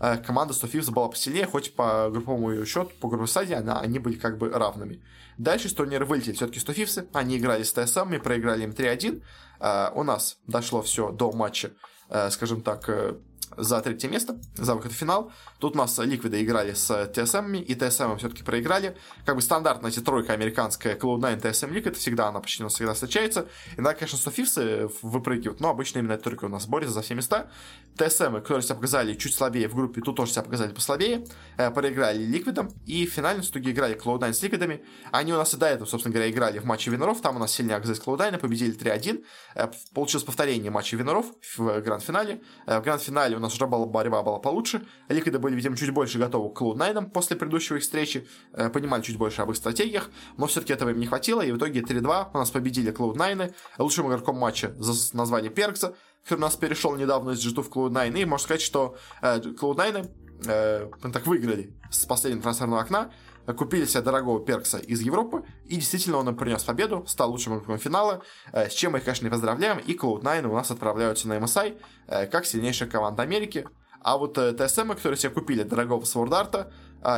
э, 0.00 0.16
команда 0.16 0.54
Стофивс 0.54 0.88
была 0.88 1.06
посильнее, 1.06 1.46
хоть 1.46 1.76
по 1.76 2.10
групповому 2.10 2.66
счету, 2.66 2.90
по 3.00 3.06
групповой 3.06 3.28
стадии 3.28 3.54
она, 3.54 3.78
они 3.78 4.00
были 4.00 4.16
как 4.16 4.38
бы 4.38 4.50
равными. 4.50 5.04
Дальше 5.38 5.68
с 5.68 5.72
турнира 5.72 6.04
вылетели 6.04 6.34
все-таки 6.34 6.58
Стофивсы, 6.58 7.06
они 7.12 7.38
играли 7.38 7.62
с 7.62 7.72
ТСМ, 7.72 8.06
мы 8.06 8.18
проиграли 8.18 8.64
им 8.64 8.70
3-1. 8.70 9.22
Э, 9.60 9.90
у 9.94 10.02
нас 10.02 10.38
дошло 10.46 10.82
все 10.82 11.10
до 11.10 11.32
матча, 11.32 11.70
э, 12.08 12.30
скажем 12.30 12.62
так, 12.62 12.88
э, 12.88 13.14
за 13.56 13.80
третье 13.80 14.08
место, 14.08 14.38
за 14.54 14.74
выход 14.74 14.92
в 14.92 14.94
финал. 14.94 15.32
Тут 15.58 15.74
у 15.74 15.78
нас 15.78 15.98
Ликвиды 15.98 16.42
играли 16.42 16.72
с 16.72 17.06
ТСМ, 17.06 17.54
и 17.54 17.74
ТСМ 17.74 18.16
все-таки 18.16 18.42
проиграли. 18.42 18.96
Как 19.24 19.36
бы 19.36 19.42
стандартная 19.42 19.90
эти 19.90 20.00
тройка 20.00 20.32
американская 20.32 20.96
Cloud9, 20.96 21.40
TSM 21.40 21.72
Liquid, 21.72 21.94
всегда 21.94 22.28
она 22.28 22.40
почти 22.40 22.62
у 22.62 22.66
нас 22.66 22.74
всегда 22.74 22.94
встречается. 22.94 23.46
Иногда, 23.76 23.94
конечно, 23.94 24.18
Софивсы 24.18 24.88
выпрыгивают, 25.02 25.60
но 25.60 25.70
обычно 25.70 26.00
именно 26.00 26.12
эта 26.12 26.24
тройка 26.24 26.46
у 26.46 26.48
нас 26.48 26.66
борется 26.66 26.94
за 26.94 27.02
все 27.02 27.14
места. 27.14 27.50
TSM, 27.96 28.34
которые 28.36 28.62
себя 28.62 28.74
показали 28.74 29.14
чуть 29.14 29.34
слабее 29.34 29.68
в 29.68 29.74
группе, 29.74 30.00
тут 30.00 30.16
тоже 30.16 30.32
себя 30.32 30.42
показали 30.42 30.72
послабее. 30.72 31.24
Э, 31.56 31.70
проиграли 31.70 32.22
Ликвидом, 32.22 32.70
и 32.86 33.06
в 33.06 33.12
финальном 33.12 33.44
итоге 33.44 33.70
играли 33.70 33.96
Cloud9 33.96 34.32
с 34.32 34.42
Ликвидами. 34.42 34.84
Они 35.12 35.32
у 35.32 35.36
нас 35.36 35.54
и 35.54 35.56
до 35.56 35.66
этого, 35.66 35.86
собственно 35.86 36.12
говоря, 36.12 36.30
играли 36.30 36.58
в 36.58 36.64
матче 36.64 36.90
winner 36.90 37.10
ов, 37.10 37.20
там 37.20 37.36
у 37.36 37.38
нас 37.38 37.52
сильнее 37.52 37.76
оказались 37.76 38.00
Cloud9, 38.00 38.38
победили 38.38 38.76
3-1. 38.76 39.24
Э, 39.54 39.68
получилось 39.94 40.24
повторение 40.24 40.70
матча 40.70 40.96
winner 40.96 41.18
ов 41.18 41.26
в 41.56 41.80
гранд-финале. 41.80 42.42
Э, 42.66 42.80
в 42.80 42.82
гранд-финале 42.82 43.36
у 43.36 43.40
нас 43.40 43.54
уже 43.54 43.66
была 43.66 43.86
борьба 43.86 44.22
была 44.22 44.38
получше. 44.38 44.86
Ликвиды 45.08 45.38
были, 45.38 45.54
видимо, 45.54 45.76
чуть 45.76 45.90
больше 45.90 46.18
готовы 46.18 46.52
к 46.52 46.60
Cloud9 46.60 47.10
после 47.10 47.36
предыдущей 47.36 47.74
их 47.76 47.82
встречи, 47.82 48.26
э, 48.52 48.68
понимали 48.70 49.02
чуть 49.02 49.16
больше 49.16 49.42
об 49.42 49.50
их 49.50 49.56
стратегиях, 49.56 50.10
но 50.36 50.46
все-таки 50.46 50.72
этого 50.72 50.90
им 50.90 50.98
не 50.98 51.06
хватило, 51.06 51.42
и 51.42 51.52
в 51.52 51.56
итоге 51.56 51.80
3-2 51.80 52.30
у 52.32 52.38
нас 52.38 52.50
победили 52.50 52.92
Cloud9, 52.92 53.54
лучшим 53.78 54.08
игроком 54.08 54.36
матча 54.36 54.74
назвали 54.78 55.50
Перкса, 55.50 55.94
который 56.24 56.38
у 56.38 56.42
нас 56.42 56.56
перешел 56.56 56.96
недавно 56.96 57.32
из 57.32 57.46
G2 57.46 57.62
в 57.62 57.68
Cloud9, 57.68 58.18
и 58.18 58.24
можно 58.24 58.44
сказать, 58.44 58.62
что 58.62 58.96
э, 59.22 59.38
Cloud9 59.38 60.10
э, 60.46 60.90
так 61.12 61.26
выиграли 61.26 61.74
с 61.90 62.06
последнего 62.06 62.42
трансферного 62.42 62.80
окна, 62.80 63.12
купили 63.52 63.84
себе 63.84 64.02
дорогого 64.02 64.42
Перкса 64.42 64.78
из 64.78 65.02
Европы, 65.02 65.44
и 65.66 65.76
действительно 65.76 66.16
он 66.16 66.28
им 66.28 66.36
принес 66.36 66.64
победу, 66.64 67.04
стал 67.06 67.30
лучшим 67.30 67.54
игроком 67.54 67.78
финала, 67.78 68.22
э, 68.52 68.70
с 68.70 68.72
чем 68.72 68.92
мы 68.92 68.98
их, 68.98 69.04
конечно, 69.04 69.26
не 69.26 69.30
поздравляем, 69.30 69.78
и 69.78 69.94
Cloud9 69.94 70.48
у 70.48 70.54
нас 70.54 70.70
отправляются 70.70 71.28
на 71.28 71.34
MSI, 71.34 71.78
э, 72.06 72.26
как 72.26 72.46
сильнейшая 72.46 72.88
команда 72.88 73.22
Америки, 73.22 73.68
а 74.00 74.16
вот 74.16 74.38
э, 74.38 74.52
ТСМ, 74.54 74.88
которые 74.92 75.18
себе 75.18 75.30
купили 75.30 75.62
дорогого 75.62 76.04
свордарта, 76.04 76.72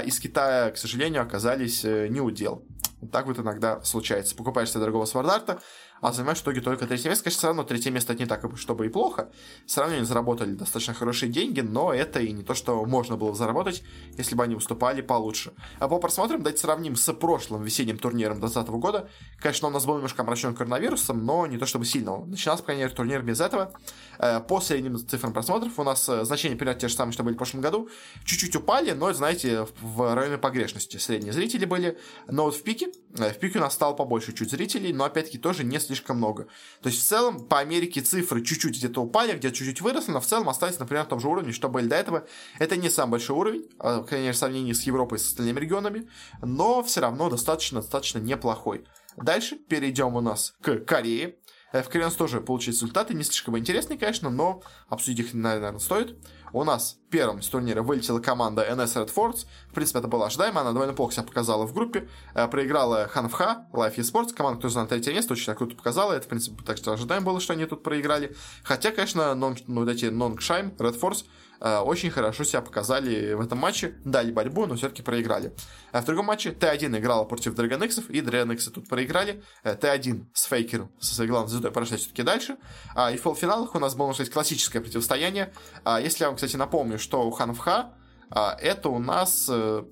из 0.05 0.19
Китая, 0.19 0.73
к 0.73 0.79
сожалению, 0.79 1.23
оказались 1.23 1.85
не 1.85 2.21
удел. 2.21 2.67
Так 3.13 3.27
вот 3.27 3.39
иногда 3.39 3.81
случается. 3.83 4.35
Покупаешь 4.35 4.71
себе 4.71 4.81
дорогого 4.81 5.05
свардарта, 5.05 5.61
а 6.01 6.13
занимаешь 6.13 6.39
в 6.39 6.43
итоге 6.43 6.61
только 6.61 6.87
третье 6.87 7.09
место. 7.09 7.25
Конечно, 7.25 7.39
все 7.39 7.47
равно 7.49 7.65
третье 7.65 7.91
место 7.91 8.13
это 8.13 8.23
не 8.23 8.27
так, 8.27 8.45
чтобы 8.59 8.87
и 8.87 8.89
плохо. 8.89 9.31
Все 9.67 9.81
равно 9.81 9.97
они 9.97 10.05
заработали 10.05 10.53
достаточно 10.53 10.95
хорошие 10.95 11.31
деньги, 11.31 11.61
но 11.61 11.93
это 11.93 12.21
и 12.21 12.33
не 12.33 12.43
то, 12.43 12.55
что 12.55 12.85
можно 12.85 13.17
было 13.17 13.35
заработать, 13.35 13.83
если 14.17 14.35
бы 14.35 14.45
они 14.45 14.55
выступали 14.55 15.01
получше. 15.01 15.53
А 15.79 15.89
по 15.89 15.99
просмотрам, 15.99 16.41
давайте 16.41 16.61
сравним 16.61 16.97
с 16.97 17.13
прошлым 17.13 17.63
весенним 17.63 17.99
турниром 17.99 18.41
2020 18.41 18.71
года. 18.81 19.09
Конечно, 19.41 19.69
у 19.69 19.71
нас 19.71 19.85
был 19.85 19.95
немножко 19.95 20.23
омрачен 20.23 20.55
коронавирусом, 20.55 21.25
но 21.25 21.47
не 21.47 21.59
то 21.59 21.67
чтобы 21.67 21.85
сильно. 21.85 22.19
Начинался, 22.19 22.63
по 22.63 22.67
крайней 22.67 22.83
мере, 22.83 22.95
турнир 22.95 23.23
без 23.23 23.41
этого. 23.41 23.73
Э, 24.19 24.41
по 24.41 24.61
средним 24.61 24.97
цифрам 24.99 25.33
просмотров 25.33 25.79
у 25.79 25.83
нас 25.83 26.09
э, 26.09 26.25
значения 26.25 26.57
примерно 26.57 26.81
те 26.81 26.89
же 26.89 26.95
самые, 26.95 27.13
что 27.13 27.23
были 27.23 27.35
в 27.35 27.39
прошлом 27.39 27.61
году. 27.61 27.89
Чуть-чуть 28.25 28.55
упали, 28.57 28.93
но, 28.93 29.13
знаете, 29.13 29.67
в 29.81 30.15
районе 30.15 30.39
погрешности. 30.39 30.97
Средние 30.99 31.33
зрители 31.33 31.65
были. 31.65 31.99
Но 32.29 32.45
вот 32.45 32.55
в 32.55 32.63
пике, 32.63 32.89
э, 33.19 33.31
в 33.31 33.39
пике 33.39 33.59
у 33.59 33.63
нас 33.63 33.75
стало 33.75 33.95
побольше 33.95 34.33
чуть 34.33 34.51
зрителей, 34.51 34.93
но, 34.93 35.05
опять-таки, 35.05 35.39
тоже 35.39 35.65
не 35.65 35.79
слишком 35.87 36.19
много. 36.19 36.49
То 36.83 36.89
есть, 36.89 37.01
в 37.01 37.07
целом, 37.07 37.47
по 37.47 37.59
Америке 37.59 38.01
цифры 38.01 38.43
чуть-чуть 38.43 38.77
где-то 38.77 39.03
упали, 39.03 39.37
где-то 39.37 39.55
чуть-чуть 39.55 39.81
выросли, 39.81 40.13
но 40.13 40.21
в 40.21 40.27
целом 40.27 40.49
остались, 40.49 40.79
например, 40.79 41.05
на 41.05 41.11
том 41.11 41.21
же 41.21 41.29
уровне, 41.29 41.53
что 41.53 41.69
были 41.69 41.87
до 41.87 41.97
этого. 41.97 42.27
Это 42.59 42.77
не 42.77 42.91
самый 42.91 43.13
большой 43.13 43.37
уровень, 43.37 43.69
конечно, 44.09 44.33
в 44.33 44.37
сравнении 44.37 44.73
с 44.73 44.83
Европой 44.83 45.17
и 45.17 45.21
с 45.21 45.27
остальными 45.27 45.61
регионами, 45.61 46.09
но 46.43 46.83
все 46.83 47.01
равно 47.01 47.31
достаточно-достаточно 47.31 48.19
неплохой. 48.19 48.85
Дальше 49.17 49.57
перейдем 49.57 50.15
у 50.15 50.21
нас 50.21 50.55
к 50.61 50.79
Корее. 50.81 51.37
Э, 51.73 51.83
в 51.83 51.89
Корее 51.89 52.11
тоже 52.11 52.41
получили 52.41 52.75
результаты, 52.75 53.15
не 53.15 53.25
слишком 53.25 53.59
интересные, 53.59 53.99
конечно, 53.99 54.31
но 54.31 54.63
обсудить 54.89 55.27
их, 55.27 55.35
наверное, 55.35 55.79
стоит. 55.79 56.17
У 56.53 56.65
нас 56.65 56.99
первым 57.11 57.43
с 57.43 57.49
турнира 57.49 57.83
вылетела 57.83 58.21
команда 58.21 58.67
NS 58.69 59.05
Red 59.05 59.15
Force. 59.15 59.47
В 59.69 59.75
принципе, 59.75 59.99
это 59.99 60.09
было 60.09 60.27
ожидаемо. 60.27 60.61
Она 60.61 60.73
довольно 60.73 60.95
плохо 60.95 61.15
себя 61.15 61.23
показала 61.25 61.67
в 61.67 61.75
группе. 61.75 62.09
Э, 62.35 62.49
проиграла 62.49 63.09
Ханфха, 63.09 63.67
Life 63.73 63.97
Esports. 63.97 64.33
Команда, 64.35 64.59
которая 64.59 64.73
заняла 64.73 64.89
третье 64.89 65.13
место, 65.13 65.35
очень 65.35 65.55
круто 65.55 65.77
показала. 65.77 66.13
Это, 66.13 66.27
в 66.27 66.29
принципе, 66.29 66.63
так 66.65 66.77
что 66.77 66.93
ожидаемо 66.93 67.27
было, 67.27 67.41
что 67.41 67.53
они 67.53 67.67
тут 67.67 67.83
проиграли. 67.83 68.35
Хотя, 68.63 68.91
конечно, 68.91 69.35
нон, 69.35 69.57
ну, 69.67 69.81
вот 69.81 69.91
эти 69.91 70.07
Нонгшайм, 70.07 70.75
Red 70.79 71.01
Force 71.01 71.25
очень 71.61 72.11
хорошо 72.11 72.45
себя 72.45 72.61
показали 72.61 73.33
в 73.35 73.41
этом 73.41 73.59
матче, 73.59 73.95
дали 74.05 74.31
борьбу, 74.31 74.67
но 74.67 74.75
все-таки 74.77 75.03
проиграли. 75.03 75.53
А 75.93 76.03
в 76.03 76.05
другом 76.05 76.27
матче 76.27 76.51
Т1 76.51 76.99
играла 76.99 77.25
против 77.25 77.59
X, 77.59 78.01
и 78.09 78.19
X 78.19 78.65
тут 78.67 78.89
проиграли. 78.89 79.43
Э, 79.63 79.75
Т1 79.75 80.27
с 80.33 80.45
Фейкером, 80.45 80.91
со 81.01 81.15
своей 81.15 81.31
главной 81.31 81.51
звездой, 81.51 81.71
прошли 81.71 81.97
все-таки 81.97 82.23
дальше. 82.23 82.57
А, 82.95 83.11
и 83.11 83.17
в 83.17 83.23
полуфиналах 83.23 83.75
у 83.75 83.79
нас 83.79 83.95
было, 83.95 84.13
сказать, 84.13 84.33
классическое 84.33 84.83
противостояние. 84.83 85.53
А, 85.85 86.01
если 86.01 86.25
я 86.25 86.29
вам, 86.29 86.37
кстати, 86.37 86.57
напомню, 86.57 86.99
что 86.99 87.27
у 87.27 87.31
Ханфха 87.31 87.95
а, 88.31 88.57
это 88.61 88.89
у 88.89 88.99
нас 88.99 89.47
э, 89.49 89.85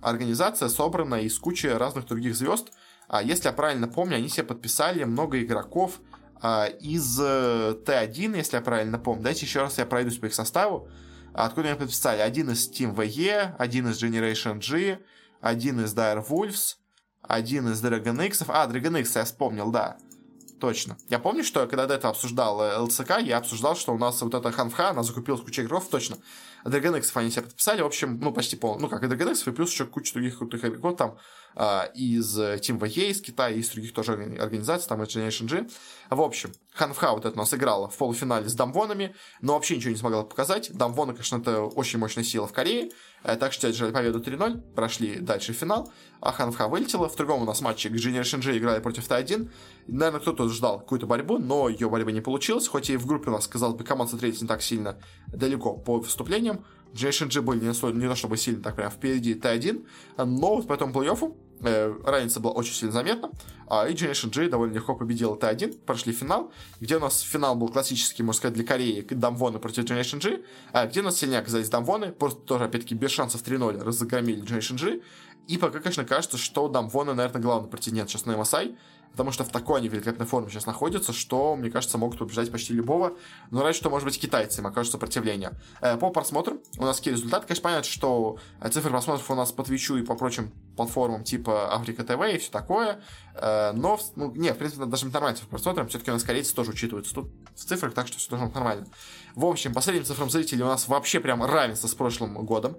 организация, 0.00 0.68
собранная 0.68 1.22
из 1.22 1.38
кучи 1.38 1.66
разных 1.66 2.06
других 2.06 2.34
звезд. 2.34 2.72
А 3.08 3.22
если 3.22 3.46
я 3.46 3.52
правильно 3.52 3.88
помню, 3.88 4.16
они 4.16 4.28
себе 4.28 4.44
подписали 4.44 5.04
много 5.04 5.40
игроков 5.40 6.00
из 6.80 7.20
Т1, 7.20 8.36
если 8.36 8.56
я 8.56 8.62
правильно 8.62 8.98
помню. 8.98 9.22
Дайте 9.22 9.46
еще 9.46 9.60
раз 9.60 9.78
я 9.78 9.86
пройдусь 9.86 10.18
по 10.18 10.26
их 10.26 10.34
составу. 10.34 10.88
Откуда 11.34 11.70
они 11.70 11.78
подписали? 11.78 12.20
Один 12.20 12.50
из 12.50 12.70
Team 12.70 12.94
VE, 12.94 13.54
один 13.58 13.88
из 13.88 14.02
Generation 14.02 14.58
G, 14.58 14.98
один 15.40 15.80
из 15.84 15.94
Dire 15.94 16.26
Wolves, 16.26 16.76
один 17.22 17.68
из 17.68 17.82
Dragon 17.82 18.26
X. 18.26 18.44
А, 18.48 18.66
Dragon 18.66 19.00
X 19.00 19.16
я 19.16 19.24
вспомнил, 19.24 19.70
да. 19.70 19.96
Точно. 20.60 20.96
Я 21.08 21.18
помню, 21.18 21.42
что 21.42 21.66
когда 21.66 21.86
до 21.86 21.94
этого 21.94 22.10
обсуждал 22.10 22.62
э, 22.62 22.78
ЛЦК, 22.78 23.18
я 23.18 23.38
обсуждал, 23.38 23.74
что 23.74 23.92
у 23.92 23.98
нас 23.98 24.22
вот 24.22 24.32
эта 24.34 24.52
Ханфха, 24.52 24.90
она 24.90 25.02
закупила 25.02 25.36
кучу 25.36 25.62
игроков, 25.62 25.88
точно. 25.88 26.18
Dragon 26.64 26.96
X 26.98 27.12
они 27.16 27.30
себя 27.30 27.42
подписали, 27.42 27.82
в 27.82 27.86
общем, 27.86 28.18
ну, 28.20 28.32
почти 28.32 28.56
пол, 28.56 28.78
ну, 28.78 28.88
как 28.88 29.02
и 29.02 29.06
Dragon 29.06 29.50
и 29.50 29.52
плюс 29.52 29.72
еще 29.72 29.86
куча 29.86 30.12
других 30.14 30.38
крутых 30.38 30.64
игроков 30.64 30.96
там 30.96 31.18
а, 31.54 31.90
из 31.94 32.38
э, 32.38 32.56
Team 32.56 32.78
VE 32.78 33.10
из 33.10 33.20
Китая, 33.20 33.54
из 33.54 33.68
других 33.68 33.92
тоже 33.92 34.12
организаций, 34.40 34.88
там 34.88 35.02
из 35.02 35.08
Generation 35.08 35.46
G. 35.46 35.68
В 36.10 36.20
общем, 36.20 36.52
Ханфха 36.74 37.12
вот 37.12 37.24
это 37.24 37.34
у 37.34 37.38
нас 37.38 37.52
играла 37.52 37.88
в 37.88 37.96
полуфинале 37.96 38.48
с 38.48 38.54
Дамвонами, 38.54 39.14
но 39.40 39.54
вообще 39.54 39.76
ничего 39.76 39.90
не 39.90 39.98
смогла 39.98 40.22
показать. 40.22 40.72
Дамвоны, 40.72 41.12
конечно, 41.12 41.36
это 41.36 41.62
очень 41.62 41.98
мощная 41.98 42.24
сила 42.24 42.46
в 42.46 42.52
Корее, 42.52 42.90
э, 43.24 43.36
так 43.36 43.52
что 43.52 43.66
одержали 43.66 43.92
победу 43.92 44.20
3-0, 44.20 44.74
прошли 44.74 45.18
дальше 45.18 45.52
в 45.52 45.56
финал, 45.56 45.92
а 46.20 46.32
Ханфха 46.32 46.68
вылетела. 46.68 47.08
В 47.08 47.16
другом 47.16 47.42
у 47.42 47.44
нас 47.44 47.60
матче 47.60 47.88
Generation 47.88 48.40
G 48.40 48.56
играли 48.56 48.80
против 48.80 49.08
Т1. 49.08 49.50
Наверное, 49.88 50.20
кто-то 50.20 50.48
ждал 50.48 50.80
какую-то 50.80 51.06
борьбу, 51.06 51.38
но 51.38 51.68
ее 51.68 51.90
борьба 51.90 52.12
не 52.12 52.20
получилась, 52.20 52.68
хоть 52.68 52.88
и 52.88 52.96
в 52.96 53.06
группе 53.06 53.30
у 53.30 53.32
нас, 53.32 53.46
казалось 53.46 53.76
бы, 53.76 53.84
команда 53.84 54.10
смотрелись 54.10 54.40
не 54.40 54.48
так 54.48 54.62
сильно 54.62 54.98
далеко 55.28 55.74
по 55.74 55.98
выступлениям. 55.98 56.51
Generation 56.94 57.28
G 57.28 57.40
были 57.40 57.60
не, 57.60 57.98
не 57.98 58.08
то 58.08 58.14
чтобы 58.14 58.36
сильно 58.36 58.62
так 58.62 58.76
прям 58.76 58.90
впереди 58.90 59.34
Т1, 59.34 59.86
но 60.18 60.56
вот 60.56 60.66
по 60.66 60.72
этому 60.72 60.92
плей-оффу 60.92 61.36
э, 61.60 61.94
разница 62.04 62.40
была 62.40 62.52
очень 62.52 62.74
сильно 62.74 62.92
заметна, 62.92 63.30
а 63.66 63.86
и 63.88 63.94
Generation 63.94 64.30
G 64.30 64.48
довольно 64.48 64.74
легко 64.74 64.94
победила 64.94 65.34
Т1, 65.34 65.84
прошли 65.84 66.12
финал, 66.12 66.52
где 66.80 66.96
у 66.96 67.00
нас 67.00 67.20
финал 67.20 67.54
был 67.54 67.68
классический, 67.68 68.22
можно 68.22 68.38
сказать, 68.38 68.54
для 68.54 68.64
Кореи, 68.64 69.06
Дамвоны 69.08 69.58
против 69.58 69.84
Generation 69.84 70.20
G, 70.20 70.42
а 70.72 70.86
где 70.86 71.00
у 71.00 71.04
нас 71.04 71.16
сильнее 71.16 71.40
оказались 71.40 71.68
Дамвоны, 71.68 72.12
просто 72.12 72.40
тоже, 72.40 72.64
опять-таки, 72.64 72.94
без 72.94 73.10
шансов 73.10 73.42
3-0 73.42 73.82
разгромили 73.82 74.42
Generation 74.42 74.78
G, 74.78 75.00
и 75.48 75.58
пока, 75.58 75.80
конечно, 75.80 76.04
кажется, 76.04 76.38
что 76.38 76.68
Дамвоны, 76.68 77.14
наверное, 77.14 77.42
главный 77.42 77.68
претендент 77.68 78.10
сейчас 78.10 78.26
на 78.26 78.32
MSI, 78.32 78.76
потому 79.12 79.30
что 79.30 79.44
в 79.44 79.48
такой 79.48 79.78
они 79.78 79.88
великолепной 79.88 80.26
форме 80.26 80.50
сейчас 80.50 80.66
находятся, 80.66 81.12
что, 81.12 81.54
мне 81.54 81.70
кажется, 81.70 81.98
могут 81.98 82.18
побеждать 82.18 82.50
почти 82.50 82.72
любого. 82.72 83.12
Но 83.50 83.62
раньше, 83.62 83.80
что, 83.80 83.90
может 83.90 84.06
быть, 84.06 84.18
китайцы 84.18 84.60
им 84.60 84.66
окажут 84.66 84.92
сопротивление. 84.92 85.52
Э, 85.80 85.96
по 85.96 86.10
просмотрам 86.10 86.58
у 86.78 86.84
нас 86.84 86.96
какие 86.96 87.14
результаты? 87.14 87.46
Конечно, 87.46 87.62
понятно, 87.62 87.90
что 87.90 88.38
э, 88.60 88.68
цифры 88.70 88.90
просмотров 88.90 89.30
у 89.30 89.34
нас 89.34 89.52
по 89.52 89.62
Твичу 89.62 89.96
и 89.96 90.02
по 90.02 90.14
прочим 90.14 90.50
платформам 90.76 91.24
типа 91.24 91.74
Африка 91.74 92.02
ТВ 92.04 92.20
и 92.34 92.38
все 92.38 92.50
такое. 92.50 93.02
Э, 93.34 93.72
но, 93.72 93.98
ну, 94.16 94.32
не, 94.34 94.52
в 94.52 94.58
принципе, 94.58 94.84
даже 94.86 95.06
нормально 95.06 95.36
цифры 95.36 95.50
просмотрам. 95.50 95.88
Все-таки 95.88 96.10
у 96.10 96.14
нас 96.14 96.24
корейцы 96.24 96.54
тоже 96.54 96.70
учитываются 96.70 97.14
тут 97.14 97.30
в 97.54 97.64
цифрах, 97.64 97.94
так 97.94 98.08
что 98.08 98.18
все 98.18 98.30
должно 98.30 98.46
быть 98.46 98.54
нормально. 98.54 98.86
В 99.34 99.46
общем, 99.46 99.72
по 99.72 99.80
средним 99.80 100.04
цифрам 100.04 100.28
зрителей 100.28 100.62
у 100.62 100.66
нас 100.66 100.88
вообще 100.88 101.20
прям 101.20 101.42
равенство 101.42 101.88
с 101.88 101.94
прошлым 101.94 102.34
годом. 102.44 102.76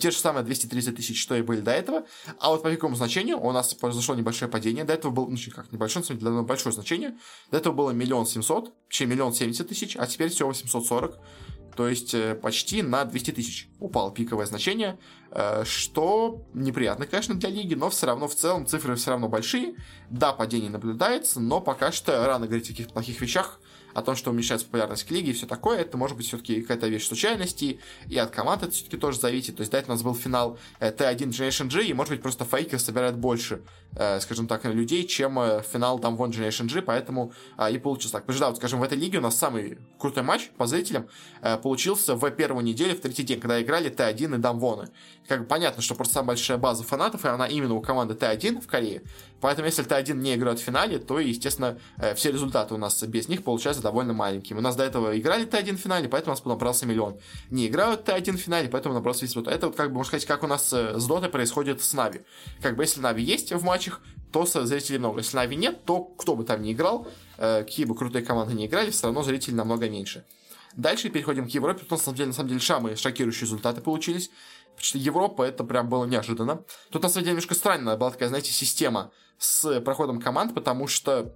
Те 0.00 0.10
же 0.10 0.16
самые 0.16 0.44
230 0.44 0.96
тысяч, 0.96 1.20
что 1.20 1.36
и 1.36 1.42
были 1.42 1.60
до 1.60 1.70
этого. 1.70 1.92
это. 1.92 2.06
А 2.38 2.50
вот 2.50 2.62
по 2.62 2.70
пиковому 2.70 2.96
значению 2.96 3.40
у 3.40 3.52
нас 3.52 3.74
произошло 3.74 4.14
небольшое 4.14 4.50
падение. 4.50 4.84
До 4.84 4.92
этого 4.92 5.12
было, 5.12 5.28
ну, 5.28 5.36
как 5.54 5.72
небольшое, 5.72 6.04
для 6.04 6.30
большое 6.42 6.72
значение. 6.72 7.18
До 7.50 7.58
этого 7.58 7.72
было 7.72 7.90
миллион 7.90 8.26
семьсот, 8.26 8.72
чем 8.88 9.10
миллион 9.10 9.32
семьдесят 9.34 9.68
тысяч, 9.68 9.96
а 9.96 10.06
теперь 10.06 10.30
всего 10.30 10.48
840. 10.48 11.18
То 11.76 11.88
есть 11.88 12.12
э, 12.12 12.34
почти 12.34 12.82
на 12.82 13.06
200 13.06 13.30
тысяч 13.30 13.70
упало 13.80 14.12
пиковое 14.12 14.44
значение, 14.44 14.98
э, 15.30 15.64
что 15.64 16.46
неприятно, 16.52 17.06
конечно, 17.06 17.34
для 17.34 17.48
лиги, 17.48 17.72
но 17.72 17.88
все 17.88 18.06
равно 18.06 18.28
в 18.28 18.34
целом 18.34 18.66
цифры 18.66 18.94
все 18.96 19.12
равно 19.12 19.28
большие. 19.30 19.76
Да, 20.10 20.34
падение 20.34 20.68
наблюдается, 20.68 21.40
но 21.40 21.62
пока 21.62 21.90
что 21.90 22.26
рано 22.26 22.46
говорить 22.46 22.66
о 22.66 22.72
каких-то 22.72 22.92
плохих 22.92 23.22
вещах 23.22 23.58
о 23.94 24.02
том, 24.02 24.16
что 24.16 24.30
уменьшается 24.30 24.66
популярность 24.66 25.10
лиги 25.10 25.30
и 25.30 25.32
все 25.32 25.46
такое, 25.46 25.78
это 25.78 25.96
может 25.96 26.16
быть 26.16 26.26
все-таки 26.26 26.62
какая-то 26.62 26.88
вещь 26.88 27.06
случайности, 27.06 27.80
и 28.08 28.18
от 28.18 28.30
команд 28.30 28.62
это 28.62 28.72
все-таки 28.72 28.96
тоже 28.96 29.18
зависит. 29.18 29.56
То 29.56 29.62
есть, 29.62 29.72
до 29.72 29.78
этого 29.78 29.92
у 29.92 29.94
нас 29.94 30.02
был 30.02 30.14
финал 30.14 30.58
Т1 30.80 31.16
Generation 31.16 31.68
G, 31.68 31.84
и 31.84 31.92
может 31.92 32.12
быть 32.12 32.22
просто 32.22 32.44
фейкер 32.44 32.78
собирает 32.78 33.16
больше, 33.16 33.62
э, 33.96 34.20
скажем 34.20 34.46
так, 34.46 34.64
людей, 34.64 35.06
чем 35.06 35.38
э, 35.38 35.62
финал 35.62 35.98
там 35.98 36.16
One 36.16 36.30
Generation 36.30 36.66
G, 36.66 36.82
поэтому 36.82 37.32
э, 37.58 37.72
и 37.72 37.78
получилось 37.78 38.12
так. 38.12 38.22
Потому 38.22 38.40
да, 38.40 38.48
вот, 38.48 38.56
скажем, 38.56 38.80
в 38.80 38.82
этой 38.82 38.98
лиге 38.98 39.18
у 39.18 39.20
нас 39.20 39.36
самый 39.36 39.78
крутой 39.98 40.22
матч 40.22 40.50
по 40.56 40.66
зрителям 40.66 41.08
э, 41.42 41.56
получился 41.58 42.14
в 42.14 42.30
первую 42.30 42.64
неделю, 42.64 42.96
в 42.96 43.00
третий 43.00 43.22
день, 43.22 43.40
когда 43.40 43.60
играли 43.60 43.90
Т1 43.90 44.34
и 44.34 44.38
Дамвоны. 44.38 44.88
Как 45.28 45.40
бы 45.40 45.46
понятно, 45.46 45.82
что 45.82 45.94
просто 45.94 46.14
самая 46.14 46.28
большая 46.28 46.58
база 46.58 46.82
фанатов, 46.82 47.24
и 47.24 47.28
она 47.28 47.46
именно 47.46 47.74
у 47.74 47.80
команды 47.80 48.14
Т1 48.14 48.60
в 48.60 48.66
Корее. 48.66 49.02
Поэтому, 49.40 49.66
если 49.66 49.84
Т1 49.84 50.14
не 50.14 50.34
играет 50.34 50.58
в 50.58 50.62
финале, 50.62 50.98
то, 50.98 51.20
естественно, 51.20 51.78
э, 51.98 52.14
все 52.14 52.32
результаты 52.32 52.74
у 52.74 52.76
нас 52.76 53.02
без 53.04 53.28
них 53.28 53.44
получаются 53.44 53.82
довольно 53.82 54.12
маленькими. 54.12 54.58
У 54.58 54.60
нас 54.60 54.76
до 54.76 54.84
этого 54.84 55.18
играли 55.18 55.46
Т1 55.46 55.76
в 55.76 55.80
финале, 55.80 56.08
поэтому 56.08 56.32
у 56.32 56.36
нас 56.36 56.44
набрался 56.44 56.86
миллион. 56.86 57.18
Не 57.50 57.68
играют 57.68 58.08
Т1 58.08 58.36
в 58.36 58.40
финале, 58.40 58.68
поэтому 58.68 58.94
набрался 58.94 59.22
весь 59.22 59.36
вот. 59.36 59.46
Это 59.46 59.68
вот, 59.68 59.76
как 59.76 59.88
бы, 59.88 59.96
можно 59.96 60.08
сказать, 60.08 60.26
как 60.26 60.42
у 60.42 60.46
нас 60.46 60.72
э, 60.72 60.98
с 60.98 61.06
Дотой 61.06 61.28
происходит 61.28 61.82
с 61.82 61.92
Нави. 61.92 62.22
Как 62.60 62.76
бы, 62.76 62.82
если 62.82 63.00
Нави 63.00 63.22
есть 63.22 63.52
в 63.52 63.62
матчах, 63.62 64.00
то 64.32 64.44
зрителей 64.46 64.98
много. 64.98 65.18
Если 65.18 65.36
Нави 65.36 65.56
нет, 65.56 65.84
то 65.84 66.02
кто 66.02 66.34
бы 66.34 66.44
там 66.44 66.62
ни 66.62 66.72
играл, 66.72 67.06
э, 67.38 67.62
какие 67.62 67.84
бы 67.86 67.94
крутые 67.94 68.24
команды 68.24 68.54
не 68.54 68.66
играли, 68.66 68.90
все 68.90 69.06
равно 69.06 69.22
зрителей 69.22 69.54
намного 69.54 69.88
меньше. 69.88 70.24
Дальше 70.76 71.10
переходим 71.10 71.48
к 71.48 71.50
Европе. 71.50 71.80
Тут, 71.80 71.90
на 71.90 71.96
самом 71.98 72.16
деле, 72.16 72.28
на 72.28 72.32
самом 72.32 72.48
деле, 72.48 72.60
самые 72.60 72.96
шокирующие 72.96 73.42
результаты 73.42 73.80
получились. 73.80 74.30
Потому 74.72 74.84
что 74.84 74.98
Европа, 74.98 75.42
это 75.42 75.64
прям 75.64 75.88
было 75.88 76.04
неожиданно. 76.06 76.64
Тут, 76.90 77.02
на 77.02 77.08
самом 77.08 77.24
деле, 77.24 77.32
немножко 77.32 77.54
странная 77.54 77.96
была 77.96 78.10
такая, 78.10 78.28
знаете, 78.28 78.52
система 78.52 79.12
с 79.38 79.80
проходом 79.80 80.20
команд, 80.20 80.54
потому 80.54 80.86
что 80.86 81.32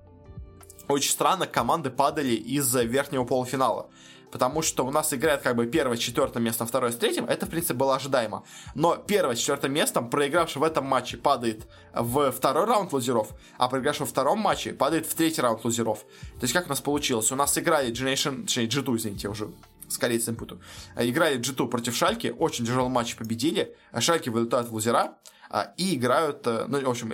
очень 0.88 1.10
странно 1.10 1.46
команды 1.46 1.90
падали 1.90 2.34
из 2.34 2.74
верхнего 2.74 3.24
полуфинала. 3.24 3.90
Потому 4.32 4.60
что 4.60 4.84
у 4.84 4.90
нас 4.90 5.14
играет 5.14 5.42
как 5.42 5.56
бы 5.56 5.66
первое, 5.66 5.96
четвертое 5.96 6.40
место, 6.40 6.66
второе 6.66 6.90
с 6.90 6.96
третьим. 6.96 7.26
Это, 7.26 7.46
в 7.46 7.48
принципе, 7.48 7.74
было 7.74 7.94
ожидаемо. 7.94 8.44
Но 8.74 8.96
первое, 8.96 9.36
четвертое 9.36 9.68
место, 9.68 10.02
проигравший 10.02 10.60
в 10.60 10.64
этом 10.64 10.84
матче, 10.84 11.16
падает 11.16 11.66
в 11.94 12.32
второй 12.32 12.66
раунд 12.66 12.92
лузеров, 12.92 13.30
а 13.56 13.68
проигравший 13.68 14.04
во 14.04 14.10
втором 14.10 14.40
матче 14.40 14.72
падает 14.72 15.06
в 15.06 15.14
третий 15.14 15.40
раунд 15.40 15.64
лузеров. 15.64 16.00
То 16.00 16.42
есть 16.42 16.52
как 16.52 16.66
у 16.66 16.68
нас 16.68 16.80
получилось? 16.80 17.30
У 17.30 17.36
нас 17.36 17.56
играли 17.56 17.92
Generation, 17.92 18.42
точнее, 18.42 18.66
G2, 18.66 18.96
извините, 18.96 19.28
уже 19.28 19.50
с 19.88 19.98
корейцем 19.98 20.36
путаю. 20.36 20.60
Играли 20.96 21.38
G2 21.38 21.68
против 21.68 21.94
Шальки, 21.96 22.34
очень 22.38 22.66
тяжелый 22.66 22.88
матч 22.88 23.16
победили. 23.16 23.76
Шальки 23.98 24.28
вылетают 24.28 24.68
в 24.68 24.74
лузера, 24.74 25.18
а, 25.48 25.72
и 25.76 25.94
играют, 25.96 26.46
э, 26.46 26.66
ну, 26.68 26.80
в 26.80 26.90
общем, 26.90 27.10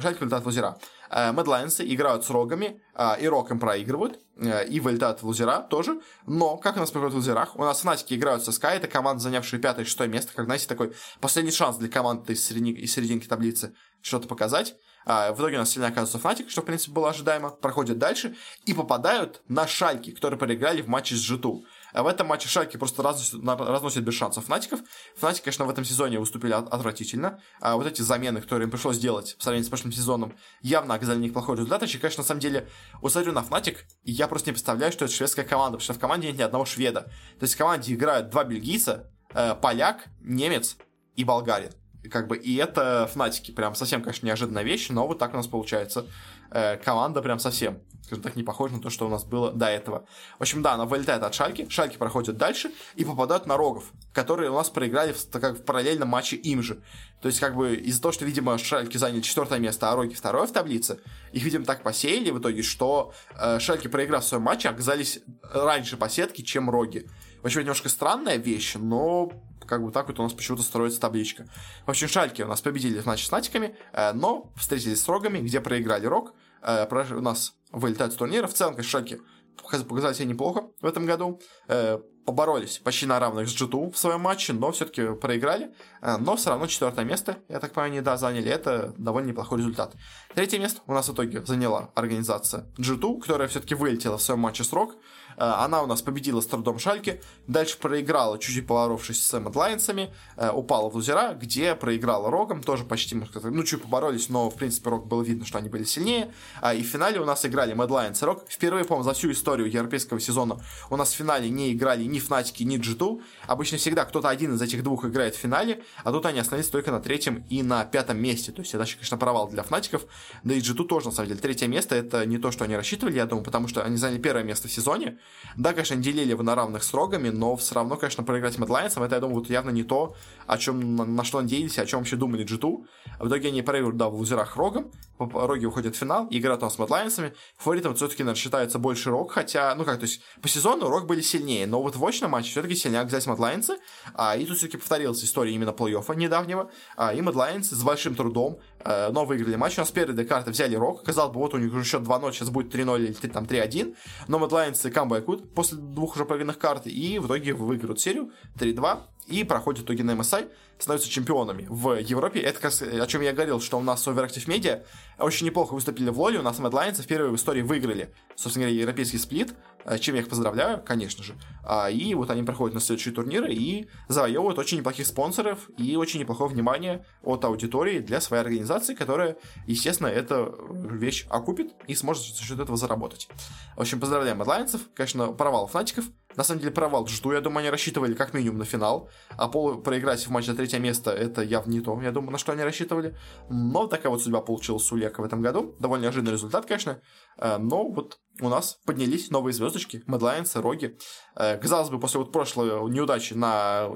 Шальки 0.00 0.20
вылетают 0.20 0.44
в 0.44 0.46
лузера. 0.46 0.78
Медлайнсы 1.10 1.86
играют 1.86 2.24
с 2.24 2.30
рогами, 2.30 2.82
а, 2.94 3.14
и 3.14 3.26
рок 3.26 3.50
им 3.50 3.58
проигрывают, 3.58 4.20
э, 4.36 4.66
и 4.66 4.78
вылетают 4.78 5.22
в 5.22 5.26
лузера 5.26 5.60
тоже. 5.60 6.00
Но, 6.26 6.58
как 6.58 6.76
у 6.76 6.80
нас 6.80 6.90
происходит 6.90 7.14
в 7.14 7.16
лузерах, 7.16 7.56
у 7.56 7.64
нас 7.64 7.80
фанатики 7.80 8.14
играют 8.14 8.44
со 8.44 8.50
SK, 8.50 8.76
это 8.76 8.88
команда, 8.88 9.22
занявшая 9.22 9.60
пятое 9.60 9.84
и 9.84 9.88
шестое 9.88 10.10
место, 10.10 10.32
как, 10.34 10.44
знаете, 10.44 10.66
такой 10.66 10.92
последний 11.20 11.52
шанс 11.52 11.76
для 11.76 11.88
команды 11.88 12.34
из, 12.34 12.44
середин, 12.44 12.74
из 12.74 12.92
серединки 12.92 13.26
таблицы 13.26 13.74
что-то 14.02 14.28
показать. 14.28 14.74
А, 15.06 15.32
в 15.32 15.38
итоге 15.38 15.56
у 15.56 15.60
нас 15.60 15.70
сильно 15.70 15.88
оказывается 15.88 16.18
Fnatic, 16.18 16.50
что, 16.50 16.60
в 16.60 16.66
принципе, 16.66 16.92
было 16.92 17.08
ожидаемо. 17.08 17.48
Проходят 17.48 17.96
дальше 17.96 18.36
и 18.66 18.74
попадают 18.74 19.40
на 19.48 19.66
шальки, 19.66 20.10
которые 20.10 20.38
проиграли 20.38 20.82
в 20.82 20.88
матче 20.88 21.14
с 21.14 21.20
G2. 21.20 21.64
А 21.92 22.02
в 22.02 22.06
этом 22.06 22.26
матче 22.26 22.48
Шальки 22.48 22.76
просто 22.76 23.02
разносят, 23.02 23.42
разносят 23.44 24.04
без 24.04 24.14
шансов 24.14 24.46
Фнатиков. 24.46 24.80
Фнатики, 25.16 25.44
конечно, 25.44 25.64
в 25.64 25.70
этом 25.70 25.84
сезоне 25.84 26.18
выступили 26.18 26.52
отвратительно. 26.52 27.40
А 27.60 27.76
вот 27.76 27.86
эти 27.86 28.02
замены, 28.02 28.40
которые 28.40 28.66
им 28.66 28.70
пришлось 28.70 28.98
делать 28.98 29.36
в 29.38 29.42
сравнении 29.42 29.66
с 29.66 29.68
прошлым 29.68 29.92
сезоном, 29.92 30.36
явно 30.60 30.94
оказали 30.94 31.18
на 31.18 31.22
них 31.22 31.32
плохой 31.32 31.56
результат. 31.56 31.82
И, 31.82 31.98
конечно, 31.98 32.22
на 32.22 32.26
самом 32.26 32.40
деле, 32.40 32.68
усмотрю 33.00 33.32
на 33.32 33.42
Фнатик, 33.42 33.86
и 34.02 34.12
я 34.12 34.28
просто 34.28 34.50
не 34.50 34.52
представляю, 34.52 34.92
что 34.92 35.04
это 35.04 35.14
шведская 35.14 35.44
команда, 35.44 35.78
потому 35.78 35.84
что 35.84 35.94
в 35.94 35.98
команде 35.98 36.28
нет 36.28 36.38
ни 36.38 36.42
одного 36.42 36.64
шведа. 36.64 37.02
То 37.38 37.42
есть 37.42 37.54
в 37.54 37.58
команде 37.58 37.94
играют 37.94 38.30
два 38.30 38.44
бельгийца, 38.44 39.10
э, 39.34 39.54
поляк, 39.54 40.06
немец 40.20 40.76
и 41.16 41.24
болгарин. 41.24 41.70
Как 42.10 42.28
бы, 42.28 42.36
и 42.36 42.54
это 42.56 43.08
Фнатики. 43.12 43.50
Прям 43.50 43.74
совсем, 43.74 44.02
конечно, 44.02 44.26
неожиданная 44.26 44.62
вещь, 44.62 44.88
но 44.88 45.06
вот 45.06 45.18
так 45.18 45.34
у 45.34 45.36
нас 45.36 45.46
получается. 45.46 46.06
Э, 46.50 46.76
команда 46.76 47.22
прям 47.22 47.38
совсем 47.38 47.80
скажем 48.08 48.24
так, 48.24 48.36
не 48.36 48.42
похоже 48.42 48.74
на 48.74 48.80
то, 48.80 48.88
что 48.88 49.06
у 49.06 49.10
нас 49.10 49.24
было 49.24 49.52
до 49.52 49.66
этого. 49.66 50.06
В 50.38 50.42
общем, 50.42 50.62
да, 50.62 50.72
она 50.72 50.86
вылетает 50.86 51.22
от 51.22 51.34
Шальки, 51.34 51.68
Шальки 51.68 51.98
проходят 51.98 52.38
дальше 52.38 52.70
и 52.96 53.04
попадают 53.04 53.46
на 53.46 53.58
Рогов, 53.58 53.92
которые 54.14 54.50
у 54.50 54.54
нас 54.54 54.70
проиграли 54.70 55.12
в, 55.12 55.22
так, 55.26 55.42
как 55.42 55.58
в 55.58 55.62
параллельном 55.62 56.08
матче 56.08 56.36
им 56.36 56.62
же. 56.62 56.82
То 57.20 57.28
есть, 57.28 57.38
как 57.38 57.54
бы, 57.54 57.76
из-за 57.76 58.00
того, 58.00 58.12
что, 58.12 58.24
видимо, 58.24 58.56
Шальки 58.56 58.96
заняли 58.96 59.20
четвертое 59.20 59.58
место, 59.58 59.92
а 59.92 59.94
Роги 59.94 60.14
второе 60.14 60.46
в 60.46 60.52
таблице, 60.52 61.00
их, 61.32 61.42
видимо, 61.42 61.66
так 61.66 61.82
посеяли 61.82 62.30
в 62.30 62.38
итоге, 62.38 62.62
что 62.62 63.12
э, 63.38 63.58
Шальки, 63.60 63.88
проиграв 63.88 64.24
в 64.24 64.26
своем 64.26 64.44
матче, 64.44 64.70
оказались 64.70 65.20
раньше 65.42 65.98
по 65.98 66.08
сетке, 66.08 66.42
чем 66.42 66.70
Роги. 66.70 67.06
В 67.42 67.46
общем, 67.46 67.60
немножко 67.60 67.90
странная 67.90 68.36
вещь, 68.36 68.74
но 68.76 69.30
как 69.68 69.82
бы 69.82 69.92
так 69.92 70.08
вот 70.08 70.18
у 70.18 70.22
нас 70.22 70.32
почему-то 70.32 70.62
строится 70.62 71.00
табличка. 71.00 71.46
В 71.86 71.90
общем, 71.90 72.08
Шальки 72.08 72.42
у 72.42 72.48
нас 72.48 72.60
победили 72.60 73.00
матче 73.04 73.26
с 73.26 73.30
Натиками, 73.30 73.76
э, 73.92 74.12
но 74.12 74.52
встретились 74.56 75.00
с 75.00 75.08
Рогами, 75.08 75.38
где 75.38 75.60
проиграли 75.60 76.06
Рог. 76.06 76.34
Э, 76.62 76.86
у 77.14 77.20
нас 77.20 77.54
вылетают 77.70 78.14
с 78.14 78.16
турнира. 78.16 78.46
В 78.46 78.54
целом, 78.54 78.74
конечно, 78.74 78.90
Шальки 78.90 79.20
показали 79.58 80.14
себя 80.14 80.26
неплохо 80.26 80.64
в 80.80 80.86
этом 80.86 81.06
году. 81.06 81.40
Э, 81.68 81.98
поборолись 82.24 82.78
почти 82.78 83.06
на 83.06 83.18
равных 83.18 83.48
с 83.48 83.60
G2 83.60 83.92
в 83.92 83.98
своем 83.98 84.20
матче, 84.20 84.52
но 84.52 84.70
все-таки 84.72 85.14
проиграли. 85.14 85.74
Э, 86.00 86.16
но 86.18 86.36
все 86.36 86.50
равно 86.50 86.66
четвертое 86.66 87.04
место, 87.04 87.38
я 87.48 87.58
так 87.60 87.72
понимаю, 87.72 87.92
не 87.92 88.00
да, 88.02 88.16
заняли. 88.16 88.50
Это 88.50 88.94
довольно 88.96 89.28
неплохой 89.28 89.58
результат. 89.58 89.94
Третье 90.34 90.58
место 90.58 90.80
у 90.86 90.92
нас 90.92 91.08
в 91.08 91.14
итоге 91.14 91.44
заняла 91.44 91.90
организация 91.94 92.66
G2, 92.78 93.20
которая 93.20 93.48
все-таки 93.48 93.74
вылетела 93.74 94.18
в 94.18 94.22
своем 94.22 94.40
матче 94.40 94.64
с 94.64 94.72
Рок. 94.72 94.94
Э, 94.94 95.27
она 95.38 95.82
у 95.82 95.86
нас 95.86 96.02
победила 96.02 96.40
с 96.40 96.46
трудом 96.46 96.78
Шальки, 96.78 97.20
дальше 97.46 97.78
проиграла, 97.78 98.38
чуть-чуть 98.38 98.66
поборовшись 98.66 99.22
с 99.24 99.38
Мэдлайнсами, 99.38 100.12
э, 100.36 100.50
упала 100.50 100.88
в 100.90 100.94
лузера, 100.94 101.34
где 101.34 101.74
проиграла 101.74 102.30
Рогом, 102.30 102.62
тоже 102.62 102.84
почти, 102.84 103.14
ну, 103.16 103.62
чуть 103.62 103.82
поборолись, 103.82 104.28
но, 104.28 104.50
в 104.50 104.54
принципе, 104.54 104.90
Рог 104.90 105.06
было 105.06 105.22
видно, 105.22 105.46
что 105.46 105.58
они 105.58 105.68
были 105.68 105.84
сильнее. 105.84 106.32
А, 106.60 106.74
и 106.74 106.82
в 106.82 106.86
финале 106.86 107.20
у 107.20 107.24
нас 107.24 107.44
играли 107.44 107.74
Мэдлайнс 107.74 108.22
и 108.22 108.24
Рог. 108.24 108.44
Впервые, 108.48 108.84
по-моему, 108.84 109.04
за 109.04 109.14
всю 109.14 109.30
историю 109.32 109.70
европейского 109.70 110.20
сезона 110.20 110.60
у 110.90 110.96
нас 110.96 111.12
в 111.12 111.16
финале 111.16 111.48
не 111.50 111.72
играли 111.72 112.04
ни 112.04 112.18
Фнатики, 112.18 112.62
ни 112.62 112.78
G2. 112.78 113.22
Обычно 113.46 113.78
всегда 113.78 114.04
кто-то 114.04 114.28
один 114.28 114.54
из 114.54 114.62
этих 114.62 114.82
двух 114.82 115.04
играет 115.04 115.34
в 115.34 115.38
финале, 115.38 115.82
а 116.04 116.12
тут 116.12 116.26
они 116.26 116.38
остановились 116.38 116.70
только 116.70 116.90
на 116.90 117.00
третьем 117.00 117.44
и 117.48 117.62
на 117.62 117.84
пятом 117.84 118.18
месте. 118.18 118.52
То 118.52 118.62
есть 118.62 118.74
это, 118.74 118.84
конечно, 118.84 119.16
провал 119.16 119.48
для 119.48 119.62
Фнатиков. 119.62 120.02
Да 120.42 120.54
и 120.54 120.60
G2 120.60 120.86
тоже, 120.86 121.06
на 121.06 121.12
самом 121.12 121.28
деле. 121.28 121.40
Третье 121.40 121.66
место 121.66 121.94
это 121.94 122.26
не 122.26 122.38
то, 122.38 122.50
что 122.50 122.64
они 122.64 122.76
рассчитывали, 122.76 123.16
я 123.16 123.26
думаю, 123.26 123.44
потому 123.44 123.68
что 123.68 123.82
они 123.84 123.96
заняли 123.96 124.18
первое 124.20 124.42
место 124.44 124.68
в 124.68 124.72
сезоне, 124.72 125.18
да, 125.56 125.72
конечно, 125.72 125.96
делили 125.96 126.30
его 126.30 126.42
на 126.42 126.54
равных 126.54 126.84
с 126.84 126.94
рогами, 126.94 127.30
но 127.30 127.56
все 127.56 127.74
равно, 127.74 127.96
конечно, 127.96 128.22
проиграть 128.22 128.58
Мэдлайнсом, 128.58 129.02
это, 129.02 129.16
я 129.16 129.20
думаю, 129.20 129.40
вот 129.40 129.50
явно 129.50 129.70
не 129.70 129.82
то, 129.82 130.14
о 130.46 130.58
чем, 130.58 130.96
на, 130.96 131.04
на 131.04 131.24
что 131.24 131.40
надеялись, 131.40 131.78
о 131.78 131.86
чем 131.86 132.00
вообще 132.00 132.16
думали 132.16 132.46
G2. 132.46 132.86
В 133.18 133.28
итоге 133.28 133.48
они 133.48 133.62
проигрывают, 133.62 133.96
да, 133.96 134.08
в 134.08 134.14
лузерах 134.14 134.56
рогом, 134.56 134.92
роги 135.18 135.66
уходят 135.66 135.96
в 135.96 135.98
финал, 135.98 136.28
играют 136.30 136.60
там 136.60 136.70
с 136.70 136.78
Мэдлайнсами. 136.78 137.34
Фаворитом 137.56 137.94
все-таки, 137.94 138.22
наверное, 138.22 138.40
считается 138.40 138.78
больше 138.78 139.10
рог, 139.10 139.32
хотя, 139.32 139.74
ну 139.74 139.84
как, 139.84 139.98
то 139.98 140.04
есть, 140.04 140.20
по 140.40 140.48
сезону 140.48 140.88
рог 140.88 141.06
были 141.06 141.20
сильнее, 141.20 141.66
но 141.66 141.82
вот 141.82 141.96
в 141.96 142.06
очном 142.06 142.30
матче 142.30 142.50
все-таки 142.50 142.74
сильнее 142.74 143.00
оказались 143.00 143.26
Мэдлайнсы, 143.26 143.78
а, 144.14 144.36
и 144.36 144.44
тут 144.44 144.58
все-таки 144.58 144.76
повторилась 144.76 145.24
история 145.24 145.52
именно 145.52 145.70
плей-оффа 145.70 146.14
недавнего, 146.14 146.70
а, 146.96 147.14
и 147.14 147.20
Мэдлайнс 147.20 147.68
с 147.70 147.82
большим 147.82 148.14
трудом 148.14 148.60
но 148.84 149.24
выиграли 149.24 149.56
матч. 149.56 149.76
У 149.78 149.80
нас 149.80 149.90
перед 149.90 150.28
карты 150.28 150.50
взяли 150.50 150.76
Рок. 150.76 151.02
Казалось 151.04 151.32
бы, 151.32 151.40
вот 151.40 151.54
у 151.54 151.58
них 151.58 151.72
уже 151.72 151.84
счет 151.84 152.02
2-0, 152.02 152.32
сейчас 152.32 152.50
будет 152.50 152.74
3-0 152.74 153.06
или 153.06 153.28
там 153.28 153.44
3-1. 153.44 153.96
Но 154.28 154.38
Мэдлайнсы 154.38 154.90
камбэкут 154.90 155.54
после 155.54 155.78
двух 155.78 156.14
уже 156.14 156.24
проигранных 156.24 156.58
карт. 156.58 156.86
И 156.86 157.18
в 157.18 157.26
итоге 157.26 157.54
выиграют 157.54 158.00
серию 158.00 158.30
3-2 158.58 159.00
и 159.28 159.44
проходят 159.44 159.84
итоги 159.84 160.02
на 160.02 160.12
MSI, 160.12 160.50
становятся 160.78 161.10
чемпионами 161.10 161.66
в 161.68 161.96
Европе. 161.96 162.40
Это 162.40 162.60
как, 162.60 162.72
о 162.72 163.06
чем 163.06 163.20
я 163.20 163.32
говорил, 163.32 163.60
что 163.60 163.78
у 163.78 163.82
нас 163.82 164.06
Overactive 164.06 164.46
Media 164.46 164.84
очень 165.18 165.46
неплохо 165.46 165.74
выступили 165.74 166.10
в 166.10 166.18
Лоле, 166.20 166.38
у 166.38 166.42
нас 166.42 166.58
Mad 166.58 166.72
Lions 166.72 167.02
впервые 167.02 167.30
в 167.30 167.36
истории 167.36 167.62
выиграли, 167.62 168.14
собственно 168.36 168.66
говоря, 168.66 168.80
европейский 168.80 169.18
сплит, 169.18 169.50
э, 169.50 169.54
чем 169.98 170.14
я 170.14 170.20
их 170.20 170.28
поздравляю, 170.28 170.82
конечно 170.84 171.24
же. 171.24 171.34
А, 171.64 171.90
и 171.90 172.14
вот 172.14 172.30
они 172.30 172.42
проходят 172.42 172.74
на 172.74 172.80
следующие 172.80 173.14
турниры 173.14 173.52
и 173.52 173.88
завоевывают 174.08 174.58
очень 174.58 174.78
неплохих 174.78 175.06
спонсоров 175.06 175.70
и 175.76 175.96
очень 175.96 176.20
неплохое 176.20 176.50
внимание 176.50 177.04
от 177.22 177.44
аудитории 177.44 177.98
для 178.00 178.20
своей 178.20 178.42
организации, 178.42 178.94
которая, 178.94 179.36
естественно, 179.66 180.08
эту 180.08 180.56
вещь 180.70 181.26
окупит 181.30 181.72
и 181.86 181.94
сможет 181.94 182.24
за 182.36 182.42
счет 182.42 182.58
этого 182.58 182.76
заработать. 182.76 183.28
В 183.76 183.80
общем, 183.80 184.00
поздравляем 184.00 184.42
Lions, 184.42 184.80
конечно, 184.94 185.32
провал 185.32 185.66
фнатиков, 185.66 186.06
На 186.38 186.44
самом 186.44 186.60
деле 186.60 186.72
провал 186.72 187.04
G2. 187.08 187.32
Я 187.32 187.40
думаю, 187.40 187.62
они 187.62 187.70
рассчитывали 187.70 188.14
как 188.14 188.32
минимум 188.32 188.58
на 188.58 188.64
финал. 188.64 189.10
А 189.36 189.82
проиграть 189.82 190.24
в 190.24 190.30
матче 190.30 190.52
за 190.52 190.56
третье 190.56 190.78
место, 190.78 191.10
это 191.10 191.42
явно 191.42 191.72
не 191.72 191.80
то, 191.80 192.00
я 192.00 192.12
думаю, 192.12 192.30
на 192.30 192.38
что 192.38 192.52
они 192.52 192.62
рассчитывали. 192.62 193.16
Но 193.50 193.88
такая 193.88 194.08
вот 194.12 194.22
судьба 194.22 194.40
получилась 194.40 194.92
у 194.92 194.96
LEC 194.96 195.14
а 195.14 195.20
в 195.20 195.24
этом 195.24 195.42
году. 195.42 195.74
Довольно 195.80 196.04
неожиданный 196.04 196.34
результат, 196.34 196.64
конечно. 196.66 197.00
Э, 197.38 197.58
но 197.58 197.88
вот 197.88 198.20
у 198.40 198.48
нас 198.48 198.78
поднялись 198.86 199.30
новые 199.30 199.52
звездочки, 199.52 200.04
MAD 200.06 200.22
Lions, 200.22 200.54
Rogue. 200.54 200.96
Э, 201.34 201.58
казалось 201.58 201.90
бы, 201.90 201.98
после 201.98 202.20
вот 202.20 202.30
прошлой 202.30 202.88
неудачи 202.88 203.34
на 203.34 203.88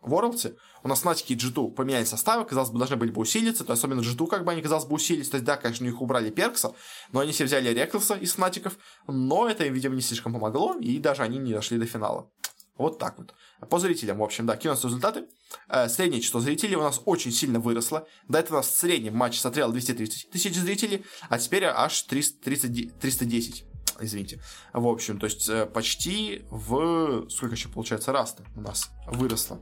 Worlds 0.00 0.36
е, 0.36 0.48
э, 0.48 0.54
у 0.84 0.88
нас 0.88 1.02
Натики 1.02 1.32
и 1.32 1.36
G2 1.36 1.72
поменяли 1.72 2.04
составы, 2.04 2.44
казалось 2.44 2.70
бы, 2.70 2.78
должны 2.78 2.96
были 2.96 3.10
бы 3.10 3.22
усилиться, 3.22 3.64
то 3.64 3.72
особенно 3.72 4.00
G2, 4.00 4.26
как 4.26 4.44
бы 4.44 4.52
они, 4.52 4.60
казалось 4.60 4.84
бы, 4.84 4.94
усилились, 4.94 5.30
то 5.30 5.36
есть, 5.36 5.44
да, 5.46 5.56
конечно, 5.56 5.84
у 5.84 5.88
них 5.88 6.00
убрали 6.00 6.30
Перкса, 6.30 6.74
но 7.10 7.20
они 7.20 7.32
все 7.32 7.44
взяли 7.44 7.70
Реклса 7.70 8.14
из 8.14 8.34
Фнатиков, 8.34 8.76
но 9.08 9.48
это 9.48 9.64
им, 9.64 9.72
видимо, 9.72 9.94
не 9.94 10.02
слишком 10.02 10.34
помогло, 10.34 10.76
и 10.78 10.98
даже 10.98 11.22
они 11.22 11.38
не 11.38 11.54
дошли 11.54 11.78
до 11.78 11.86
финала. 11.86 12.30
Вот 12.76 12.98
так 12.98 13.18
вот. 13.18 13.34
По 13.70 13.78
зрителям, 13.78 14.18
в 14.18 14.22
общем, 14.22 14.46
да, 14.46 14.56
кинулись 14.56 14.84
результаты. 14.84 15.26
Э, 15.68 15.88
среднее 15.88 16.20
число 16.20 16.40
зрителей 16.40 16.76
у 16.76 16.82
нас 16.82 17.00
очень 17.04 17.30
сильно 17.30 17.60
выросло. 17.60 18.06
До 18.28 18.40
этого 18.40 18.56
у 18.56 18.58
нас 18.58 18.66
в 18.66 18.76
среднем 18.76 19.16
матч 19.16 19.38
смотрел 19.38 19.70
230 19.70 20.30
тысяч 20.30 20.54
зрителей, 20.54 21.04
а 21.28 21.38
теперь 21.38 21.64
аж 21.64 22.02
330, 22.02 22.98
310 22.98 23.64
извините. 24.00 24.42
В 24.72 24.88
общем, 24.88 25.20
то 25.20 25.26
есть 25.26 25.48
э, 25.48 25.66
почти 25.66 26.42
в... 26.50 27.28
Сколько 27.30 27.54
еще 27.54 27.68
получается 27.68 28.10
раз-то 28.10 28.44
у 28.56 28.60
нас 28.60 28.90
выросло 29.06 29.60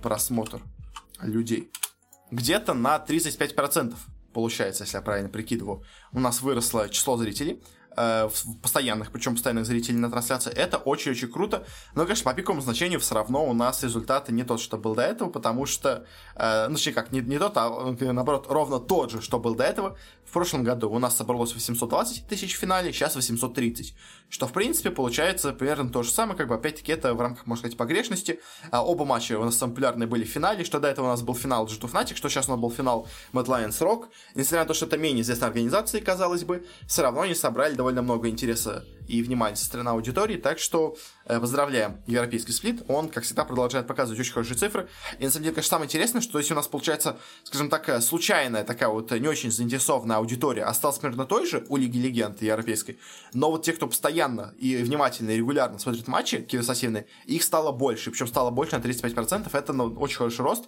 просмотр 0.00 0.60
людей? 1.20 1.70
Где-то 2.30 2.74
на 2.74 2.96
35% 2.96 3.94
получается, 4.32 4.84
если 4.84 4.96
я 4.96 5.02
правильно 5.02 5.28
прикидываю. 5.28 5.82
У 6.12 6.20
нас 6.20 6.40
выросло 6.40 6.88
число 6.88 7.16
зрителей 7.16 7.62
э, 7.96 8.28
постоянных, 8.62 9.10
причем 9.10 9.34
постоянных 9.34 9.66
зрителей 9.66 9.98
на 9.98 10.10
трансляции, 10.10 10.52
это 10.52 10.78
очень-очень 10.78 11.30
круто. 11.30 11.66
Но, 11.94 12.04
конечно, 12.04 12.30
по 12.30 12.36
пиковому 12.36 12.62
значению 12.62 13.00
все 13.00 13.14
равно 13.14 13.44
у 13.44 13.52
нас 13.52 13.82
результаты 13.82 14.32
не 14.32 14.44
тот, 14.44 14.60
что 14.60 14.78
был 14.78 14.94
до 14.94 15.02
этого, 15.02 15.30
потому 15.30 15.66
что, 15.66 16.06
э, 16.36 16.68
ну, 16.68 16.74
точнее 16.74 16.92
как, 16.92 17.12
не, 17.12 17.20
не 17.20 17.38
тот, 17.38 17.52
а 17.56 17.94
наоборот, 18.00 18.46
ровно 18.48 18.78
тот 18.78 19.10
же, 19.10 19.20
что 19.20 19.38
был 19.38 19.54
до 19.54 19.64
этого. 19.64 19.98
В 20.30 20.32
прошлом 20.32 20.62
году 20.62 20.88
у 20.88 21.00
нас 21.00 21.16
собралось 21.16 21.54
820 21.54 22.28
тысяч 22.28 22.54
в 22.54 22.60
финале, 22.60 22.92
сейчас 22.92 23.16
830. 23.16 23.94
Что, 24.28 24.46
в 24.46 24.52
принципе, 24.52 24.92
получается 24.92 25.52
примерно 25.52 25.90
то 25.90 26.04
же 26.04 26.12
самое, 26.12 26.38
как 26.38 26.46
бы, 26.46 26.54
опять-таки, 26.54 26.92
это 26.92 27.14
в 27.14 27.20
рамках, 27.20 27.46
можно 27.46 27.62
сказать, 27.62 27.76
погрешности. 27.76 28.38
А, 28.70 28.84
оба 28.86 29.04
матча 29.04 29.36
у 29.36 29.44
нас 29.44 29.56
самые 29.56 29.74
популярные 29.74 30.06
были 30.06 30.22
в 30.22 30.28
финале, 30.28 30.64
что 30.64 30.78
до 30.78 30.86
этого 30.86 31.06
у 31.06 31.08
нас 31.08 31.22
был 31.22 31.34
финал 31.34 31.66
G2 31.66 31.90
Fnatic, 31.90 32.14
что 32.14 32.28
сейчас 32.28 32.46
у 32.46 32.52
нас 32.52 32.60
был 32.60 32.70
финал 32.70 33.08
Mad 33.32 33.46
Lions 33.46 33.80
Rock. 33.80 34.04
Несмотря 34.36 34.60
на 34.60 34.66
то, 34.66 34.74
что 34.74 34.86
это 34.86 34.98
менее 34.98 35.22
известная 35.22 35.48
организация, 35.48 36.00
казалось 36.00 36.44
бы, 36.44 36.64
все 36.86 37.02
равно 37.02 37.22
они 37.22 37.34
собрали 37.34 37.74
довольно 37.74 38.02
много 38.02 38.28
интереса 38.28 38.84
и 39.10 39.22
внимания 39.22 39.56
со 39.56 39.64
стороны 39.64 39.90
аудитории, 39.90 40.36
так 40.36 40.58
что 40.58 40.96
э, 41.26 41.40
поздравляем 41.40 42.02
европейский 42.06 42.52
сплит, 42.52 42.82
он, 42.88 43.08
как 43.08 43.24
всегда, 43.24 43.44
продолжает 43.44 43.86
показывать 43.86 44.20
очень 44.20 44.32
хорошие 44.32 44.56
цифры, 44.56 44.88
и 45.18 45.24
на 45.24 45.30
самом 45.30 45.44
деле, 45.44 45.54
конечно, 45.54 45.70
самое 45.70 45.86
интересное, 45.86 46.20
что 46.20 46.38
если 46.38 46.52
у 46.52 46.56
нас 46.56 46.68
получается, 46.68 47.18
скажем 47.44 47.68
так, 47.68 47.88
э, 47.88 48.00
случайная 48.00 48.64
такая 48.64 48.88
вот 48.88 49.10
не 49.10 49.28
очень 49.28 49.50
заинтересованная 49.50 50.16
аудитория 50.16 50.64
осталась 50.64 50.98
примерно 50.98 51.26
той 51.26 51.46
же 51.46 51.64
у 51.68 51.76
Лиги 51.76 51.98
Легенд 51.98 52.40
европейской, 52.42 52.98
но 53.34 53.50
вот 53.50 53.64
те, 53.64 53.72
кто 53.72 53.86
постоянно 53.86 54.54
и 54.58 54.76
внимательно 54.76 55.30
и 55.30 55.36
регулярно 55.36 55.78
смотрит 55.78 56.08
матчи 56.08 56.42
киберспортивные, 56.42 57.06
их 57.26 57.42
стало 57.42 57.72
больше, 57.72 58.10
причем 58.10 58.26
стало 58.26 58.50
больше 58.50 58.76
на 58.76 58.82
35%, 58.82 59.48
это 59.52 59.72
ну, 59.72 59.92
очень 59.94 60.16
хороший 60.16 60.42
рост, 60.42 60.66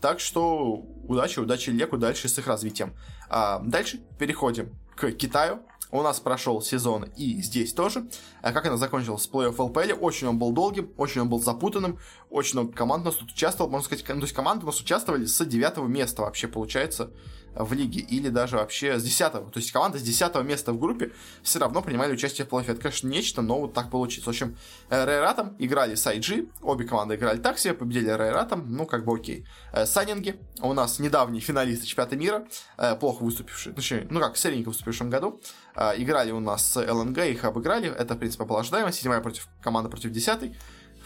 так 0.00 0.20
что 0.20 0.82
удачи, 1.08 1.40
удачи 1.40 1.70
Леку 1.70 1.98
дальше 1.98 2.28
с 2.28 2.38
их 2.38 2.46
развитием. 2.46 2.94
А 3.28 3.60
дальше 3.60 4.00
переходим 4.18 4.74
к 4.96 5.12
Китаю. 5.12 5.60
У 5.92 6.02
нас 6.02 6.20
прошел 6.20 6.62
сезон 6.62 7.06
и 7.16 7.42
здесь 7.42 7.72
тоже. 7.72 8.06
А 8.42 8.52
как 8.52 8.66
она 8.66 8.76
закончилась 8.76 9.22
с 9.22 9.30
плей-офф 9.30 9.60
ЛПЛ, 9.60 10.04
очень 10.04 10.28
он 10.28 10.38
был 10.38 10.52
долгим, 10.52 10.92
очень 10.96 11.22
он 11.22 11.28
был 11.28 11.40
запутанным, 11.40 11.98
очень 12.28 12.58
много 12.58 12.72
команд 12.72 13.02
у 13.02 13.06
нас 13.06 13.16
тут 13.16 13.30
участвовал, 13.30 13.70
можно 13.70 13.86
сказать, 13.86 14.04
ну, 14.08 14.16
то 14.16 14.22
есть 14.22 14.34
команды 14.34 14.64
у 14.64 14.66
нас 14.66 14.80
участвовали 14.80 15.24
с 15.24 15.44
девятого 15.44 15.88
места 15.88 16.22
вообще, 16.22 16.46
получается, 16.46 17.10
в 17.54 17.72
лиге, 17.72 18.00
или 18.00 18.28
даже 18.28 18.56
вообще 18.56 18.98
с 18.98 19.02
10 19.02 19.32
то 19.32 19.52
есть 19.54 19.72
команда 19.72 19.98
с 19.98 20.02
10 20.02 20.34
места 20.44 20.72
в 20.72 20.78
группе 20.78 21.12
все 21.42 21.58
равно 21.58 21.82
принимали 21.82 22.12
участие 22.12 22.46
в 22.46 22.50
плей-оффе. 22.50 22.72
Это, 22.72 22.82
конечно, 22.82 23.08
нечто, 23.08 23.42
но 23.42 23.60
вот 23.60 23.74
так 23.74 23.90
получилось. 23.90 24.26
В 24.26 24.30
общем, 24.30 24.56
Рейратом 24.88 25.56
играли 25.58 25.94
с 25.94 26.06
IG, 26.06 26.50
обе 26.62 26.84
команды 26.84 27.16
играли 27.16 27.38
так 27.38 27.58
себе, 27.58 27.74
победили 27.74 28.10
Рейратом, 28.10 28.72
ну, 28.72 28.86
как 28.86 29.04
бы 29.04 29.14
окей. 29.14 29.46
Э, 29.72 29.86
Санинги, 29.86 30.40
у 30.60 30.72
нас 30.72 30.98
недавний 30.98 31.40
финалист 31.40 31.84
чемпионата 31.84 32.16
мира, 32.16 32.46
э, 32.78 32.96
плохо 32.96 33.22
выступивший, 33.22 33.72
точнее, 33.72 34.06
ну 34.10 34.20
как, 34.20 34.36
средненько 34.36 34.68
выступивший 34.68 35.06
в 35.06 35.10
прошлом 35.10 35.10
году, 35.10 35.40
э, 35.76 36.02
играли 36.02 36.30
у 36.30 36.40
нас 36.40 36.64
с 36.64 36.76
ЛНГ, 36.76 37.18
их 37.18 37.44
обыграли, 37.44 37.88
это, 37.88 38.14
в 38.14 38.18
принципе, 38.18 38.44
было 38.44 38.60
ожидаемо, 38.60 38.92
седьмая 38.92 39.20
против 39.20 39.48
команда 39.62 39.88
против 39.88 40.10
десятой, 40.10 40.56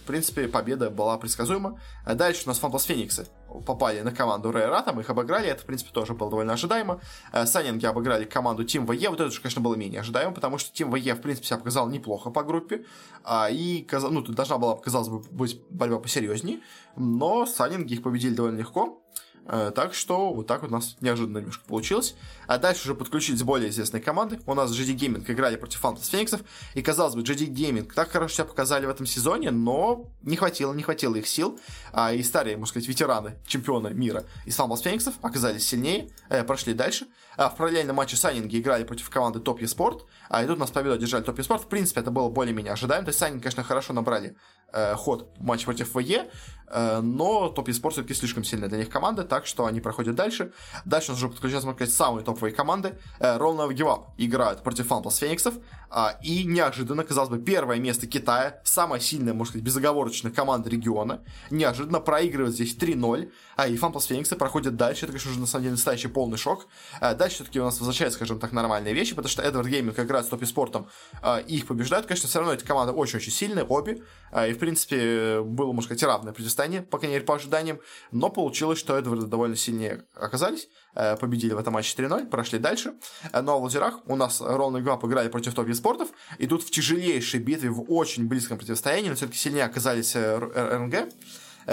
в 0.05 0.07
принципе, 0.07 0.49
победа 0.49 0.90
была 0.90 1.16
предсказуема. 1.16 1.80
Дальше 2.05 2.42
у 2.45 2.49
нас 2.49 2.59
Фантас 2.59 2.84
Фениксы 2.84 3.26
попали 3.66 4.00
на 4.00 4.12
команду 4.12 4.50
Рейра, 4.50 4.82
там 4.82 5.00
их 5.00 5.11
обыграли, 5.11 5.48
это, 5.48 5.62
в 5.62 5.66
принципе, 5.66 5.90
тоже 5.92 6.14
было 6.14 6.30
довольно 6.30 6.52
ожидаемо. 6.55 7.00
Санинги 7.44 7.86
обыграли 7.86 8.24
команду 8.24 8.64
Тим 8.64 8.86
ВЕ, 8.86 9.11
вот 9.11 9.20
это 9.20 9.30
же, 9.30 9.40
конечно, 9.40 9.61
было 9.61 9.74
менее 9.74 10.00
ожидаемо, 10.00 10.32
потому 10.32 10.59
что 10.59 10.72
Тим 10.72 10.92
ВЕ, 10.92 11.14
в 11.14 11.20
принципе, 11.20 11.46
себя 11.46 11.59
показал 11.59 11.88
неплохо 11.88 12.30
по 12.30 12.42
группе, 12.42 12.84
а, 13.22 13.48
и, 13.50 13.86
ну, 13.92 14.22
тут 14.22 14.34
должна 14.34 14.59
была, 14.59 14.76
казалось 14.76 15.09
бы, 15.09 15.20
быть 15.30 15.61
борьба 15.70 15.98
посерьезнее, 15.98 16.61
но 16.96 17.46
Санинги 17.46 17.94
их 17.94 18.02
победили 18.02 18.34
довольно 18.34 18.59
легко. 18.59 19.00
Э, 19.47 19.72
так 19.74 19.95
что 19.95 20.32
вот 20.32 20.47
так 20.47 20.62
вот 20.62 20.70
у 20.70 20.74
нас 20.74 20.97
неожиданно 21.01 21.38
немножко 21.38 21.64
получилось. 21.66 22.14
А 22.47 22.59
дальше 22.59 22.82
уже 22.84 22.95
подключились 22.95 23.42
более 23.42 23.70
известные 23.70 24.03
команды. 24.03 24.40
У 24.47 24.55
нас 24.55 24.70
GD 24.70 24.97
Gaming 24.97 25.30
играли 25.30 25.57
против 25.57 25.80
Фантас 25.80 26.07
Фениксов. 26.09 26.40
И 26.74 26.82
казалось 26.82 27.14
бы, 27.14 27.22
GD 27.22 27.49
Gaming 27.49 27.92
так 27.92 28.11
хорошо 28.11 28.34
себя 28.34 28.45
показали 28.45 28.86
в 28.86 28.88
этом 28.88 29.07
сезоне, 29.07 29.51
но 29.51 30.11
не 30.22 30.36
хватило, 30.36 30.72
не 30.72 30.82
хватило 30.82 31.14
их 31.16 31.28
сил. 31.28 31.59
А, 31.92 32.12
и 32.12 32.22
старые, 32.22 32.57
можно 32.57 32.70
сказать, 32.70 32.88
ветераны 32.88 33.36
чемпиона 33.47 33.88
мира 33.88 34.24
из 34.47 34.57
Фантас 34.57 34.80
Фениксов 34.80 35.14
оказались 35.22 35.66
сильнее, 35.66 36.11
э, 36.28 36.42
прошли 36.45 36.74
дальше. 36.74 37.07
А 37.37 37.49
в 37.49 37.57
параллельном 37.57 37.97
матче 37.97 38.16
Сайнинги 38.16 38.59
играли 38.59 38.85
против 38.85 39.11
команды 39.11 39.41
Топ 39.41 39.61
Спорт. 39.66 40.07
А 40.28 40.43
и 40.43 40.47
тут 40.47 40.59
нас 40.59 40.70
победу 40.70 40.95
одержали 40.95 41.22
Топ 41.22 41.41
Спорт. 41.43 41.62
В 41.62 41.68
принципе, 41.68 42.01
это 42.01 42.11
было 42.11 42.28
более-менее 42.28 42.72
ожидаемо. 42.72 43.05
То 43.05 43.11
есть 43.11 43.18
Сайнинги, 43.18 43.43
конечно, 43.43 43.62
хорошо 43.62 43.93
набрали 43.93 44.37
э, 44.74 44.95
ход 44.95 45.30
в 45.39 45.45
матче 45.45 45.64
против 45.64 45.95
ВЕ, 45.95 46.30
э, 46.68 47.01
но 47.01 47.49
Топ 47.49 47.68
Esports 47.68 47.93
все-таки 47.93 48.14
слишком 48.14 48.45
сильная 48.45 48.68
для 48.68 48.78
них 48.78 48.91
команда, 48.91 49.22
так 49.24 49.47
что 49.47 49.66
они 49.66 49.80
проходят 49.80 50.14
дальше. 50.14 50.53
Дальше 50.85 51.11
у 51.11 51.14
нас 51.14 51.22
уже 51.22 51.28
подключаются, 51.28 51.66
можно 51.66 51.78
сказать, 51.78 51.95
самые 51.95 52.24
топовые 52.24 52.53
команды. 52.53 52.99
Э, 53.20 53.39
Give 53.39 53.87
Up 53.87 54.07
играют 54.18 54.62
против 54.62 54.89
Фантас 54.89 55.16
Фениксов, 55.16 55.55
э, 55.91 56.07
и 56.22 56.45
неожиданно, 56.45 57.05
казалось 57.05 57.30
бы, 57.30 57.39
первое 57.39 57.78
место 57.78 58.07
Китая, 58.07 58.61
самая 58.64 59.01
сильная, 59.01 59.32
можно 59.32 59.53
сказать, 59.53 59.64
безоговорочная 59.64 60.32
команда 60.32 60.68
региона, 60.68 61.22
неожиданно 61.51 62.01
проигрывает 62.01 62.55
здесь 62.55 62.76
3-0, 62.76 63.30
а 63.57 63.68
и 63.68 63.76
Фантас 63.76 64.07
Фениксы 64.07 64.37
проходят 64.37 64.76
дальше, 64.76 65.07
это, 65.07 65.12
конечно, 65.12 65.30
уже 65.30 65.41
на 65.41 65.47
самом 65.47 65.62
деле 65.62 65.72
настоящий 65.72 66.09
полный 66.09 66.37
шок. 66.37 66.66
Э, 67.01 67.14
дальше 67.24 67.36
все-таки 67.36 67.58
у 67.58 67.64
нас 67.64 67.78
возвращаются, 67.78 68.18
скажем 68.18 68.38
так, 68.38 68.52
нормальные 68.52 68.92
вещи, 68.92 69.14
потому 69.14 69.30
что 69.30 69.42
Эдвард 69.42 69.66
Гейминг 69.66 69.98
играет 69.98 70.26
с 70.26 70.28
Топ 70.28 70.44
Спортом, 70.44 70.88
э, 71.22 71.42
их 71.46 71.66
побеждают, 71.66 72.06
конечно, 72.06 72.28
все 72.28 72.38
равно 72.38 72.52
эти 72.52 72.64
команды 72.64 72.92
очень-очень 72.92 73.32
сильные, 73.32 73.64
обе, 73.64 74.02
э, 74.30 74.50
и, 74.50 74.52
в 74.52 74.58
принципе, 74.58 75.40
было, 75.40 75.72
можно 75.72 75.94
сказать, 75.94 76.02
равное 76.02 76.34
противостояние, 76.34 76.82
по 76.82 76.98
крайней 76.98 77.14
мере, 77.14 77.24
по 77.24 77.34
ожиданиям, 77.34 77.80
но 78.12 78.28
получилось, 78.28 78.78
что 78.78 78.98
Эдварды 78.98 79.26
довольно 79.26 79.56
сильнее 79.56 80.04
оказались, 80.14 80.68
э, 80.94 81.16
победили 81.16 81.54
в 81.54 81.58
этом 81.58 81.72
матче 81.72 81.94
3-0, 81.96 82.26
прошли 82.26 82.58
дальше. 82.58 82.92
Э, 83.32 83.40
но 83.40 83.58
в 83.58 83.62
лазерах 83.62 84.00
у 84.06 84.16
нас 84.16 84.42
Ролл 84.42 84.76
и 84.76 84.82
Гвап 84.82 85.02
играли 85.04 85.28
против 85.28 85.54
топ 85.54 85.72
спортов, 85.72 86.10
и 86.38 86.46
тут 86.46 86.62
в 86.62 86.70
тяжелейшей 86.70 87.40
битве, 87.40 87.70
в 87.70 87.90
очень 87.90 88.28
близком 88.28 88.58
противостоянии, 88.58 89.08
но 89.08 89.14
все-таки 89.14 89.38
сильнее 89.38 89.64
оказались 89.64 90.14
э, 90.14 90.38
РНГ, 90.38 91.08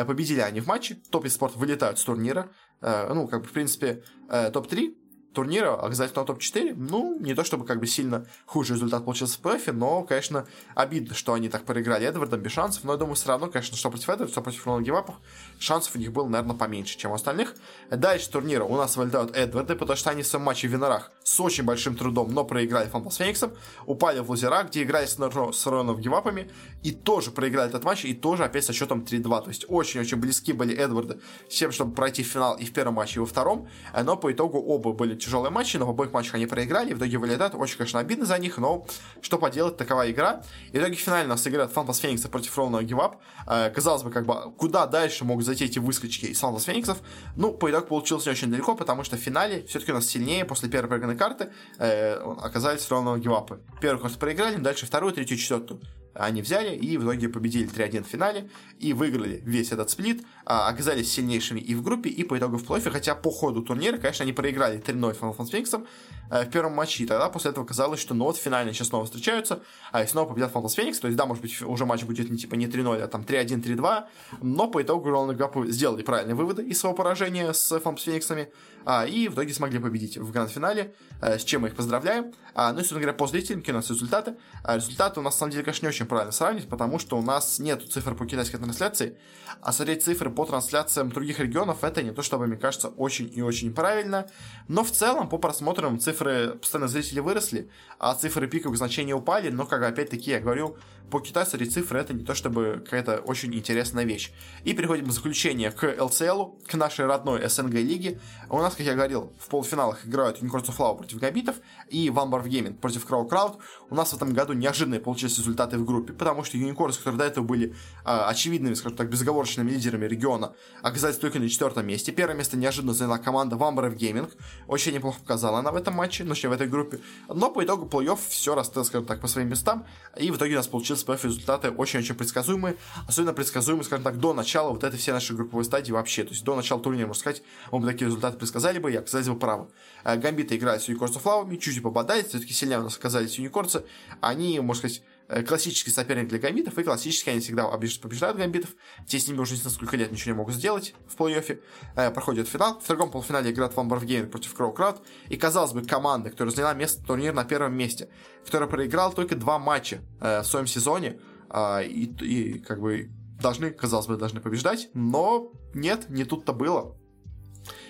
победили 0.07 0.39
они 0.39 0.61
в 0.61 0.67
матче, 0.67 0.95
топ 1.09 1.27
спорт 1.27 1.57
вылетают 1.57 1.99
с 1.99 2.03
турнира, 2.05 2.49
ну, 2.81 3.27
как 3.27 3.41
бы, 3.41 3.47
в 3.47 3.51
принципе, 3.51 4.03
топ-3 4.29 5.00
турнира 5.34 5.73
оказательно 5.73 6.25
топ-4, 6.25 6.75
ну, 6.75 7.17
не 7.19 7.34
то 7.34 7.43
чтобы 7.43 7.65
как 7.65 7.79
бы 7.79 7.88
сильно 7.88 8.25
хуже 8.45 8.73
результат 8.73 9.05
получился 9.05 9.38
в 9.38 9.41
плей 9.41 9.59
но, 9.71 10.03
конечно, 10.03 10.47
обидно, 10.75 11.15
что 11.15 11.34
они 11.34 11.49
так 11.49 11.63
проиграли 11.63 12.05
Эдвардом 12.05 12.41
без 12.41 12.51
шансов, 12.51 12.84
но 12.84 12.93
я 12.93 12.97
думаю, 12.97 13.15
все 13.15 13.29
равно, 13.29 13.47
конечно, 13.47 13.77
что 13.77 13.89
против 13.89 14.09
Эдварда, 14.09 14.32
что 14.32 14.41
против 14.41 14.65
Ролан 14.65 14.84
Гивапов, 14.84 15.15
шансов 15.59 15.95
у 15.95 15.99
них 15.99 16.11
было, 16.11 16.27
наверное, 16.27 16.55
поменьше, 16.55 16.97
чем 16.97 17.11
у 17.11 17.13
остальных. 17.15 17.55
Дальше 17.89 18.29
турнира 18.29 18.63
у 18.63 18.75
нас 18.75 18.97
вылетают 18.97 19.36
Эдварды, 19.36 19.75
потому 19.75 19.97
что 19.97 20.09
они 20.09 20.23
в 20.23 20.27
своем 20.27 20.45
матче 20.45 20.67
в 20.67 20.71
Винорах 20.71 21.11
с 21.23 21.39
очень 21.39 21.63
большим 21.63 21.95
трудом, 21.95 22.34
но 22.34 22.43
проиграли 22.43 22.89
Фантас 22.89 23.17
Фениксом, 23.17 23.53
упали 23.86 24.19
в 24.19 24.29
лузера, 24.29 24.63
где 24.63 24.84
играли 24.84 25.05
с, 25.05 25.17
с 25.17 25.65
Роланом 25.67 25.99
Гивапами, 25.99 26.49
и 26.84 26.91
тоже 26.91 27.32
проиграли 27.32 27.69
этот 27.69 27.84
матч, 27.84 28.05
и 28.05 28.13
тоже 28.13 28.43
опять 28.43 28.65
со 28.65 28.73
счетом 28.73 29.01
3-2, 29.01 29.43
то 29.43 29.49
есть 29.49 29.65
очень-очень 29.67 30.17
близки 30.17 30.53
были 30.53 30.75
Эдварды 30.75 31.19
с 31.49 31.55
тем, 31.55 31.71
чтобы 31.71 31.93
пройти 31.93 32.23
в 32.23 32.27
финал 32.27 32.57
и 32.57 32.65
в 32.65 32.73
первом 32.73 32.95
матче, 32.95 33.17
и 33.17 33.19
во 33.19 33.25
втором, 33.25 33.67
но 34.03 34.17
по 34.17 34.32
итогу 34.32 34.59
оба 34.59 34.93
были 34.93 35.15
тяжелые 35.22 35.51
матчи, 35.51 35.78
но 35.78 35.86
в 35.86 35.89
обоих 35.89 36.11
матчах 36.11 36.36
они 36.36 36.45
проиграли, 36.45 36.93
в 36.93 36.97
итоге 36.97 37.17
вылетают. 37.17 37.55
Очень, 37.55 37.78
конечно, 37.78 37.99
обидно 37.99 38.26
за 38.26 38.38
них, 38.38 38.57
но 38.57 38.86
что 39.22 39.38
поделать, 39.38 39.78
такова 39.78 40.09
игра. 40.09 40.43
И 40.72 40.78
в 40.78 40.82
итоге 40.82 40.95
финально 40.95 41.30
нас 41.30 41.47
играет 41.47 41.72
Фантас 41.72 41.99
Феникса 41.99 42.30
против 42.30 42.57
ровного 42.57 42.84
Гивап. 42.84 43.17
Э, 43.47 43.69
казалось 43.69 44.03
бы, 44.03 44.11
как 44.11 44.26
бы, 44.26 44.51
куда 44.57 44.86
дальше 44.88 45.26
могут 45.26 45.45
зайти 45.45 45.65
эти 45.65 45.80
выскочки 45.80 46.26
из 46.26 46.39
Фантас 46.39 46.63
Фениксов? 46.63 46.99
Ну, 47.36 47.53
по 47.53 47.69
итогу 47.69 47.88
получилось 47.88 48.26
не 48.26 48.32
очень 48.32 48.49
далеко, 48.49 48.76
потому 48.76 49.03
что 49.03 49.17
в 49.17 49.19
финале 49.19 49.65
все-таки 49.67 49.91
у 49.91 49.95
нас 49.95 50.07
сильнее 50.07 50.45
после 50.45 50.69
первой 50.69 50.89
проигранной 50.89 51.17
карты 51.17 51.51
э, 51.78 52.15
оказались 52.15 52.89
ровного 52.89 53.17
Гивапы. 53.17 53.59
Первую 53.80 54.01
карту 54.01 54.19
проиграли, 54.19 54.55
дальше 54.57 54.86
вторую, 54.86 55.13
третью, 55.13 55.38
четвертую 55.38 55.82
они 56.14 56.41
взяли 56.41 56.76
и 56.76 56.97
в 56.97 57.03
итоге 57.03 57.30
победили 57.30 57.70
3-1 57.70 58.03
в 58.03 58.07
финале 58.07 58.49
и 58.80 58.93
выиграли 58.93 59.41
весь 59.45 59.72
этот 59.72 59.89
сплит, 59.89 60.24
а, 60.45 60.68
оказались 60.68 61.12
сильнейшими 61.12 61.59
и 61.59 61.76
в 61.76 61.82
группе, 61.84 62.09
и 62.09 62.24
по 62.24 62.38
итогу 62.38 62.57
в 62.57 62.66
плей 62.66 62.82
хотя 62.82 63.16
по 63.16 63.32
ходу 63.32 63.62
турнира, 63.62 63.97
конечно, 63.97 64.24
они 64.24 64.34
проиграли 64.34 64.80
3-0 64.80 65.20
Final 65.20 65.38
Fantasy 65.38 65.62
э, 65.62 65.86
в 66.32 66.45
первом 66.45 66.73
матче, 66.73 67.03
и 67.03 67.07
тогда 67.07 67.29
после 67.29 67.51
этого 67.51 67.65
казалось, 67.65 67.99
что 67.99 68.13
ну 68.13 68.25
вот 68.25 68.38
в 68.38 68.41
сейчас 68.41 68.88
снова 68.88 69.05
встречаются, 69.05 69.61
а 69.91 70.03
и 70.03 70.07
снова 70.07 70.29
победят 70.29 70.51
Final 70.53 70.65
Phoenix, 70.65 70.99
то 70.99 71.07
есть 71.07 71.17
да, 71.17 71.25
может 71.25 71.41
быть, 71.41 71.61
уже 71.61 71.86
матч 71.86 72.03
будет 72.03 72.29
не 72.29 72.38
типа 72.38 72.55
не 72.55 72.67
3-0, 72.67 73.01
а 73.01 73.07
там 73.07 73.21
3-1, 73.21 73.61
3-2, 73.63 74.03
но 74.41 74.67
по 74.67 74.82
итогу 74.82 75.09
Роланд 75.09 75.38
Гапу 75.38 75.65
сделали 75.65 76.03
правильные 76.03 76.36
выводы 76.36 76.63
из 76.63 76.79
своего 76.79 76.95
поражения 76.95 77.53
с 77.53 77.71
Final 77.71 77.95
Phoenix, 77.95 78.47
а, 78.86 79.05
и 79.05 79.27
в 79.27 79.34
итоге 79.34 79.53
смогли 79.53 79.79
победить 79.79 80.17
в 80.17 80.32
гранд-финале, 80.32 80.93
а, 81.21 81.38
с 81.38 81.43
чем 81.43 81.61
мы 81.61 81.67
их 81.67 81.75
поздравляем. 81.75 82.34
А, 82.53 82.71
ну 82.71 82.79
и, 82.79 82.82
собственно 82.82 83.01
говоря, 83.01 83.17
по 83.17 83.27
зрителям, 83.27 83.59
какие 83.59 83.73
у 83.73 83.77
нас 83.77 83.89
результаты. 83.89 84.36
А, 84.63 84.75
результаты 84.75 85.19
у 85.19 85.23
нас, 85.23 85.36
на 85.36 85.39
самом 85.39 85.51
деле, 85.51 85.63
конечно, 85.63 85.86
не 85.86 85.89
очень 85.89 86.05
правильно 86.05 86.32
сравнивать, 86.32 86.67
потому 86.67 86.99
что 86.99 87.17
у 87.17 87.21
нас 87.21 87.59
нет 87.59 87.84
цифр 87.91 88.15
по 88.15 88.25
китайской 88.25 88.57
трансляции, 88.57 89.17
а 89.61 89.71
смотреть 89.71 90.03
цифры 90.03 90.29
по 90.29 90.45
трансляциям 90.45 91.09
других 91.09 91.39
регионов, 91.39 91.84
это 91.84 92.01
не 92.03 92.11
то, 92.11 92.21
чтобы, 92.21 92.47
мне 92.47 92.57
кажется, 92.57 92.89
очень 92.89 93.32
и 93.34 93.41
очень 93.41 93.73
правильно. 93.73 94.29
Но 94.67 94.84
в 94.84 94.91
целом, 94.91 95.29
по 95.29 95.38
просмотрам, 95.38 95.99
цифры 96.22 96.55
постоянно 96.55 96.88
зрителей 96.88 97.22
выросли, 97.22 97.69
а 97.97 98.13
цифры 98.13 98.47
пиковых 98.47 98.78
значений 98.78 99.13
упали, 99.13 99.49
но, 99.49 99.65
как 99.65 99.84
опять-таки 99.84 100.32
я 100.32 100.39
говорю, 100.39 100.78
по 101.12 101.20
Китаю 101.20 101.45
смотреть 101.45 101.74
цифры 101.74 101.99
это 101.99 102.14
не 102.14 102.24
то 102.24 102.34
чтобы 102.34 102.82
какая-то 102.84 103.18
очень 103.18 103.53
интересная 103.53 104.05
вещь. 104.05 104.32
И 104.64 104.74
переходим 104.74 105.05
в 105.05 105.12
заключение 105.12 105.72
к 105.72 105.84
LCL, 105.84 106.66
к 106.66 106.74
нашей 106.74 107.05
родной 107.05 107.47
СНГ 107.47 107.74
лиге. 107.74 108.20
У 108.49 108.57
нас, 108.57 108.74
как 108.76 108.86
я 108.86 108.95
говорил, 108.95 109.34
в 109.38 109.49
полуфиналах 109.49 110.07
играют 110.07 110.41
Unicorns 110.41 110.68
of 110.68 110.78
Flow 110.78 110.97
против 110.97 111.20
Габитов 111.20 111.57
и 111.89 112.09
Вамбар 112.09 112.41
Gaming 112.43 112.76
против 112.76 113.05
Crow 113.05 113.30
Crowd. 113.30 113.57
У 113.89 113.95
нас 113.95 114.12
в 114.12 114.16
этом 114.16 114.34
году 114.34 114.53
неожиданные 114.53 115.01
получились 115.01 115.38
результаты 115.38 115.78
в 115.78 115.86
группе, 115.86 116.14
потому 116.14 116.43
что 116.43 116.57
Unicorns, 116.57 116.97
которые 116.97 117.20
до 117.20 117.26
этого 117.26 117.43
были 117.43 117.76
а, 118.05 118.30
очевидными, 118.30 118.74
скажем 118.74 118.97
так, 118.97 119.09
безоговорочными 119.09 119.70
лидерами 119.70 120.05
региона, 120.05 120.53
оказались 120.82 121.18
только 121.18 121.39
на 121.39 121.49
четвертом 121.49 121.86
месте. 121.86 122.14
Первое 122.14 122.36
место 122.36 122.55
неожиданно 122.55 122.93
заняла 122.93 123.18
команда 123.18 123.57
Вамбар 123.57 123.91
Gaming. 123.91 124.32
Очень 124.68 124.93
неплохо 124.93 125.20
показала 125.20 125.59
она 125.59 125.72
в 125.72 125.76
этом 125.76 125.93
матче, 125.93 126.24
ну, 126.24 126.34
в 126.34 126.51
этой 126.51 126.68
группе. 126.68 126.99
Но 127.28 127.51
по 127.51 127.64
итогу 127.64 127.86
плей-офф 127.86 128.20
все 128.30 128.55
расставил, 128.55 128.86
скажем 128.86 129.05
так, 129.05 129.20
по 129.20 129.28
своим 129.28 129.49
местам. 129.49 129.86
И 130.18 130.32
в 130.32 130.38
итоге 130.38 130.53
у 130.53 130.57
нас 130.57 130.68
получилось 131.03 131.21
СПФ 131.21 131.25
результаты 131.25 131.71
очень-очень 131.71 132.15
предсказуемые, 132.15 132.75
особенно 133.07 133.33
предсказуемые, 133.33 133.83
скажем 133.83 134.03
так, 134.03 134.19
до 134.19 134.33
начала 134.33 134.71
вот 134.71 134.83
этой 134.83 134.97
всей 134.97 135.11
нашей 135.11 135.35
групповой 135.35 135.65
стадии 135.65 135.91
вообще, 135.91 136.23
то 136.23 136.29
есть 136.29 136.43
до 136.43 136.55
начала 136.55 136.81
турнира, 136.81 137.07
можно 137.07 137.19
сказать, 137.19 137.43
мы 137.71 137.79
бы 137.79 137.87
такие 137.87 138.07
результаты 138.07 138.37
предсказали 138.37 138.79
бы 138.79 138.91
и 138.91 138.95
оказались 138.95 139.27
бы 139.27 139.37
правы. 139.37 139.67
Э, 140.03 140.17
Гамбиты 140.17 140.55
играют 140.55 140.83
с 140.83 140.87
Юникорсом 140.87 141.21
Флавами, 141.21 141.57
чуть-чуть 141.57 141.83
пободались, 141.83 142.27
все-таки 142.27 142.53
сильнее 142.53 142.79
у 142.79 142.83
нас 142.83 142.97
оказались 142.97 143.37
Юникорцы, 143.37 143.83
они, 144.19 144.59
можно 144.59 144.79
сказать, 144.79 145.03
классический 145.47 145.91
соперник 145.91 146.27
для 146.27 146.39
гамбитов, 146.39 146.77
и 146.77 146.84
классически 146.84 147.29
они 147.29 147.39
всегда 147.39 147.67
побеждают 147.67 148.38
гамбитов. 148.38 148.71
Те 149.07 149.19
с 149.19 149.27
ними 149.27 149.39
уже 149.39 149.53
не 149.53 149.59
сколько 149.59 149.97
лет 149.97 150.11
ничего 150.11 150.34
не 150.34 150.38
могут 150.38 150.55
сделать 150.55 150.93
в 151.07 151.15
плей-оффе. 151.15 151.61
Э, 151.95 152.11
проходит 152.11 152.47
финал. 152.47 152.79
В 152.79 152.88
другом 152.88 153.11
полуфинале 153.11 153.51
играет 153.51 153.75
Ван 153.75 153.88
Барфгейм 153.88 154.29
против 154.29 154.53
Кроу 154.53 154.73
Крауд. 154.73 155.01
И, 155.29 155.38
казалось 155.38 155.73
бы, 155.73 155.84
команда, 155.84 156.29
которая 156.29 156.53
заняла 156.53 156.73
место 156.73 157.03
турнир 157.03 157.34
на 157.34 157.43
первом 157.43 157.73
месте, 157.75 158.09
которая 158.45 158.69
проиграла 158.69 159.13
только 159.13 159.36
два 159.36 159.59
матча 159.59 160.01
в 160.19 160.43
своем 160.43 160.67
сезоне, 160.67 161.19
а, 161.49 161.82
и, 161.82 162.05
и 162.05 162.59
как 162.59 162.79
бы 162.79 163.09
должны, 163.41 163.71
казалось 163.71 164.07
бы, 164.07 164.15
должны 164.15 164.39
побеждать, 164.39 164.89
но 164.93 165.51
нет, 165.73 166.09
не 166.09 166.23
тут-то 166.23 166.53
было. 166.53 166.95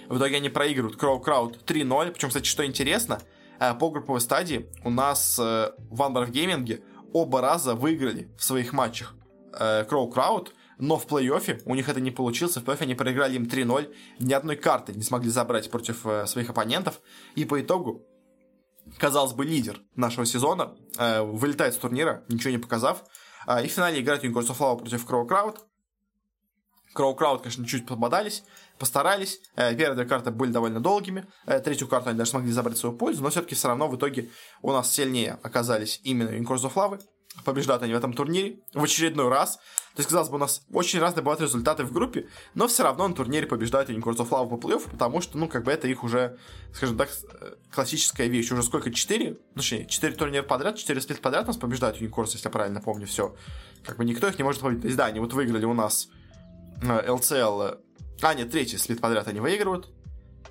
В 0.08 0.18
итоге 0.18 0.38
они 0.38 0.50
проигрывают 0.50 0.98
Кроу 0.98 1.20
Крауд 1.20 1.60
3-0, 1.66 2.12
причем, 2.12 2.30
кстати, 2.30 2.46
что 2.46 2.66
интересно, 2.66 3.22
э, 3.60 3.74
по 3.76 3.90
групповой 3.92 4.20
стадии 4.20 4.70
у 4.84 4.90
нас 4.90 5.38
э, 5.40 5.72
в 5.90 6.02
Анбаров 6.02 6.32
Гейминге 6.32 6.82
оба 7.14 7.42
раза 7.42 7.76
выиграли 7.76 8.30
в 8.38 8.44
своих 8.44 8.74
матчах 8.74 9.16
Кроу 9.88 10.10
э, 10.10 10.12
Крауд, 10.12 10.54
но 10.78 10.98
в 10.98 11.06
плей-оффе 11.06 11.62
у 11.66 11.76
них 11.76 11.90
это 11.90 12.02
не 12.02 12.12
получилось, 12.12 12.56
в 12.56 12.64
плей-оффе 12.64 12.84
они 12.84 12.96
проиграли 12.96 13.36
им 13.36 13.44
3-0, 13.44 13.94
ни 14.20 14.34
одной 14.34 14.56
карты 14.56 14.94
не 14.94 15.04
смогли 15.04 15.30
забрать 15.30 15.70
против 15.70 16.06
своих 16.26 16.50
оппонентов, 16.50 17.02
и 17.36 17.46
по 17.46 17.62
итогу 17.62 18.06
казалось 18.98 19.34
бы, 19.34 19.46
лидер 19.46 19.80
нашего 19.96 20.26
сезона, 20.26 20.76
вылетает 20.98 21.76
с 21.76 21.78
турнира, 21.78 22.24
ничего 22.30 22.50
не 22.50 22.58
показав, 22.58 23.04
а, 23.46 23.62
и 23.62 23.68
в 23.68 23.72
финале 23.72 24.02
of 24.02 24.58
Lava 24.58 24.78
против 24.78 25.06
Crow 25.06 25.28
Crowd. 25.28 25.58
Crow 26.96 27.18
Crowd, 27.18 27.40
конечно, 27.40 27.66
чуть 27.66 27.88
попадались, 27.88 28.44
постарались. 28.82 29.40
Э, 29.56 29.76
первые 29.76 29.96
две 29.96 30.06
карты 30.06 30.32
были 30.32 30.52
довольно 30.52 30.82
долгими. 30.82 31.26
Э, 31.46 31.60
третью 31.60 31.88
карту 31.88 32.10
они 32.10 32.18
даже 32.18 32.32
смогли 32.32 32.52
забрать 32.52 32.76
в 32.76 32.80
свою 32.80 32.98
пользу, 32.98 33.22
но 33.22 33.30
все-таки 33.30 33.54
все 33.54 33.68
равно 33.68 33.88
в 33.88 33.96
итоге 33.96 34.32
у 34.64 34.72
нас 34.72 34.92
сильнее 34.92 35.40
оказались 35.44 36.02
именно 36.04 36.30
of 36.30 36.74
Lava 36.74 37.00
побеждают 37.46 37.82
они 37.84 37.94
в 37.94 37.98
этом 37.98 38.14
турнире 38.14 38.60
в 38.74 38.84
очередной 38.84 39.30
раз. 39.30 39.56
То 39.96 40.00
есть, 40.00 40.10
казалось 40.10 40.30
бы, 40.30 40.36
у 40.36 40.40
нас 40.40 40.66
очень 40.74 41.00
разные 41.00 41.22
бывают 41.22 41.42
результаты 41.42 41.84
в 41.84 41.92
группе, 41.92 42.28
но 42.56 42.68
все 42.68 42.84
равно 42.84 43.08
на 43.08 43.16
турнире 43.16 43.48
побеждают 43.48 43.90
of 43.90 44.30
Lava 44.30 44.50
по 44.50 44.58
плей 44.58 44.80
потому 44.80 45.22
что, 45.22 45.38
ну, 45.38 45.48
как 45.48 45.64
бы 45.64 45.72
это 45.72 45.88
их 45.88 46.04
уже, 46.04 46.38
скажем 46.74 46.98
так, 46.98 47.10
э, 47.10 47.56
классическая 47.74 48.28
вещь. 48.28 48.52
Уже 48.52 48.64
сколько? 48.64 48.92
Четыре? 48.92 49.38
Ну, 49.56 49.62
точнее, 49.62 49.86
четыре 49.86 50.14
турнира 50.14 50.44
подряд, 50.44 50.78
четыре 50.78 51.00
сплит 51.00 51.22
подряд 51.22 51.48
нас 51.48 51.58
побеждают 51.58 52.02
Unicorns, 52.02 52.32
если 52.34 52.48
я 52.48 52.52
правильно 52.52 52.82
помню, 52.82 53.08
все. 53.08 53.34
Как 53.86 53.98
бы 53.98 54.04
никто 54.04 54.28
их 54.28 54.38
не 54.38 54.44
может 54.44 54.62
победить. 54.62 54.82
То 54.82 54.88
есть, 54.88 54.98
да, 54.98 55.06
они 55.06 55.20
вот 55.20 55.34
выиграли 55.34 55.66
у 55.66 55.74
нас 55.74 56.10
LCL... 56.82 57.80
А, 58.22 58.34
нет, 58.34 58.52
третий 58.52 58.78
сплит 58.78 59.02
подряд 59.02 59.28
они 59.28 59.40
выигрывают. 59.40 59.90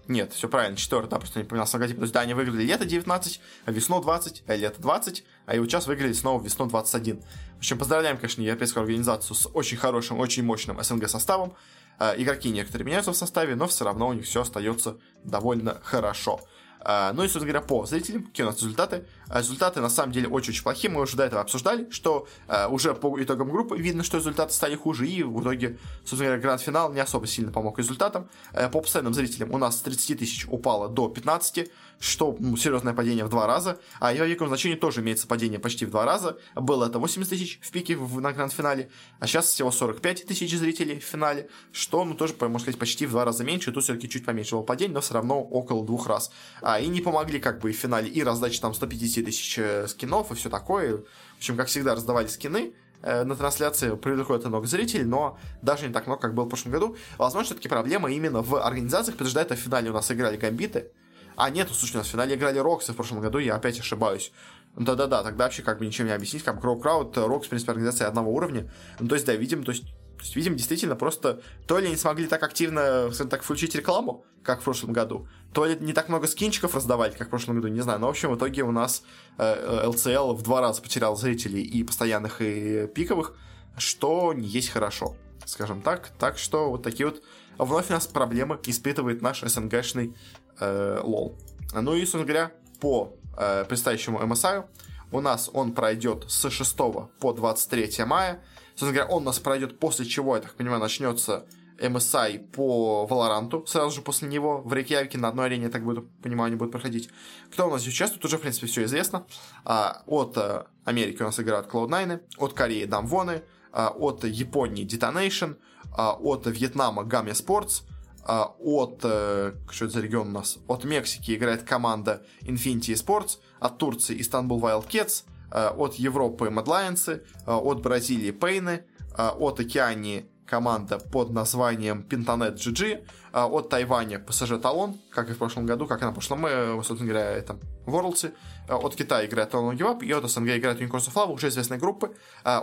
Нет, 0.09 0.33
все 0.33 0.49
правильно, 0.49 0.77
четвертый, 0.77 1.09
да, 1.09 1.19
просто 1.19 1.39
не 1.39 1.45
поменялся 1.45 1.77
логотип. 1.77 1.97
То 1.97 2.03
есть, 2.03 2.13
да, 2.13 2.21
они 2.21 2.35
выиграли 2.35 2.65
лето 2.65 2.85
19, 2.85 3.41
а 3.65 3.71
весну 3.71 4.01
20, 4.01 4.43
а 4.47 4.57
лето 4.57 4.83
20, 4.83 5.25
а 5.47 5.57
вот 5.57 5.67
сейчас 5.67 5.87
выиграли 5.87 6.13
снова 6.13 6.43
весну 6.43 6.67
21. 6.67 7.21
В 7.21 7.59
общем, 7.59 7.79
поздравляем, 7.79 8.17
конечно, 8.17 8.43
европейскую 8.43 8.83
организацию 8.83 9.37
с 9.37 9.49
очень 9.55 9.77
хорошим, 9.77 10.19
очень 10.19 10.43
мощным 10.43 10.83
СНГ 10.83 11.09
составом. 11.09 11.55
Э, 12.01 12.15
игроки 12.17 12.51
некоторые 12.51 12.87
меняются 12.87 13.13
в 13.13 13.17
составе, 13.17 13.55
но 13.55 13.69
все 13.69 13.85
равно 13.85 14.09
у 14.09 14.13
них 14.13 14.25
все 14.25 14.41
остается 14.41 14.99
довольно 15.23 15.81
хорошо. 15.85 16.41
А, 16.83 17.13
ну 17.13 17.23
и, 17.23 17.27
собственно 17.27 17.53
говоря, 17.53 17.67
по 17.67 17.85
зрителям, 17.87 18.25
какие 18.25 18.45
у 18.45 18.49
нас 18.49 18.59
результаты. 18.59 19.05
А, 19.29 19.41
результаты 19.41 19.81
на 19.81 19.91
самом 19.91 20.13
деле 20.13 20.29
очень-очень 20.29 20.63
плохие. 20.63 20.91
Мы 20.91 21.03
уже 21.03 21.17
до 21.17 21.25
этого 21.25 21.41
обсуждали, 21.41 21.89
что 21.91 22.27
а, 22.49 22.69
уже 22.69 22.95
по 22.95 23.23
итогам 23.23 23.51
группы 23.51 23.77
видно, 23.77 24.03
что 24.03 24.19
результаты 24.19 24.53
стали 24.53 24.77
хуже. 24.77 25.07
И 25.07 25.23
в 25.23 25.41
итоге, 25.43 25.79
собственно 26.01 26.25
говоря, 26.25 26.43
гранд-финал 26.43 26.93
не 26.93 27.01
особо 27.01 27.27
сильно 27.27 27.53
помог 27.53 27.79
результатам. 27.79 28.29
По 28.53 28.81
постоянным 28.81 29.15
зрителям 29.15 29.53
у 29.53 29.59
нас 29.59 29.79
с 29.79 29.83
30 29.83 30.19
тысяч 30.19 30.47
упало 30.49 30.89
до 30.89 31.09
15 31.09 31.71
что 32.01 32.35
ну, 32.41 32.57
серьезное 32.57 32.95
падение 32.95 33.25
в 33.25 33.29
два 33.29 33.47
раза, 33.47 33.79
а 34.01 34.13
его 34.13 34.25
вековом 34.25 34.49
значении 34.49 34.75
тоже 34.75 35.03
имеется 35.03 35.27
падение 35.27 35.61
почти 35.61 35.85
в 35.85 35.91
два 35.91 36.07
раза. 36.07 36.39
Было 36.57 36.87
это 36.87 36.99
80 36.99 37.31
тысяч 37.31 37.61
в 37.63 37.71
пике 37.71 37.95
в, 37.95 38.21
на 38.21 38.33
гранд-финале, 38.33 38.91
а 39.21 39.27
сейчас 39.27 39.47
всего 39.47 39.71
45 39.71 40.25
тысяч 40.25 40.57
зрителей 40.57 40.99
в 40.99 41.05
финале, 41.05 41.51
что, 41.73 42.05
ну, 42.05 42.15
тоже, 42.15 42.35
можно 42.41 42.59
сказать, 42.59 42.79
почти 42.79 43.05
в 43.05 43.11
два 43.11 43.27
раза 43.27 43.45
меньше, 43.45 43.71
тут 43.71 43.85
все-таки 43.85 44.09
чуть 44.09 44.25
поменьше 44.25 44.57
было 44.57 44.63
падение, 44.63 44.95
но 44.95 45.03
все 45.03 45.15
равно 45.15 45.43
около 45.43 45.85
двух 45.85 46.07
раз. 46.07 46.33
А, 46.63 46.81
и 46.81 46.89
не 46.89 47.03
помогли, 47.03 47.39
как 47.39 47.61
бы, 47.61 47.71
в 47.71 47.77
финале 47.77 48.09
и 48.09 48.23
раздача 48.23 48.63
там 48.63 48.73
150 48.73 49.25
тысяч 49.27 49.59
э, 49.59 49.87
скинов 49.87 50.33
и 50.33 50.35
все 50.35 50.49
такое. 50.49 50.97
В 50.97 51.37
общем, 51.37 51.57
как 51.59 51.69
всегда, 51.69 51.95
раздавали 51.95 52.29
скины, 52.29 52.73
э, 53.03 53.25
на 53.25 53.37
трансляции 53.37 53.95
привлекло 53.95 54.39
много 54.39 54.67
зрителей, 54.67 55.05
но 55.05 55.39
даже 55.61 55.87
не 55.87 55.93
так 55.93 56.07
много, 56.07 56.23
как 56.23 56.35
было 56.35 56.47
в 56.47 56.49
прошлом 56.49 56.73
году. 56.73 56.97
Возможно, 57.19 57.45
все-таки 57.49 57.69
проблема 57.69 58.11
именно 58.11 58.41
в 58.41 58.55
организациях, 58.57 59.19
потому 59.19 59.29
что 59.31 59.55
в 59.55 59.59
финале 59.59 59.91
у 59.91 59.93
нас 59.93 60.11
играли 60.11 60.39
гамбиты, 60.39 60.93
а, 61.37 61.51
нет, 61.51 61.69
слушай, 61.73 61.97
у 61.97 61.99
нас 61.99 62.07
в 62.07 62.11
финале 62.11 62.35
играли 62.35 62.59
Роксы 62.59 62.93
в 62.93 62.97
прошлом 62.97 63.21
году, 63.21 63.39
я 63.39 63.57
опять 63.57 63.79
ошибаюсь. 63.79 64.33
Да-да-да, 64.77 65.23
тогда 65.23 65.45
вообще 65.45 65.63
как 65.63 65.79
бы 65.79 65.87
ничем 65.87 66.07
не 66.07 66.13
объяснить, 66.13 66.45
как 66.45 66.61
Кроу 66.61 66.79
Крауд, 66.79 67.17
Рокс, 67.17 67.47
в 67.47 67.49
принципе, 67.51 67.73
организация 67.73 68.07
одного 68.07 68.33
уровня. 68.33 68.73
Ну, 69.01 69.09
то 69.09 69.15
есть, 69.15 69.27
да, 69.27 69.35
видим, 69.35 69.65
то 69.65 69.73
есть, 69.73 69.85
то 69.85 70.25
есть, 70.25 70.37
видим, 70.37 70.55
действительно, 70.55 70.97
просто 70.97 71.41
то 71.67 71.79
ли 71.79 71.89
не 71.89 71.97
смогли 71.97 72.27
так 72.27 72.43
активно, 72.43 73.09
скажем 73.09 73.29
так, 73.31 73.43
включить 73.43 73.75
рекламу, 73.75 74.25
как 74.43 74.61
в 74.61 74.65
прошлом 74.65 74.93
году, 74.93 75.27
то 75.53 75.65
ли 75.65 75.77
не 75.81 75.93
так 75.93 76.09
много 76.09 76.27
скинчиков 76.27 76.75
раздавали, 76.75 77.13
как 77.13 77.29
в 77.29 77.31
прошлом 77.31 77.57
году, 77.57 77.69
не 77.69 77.81
знаю. 77.81 77.99
Но, 77.99 78.07
в 78.07 78.11
общем, 78.11 78.31
в 78.31 78.37
итоге 78.37 78.63
у 78.63 78.71
нас 78.71 79.03
э, 79.39 79.87
LCL 79.87 80.35
в 80.35 80.43
два 80.43 80.61
раза 80.61 80.83
потерял 80.83 81.17
зрителей 81.17 81.63
и 81.63 81.83
постоянных, 81.83 82.41
и 82.41 82.87
пиковых, 82.87 83.35
что 83.77 84.33
не 84.33 84.47
есть 84.47 84.69
хорошо, 84.69 85.17
скажем 85.47 85.83
так. 85.83 86.11
Так 86.19 86.39
что 86.39 86.71
вот 86.71 86.83
такие 86.83 87.07
вот 87.07 87.23
вновь 87.59 87.91
у 87.91 87.93
нас 87.93 88.07
проблемы 88.07 88.59
испытывает 88.65 89.23
наш 89.23 89.41
СНГшный 89.41 90.15
э, 90.61 91.01
лол. 91.03 91.37
Ну 91.73 91.95
и, 91.95 92.01
собственно 92.01 92.25
говоря, 92.25 92.53
по 92.81 93.17
э, 93.37 93.65
предстоящему 93.65 94.21
MSI 94.21 94.65
у 95.13 95.21
нас 95.21 95.51
он 95.53 95.73
пройдет 95.73 96.25
с 96.29 96.49
6 96.49 96.77
по 96.77 97.33
23 97.33 98.05
мая. 98.05 98.43
Собственно 98.71 98.93
говоря, 98.93 99.11
он 99.11 99.23
у 99.23 99.27
нас 99.27 99.39
пройдет 99.39 99.79
после 99.79 100.07
чего, 100.07 100.37
я 100.37 100.43
так 100.43 100.55
понимаю, 100.55 100.81
начнется 100.81 101.47
MSI 101.81 102.51
по 102.51 103.07
Валоранту, 103.07 103.65
сразу 103.67 103.97
же 103.97 104.03
после 104.03 104.29
него 104.29 104.61
в 104.63 104.73
Рейкьявике 104.73 105.19
на 105.19 105.29
одной 105.29 105.47
арене, 105.47 105.65
я 105.65 105.71
так 105.71 105.83
буду, 105.83 106.09
понимаю, 106.23 106.49
они 106.49 106.57
будут 106.57 106.73
проходить. 106.73 107.11
Кто 107.51 107.67
у 107.67 107.71
нас 107.71 107.83
здесь 107.83 107.95
участвует, 107.95 108.25
уже, 108.25 108.39
в 108.39 108.43
принципе, 108.43 108.67
все 108.67 108.85
известно. 108.85 109.27
А, 109.65 110.03
от 110.07 110.37
а, 110.37 110.67
Америки 110.85 111.23
у 111.23 111.25
нас 111.25 111.41
играют 111.41 111.69
Cloud9, 111.69 112.21
от 112.39 112.53
Кореи 112.53 112.85
Дамвоны, 112.85 113.43
от 113.73 114.25
Японии 114.25 114.87
Detonation, 114.87 115.57
а, 115.97 116.13
от 116.13 116.47
Вьетнама 116.47 117.05
Гамме 117.05 117.33
Sports, 117.33 117.83
а, 118.25 118.55
от, 118.59 119.01
э, 119.03 119.55
что 119.71 119.85
это 119.87 119.95
за 119.95 120.01
регион 120.01 120.29
у 120.29 120.33
нас, 120.33 120.59
от 120.69 120.85
Мексики 120.85 121.35
играет 121.35 121.63
команда 121.63 122.23
Infinity 122.43 122.95
Sports, 122.95 123.39
от 123.59 123.79
Турции 123.79 124.19
Istanbul 124.19 124.61
Wildcats, 124.61 125.25
от 125.53 125.95
Европы 125.97 126.47
Mad 126.47 126.67
Lions, 126.67 127.23
от 127.45 127.83
Бразилии 127.83 128.31
Пейны, 128.31 128.85
от 129.17 129.59
Океании 129.59 130.31
команда 130.47 130.99
под 130.99 131.31
названием 131.31 132.07
Pintanet 132.09 132.55
GG, 132.55 133.05
от 133.33 133.69
Тайваня 133.69 134.19
PSG 134.19 134.61
Талон, 134.61 135.01
как 135.11 135.29
и 135.29 135.33
в 135.33 135.39
прошлом 135.39 135.67
году, 135.67 135.87
как 135.89 136.03
и 136.03 136.05
на 136.05 136.13
прошлом, 136.13 136.43
собственно 136.85 137.11
говоря, 137.11 137.31
это 137.31 137.59
Worlds, 137.87 138.33
от 138.69 138.95
Китая 138.95 139.27
играет 139.27 139.53
Give 139.53 139.79
Up, 139.79 140.05
и 140.05 140.13
от 140.13 140.31
СНГ 140.31 140.51
играет 140.51 140.81
Unicorns 140.81 141.09
of 141.09 141.15
Love, 141.15 141.33
уже 141.33 141.49
известные 141.49 141.81
группы. 141.81 142.15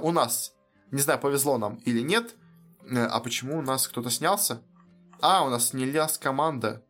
У 0.02 0.12
нас, 0.12 0.54
не 0.92 1.02
знаю, 1.02 1.20
повезло 1.20 1.58
нам 1.58 1.76
или 1.86 2.02
нет, 2.02 2.36
а 2.90 3.20
почему 3.20 3.60
у 3.60 3.62
нас 3.62 3.88
кто-то 3.88 4.10
снялся? 4.10 4.62
А, 5.20 5.44
у 5.46 5.50
нас 5.50 5.70
снялась 5.70 6.18
команда. 6.18 6.84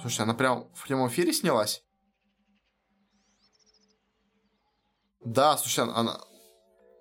Слушай, 0.00 0.22
она 0.22 0.34
прям 0.34 0.68
в 0.74 0.86
прямом 0.86 1.08
эфире 1.08 1.32
снялась? 1.32 1.84
Да, 5.24 5.56
слушай, 5.56 5.84
она... 5.84 6.20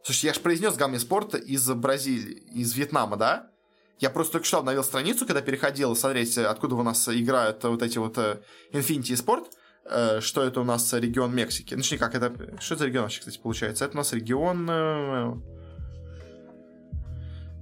Слушай, 0.03 0.27
я 0.27 0.33
же 0.33 0.39
произнес 0.41 0.75
Гамми 0.75 0.97
Спорта 0.97 1.37
из 1.37 1.67
Бразилии, 1.71 2.35
из 2.53 2.73
Вьетнама, 2.73 3.17
да? 3.17 3.51
Я 3.99 4.09
просто 4.09 4.33
только 4.33 4.47
что 4.47 4.59
обновил 4.59 4.83
страницу, 4.83 5.25
когда 5.25 5.41
переходил 5.41 5.95
смотреть, 5.95 6.37
откуда 6.37 6.75
у 6.75 6.83
нас 6.83 7.07
играют 7.09 7.63
вот 7.63 7.81
эти 7.81 7.97
вот 7.97 8.17
э, 8.17 8.41
Infinity 8.71 9.13
Sport, 9.13 9.47
э, 9.85 10.21
что 10.21 10.43
это 10.43 10.61
у 10.61 10.63
нас 10.63 10.93
регион 10.93 11.35
Мексики. 11.35 11.73
Ну, 11.73 11.83
как 11.97 12.15
это... 12.15 12.59
Что 12.61 12.75
это 12.75 12.85
регион 12.85 13.03
вообще, 13.03 13.19
кстати, 13.19 13.39
получается? 13.39 13.85
Это 13.85 13.95
у 13.95 13.97
нас 13.97 14.13
регион... 14.13 14.69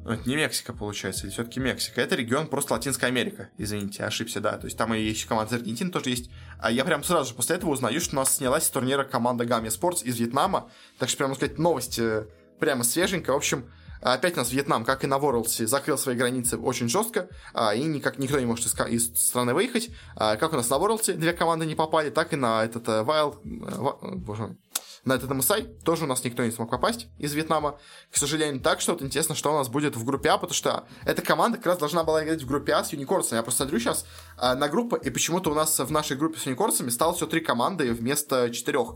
Э, 0.08 0.12
ну, 0.12 0.14
это 0.14 0.30
не 0.30 0.36
Мексика, 0.36 0.74
получается, 0.74 1.26
или 1.26 1.34
все-таки 1.34 1.60
Мексика. 1.60 2.02
Это 2.02 2.16
регион 2.16 2.48
просто 2.48 2.74
Латинская 2.74 3.08
Америка. 3.08 3.50
Извините, 3.58 4.04
ошибся, 4.04 4.40
да. 4.40 4.58
То 4.58 4.66
есть 4.66 4.78
там 4.78 4.94
и 4.94 5.02
еще 5.02 5.28
команда 5.28 5.56
из 5.56 5.60
Аргентины 5.60 5.92
тоже 5.92 6.10
есть. 6.10 6.30
А 6.60 6.72
я 6.72 6.86
прям 6.86 7.04
сразу 7.04 7.30
же 7.30 7.36
после 7.36 7.58
этого 7.58 7.72
узнаю, 7.72 8.00
что 8.00 8.16
у 8.16 8.20
нас 8.20 8.36
снялась 8.36 8.64
с 8.64 8.70
турнира 8.70 9.04
команда 9.04 9.46
Гамми 9.46 9.70
Спортс 9.70 10.04
из 10.04 10.18
Вьетнама. 10.18 10.70
Так 10.98 11.10
что, 11.10 11.20
прямо 11.20 11.36
сказать, 11.36 11.60
новость 11.60 12.00
э, 12.00 12.28
прямо 12.60 12.84
свеженькая. 12.84 13.34
В 13.34 13.38
общем, 13.38 13.70
опять 14.02 14.36
у 14.36 14.38
нас 14.38 14.52
Вьетнам, 14.52 14.86
как 14.86 15.04
и 15.04 15.08
на 15.08 15.16
Worlds, 15.18 15.66
закрыл 15.68 15.98
свои 15.98 16.16
границы 16.16 16.58
очень 16.58 16.88
жестко, 16.88 17.28
а, 17.54 17.74
и 17.76 17.84
никак 17.84 18.18
никто 18.18 18.40
не 18.40 18.46
может 18.46 18.66
из, 18.66 19.12
страны 19.16 19.54
выехать. 19.54 19.90
А, 20.16 20.38
как 20.38 20.54
у 20.54 20.56
нас 20.56 20.70
на 20.70 20.76
Worlds 20.76 21.14
две 21.14 21.34
команды 21.34 21.66
не 21.66 21.76
попали, 21.76 22.10
так 22.10 22.34
и 22.34 22.36
на 22.36 22.64
этот 22.64 22.88
э, 22.88 23.04
Wild... 23.04 23.40
Э, 23.44 24.16
боже 24.16 24.42
мой 24.44 24.58
на 25.06 25.14
этот 25.14 25.30
MSI 25.32 25.82
тоже 25.84 26.04
у 26.04 26.08
нас 26.08 26.24
никто 26.24 26.44
не 26.44 26.52
смог 26.52 26.70
попасть 26.70 27.08
из 27.18 27.34
Вьетнама, 27.34 27.80
к 28.12 28.18
сожалению. 28.18 28.62
Так 28.62 28.82
что 28.82 28.94
вот 28.94 29.02
интересно, 29.02 29.36
что 29.36 29.54
у 29.54 29.58
нас 29.58 29.70
будет 29.70 29.96
в 29.96 30.04
группе 30.04 30.30
А, 30.30 30.38
потому 30.38 30.54
что 30.54 30.86
эта 31.06 31.22
команда 31.22 31.58
как 31.58 31.68
раз 31.68 31.78
должна 31.78 32.04
была 32.04 32.24
играть 32.24 32.42
в 32.42 32.48
группе 32.48 32.74
А 32.74 32.84
с 32.84 32.92
Юникорсами. 32.92 33.38
Я 33.38 33.44
просто 33.44 33.64
смотрю 33.64 33.80
сейчас 33.80 34.06
а, 34.38 34.56
на 34.56 34.68
группу, 34.68 34.96
и 34.96 35.10
почему-то 35.10 35.52
у 35.52 35.54
нас 35.54 35.80
в 35.80 35.92
нашей 35.92 36.18
группе 36.18 36.40
с 36.40 36.46
Юникорсами 36.46 36.90
стало 36.90 37.14
все 37.14 37.28
три 37.28 37.42
команды 37.42 37.92
вместо 37.94 38.50
четырех. 38.52 38.96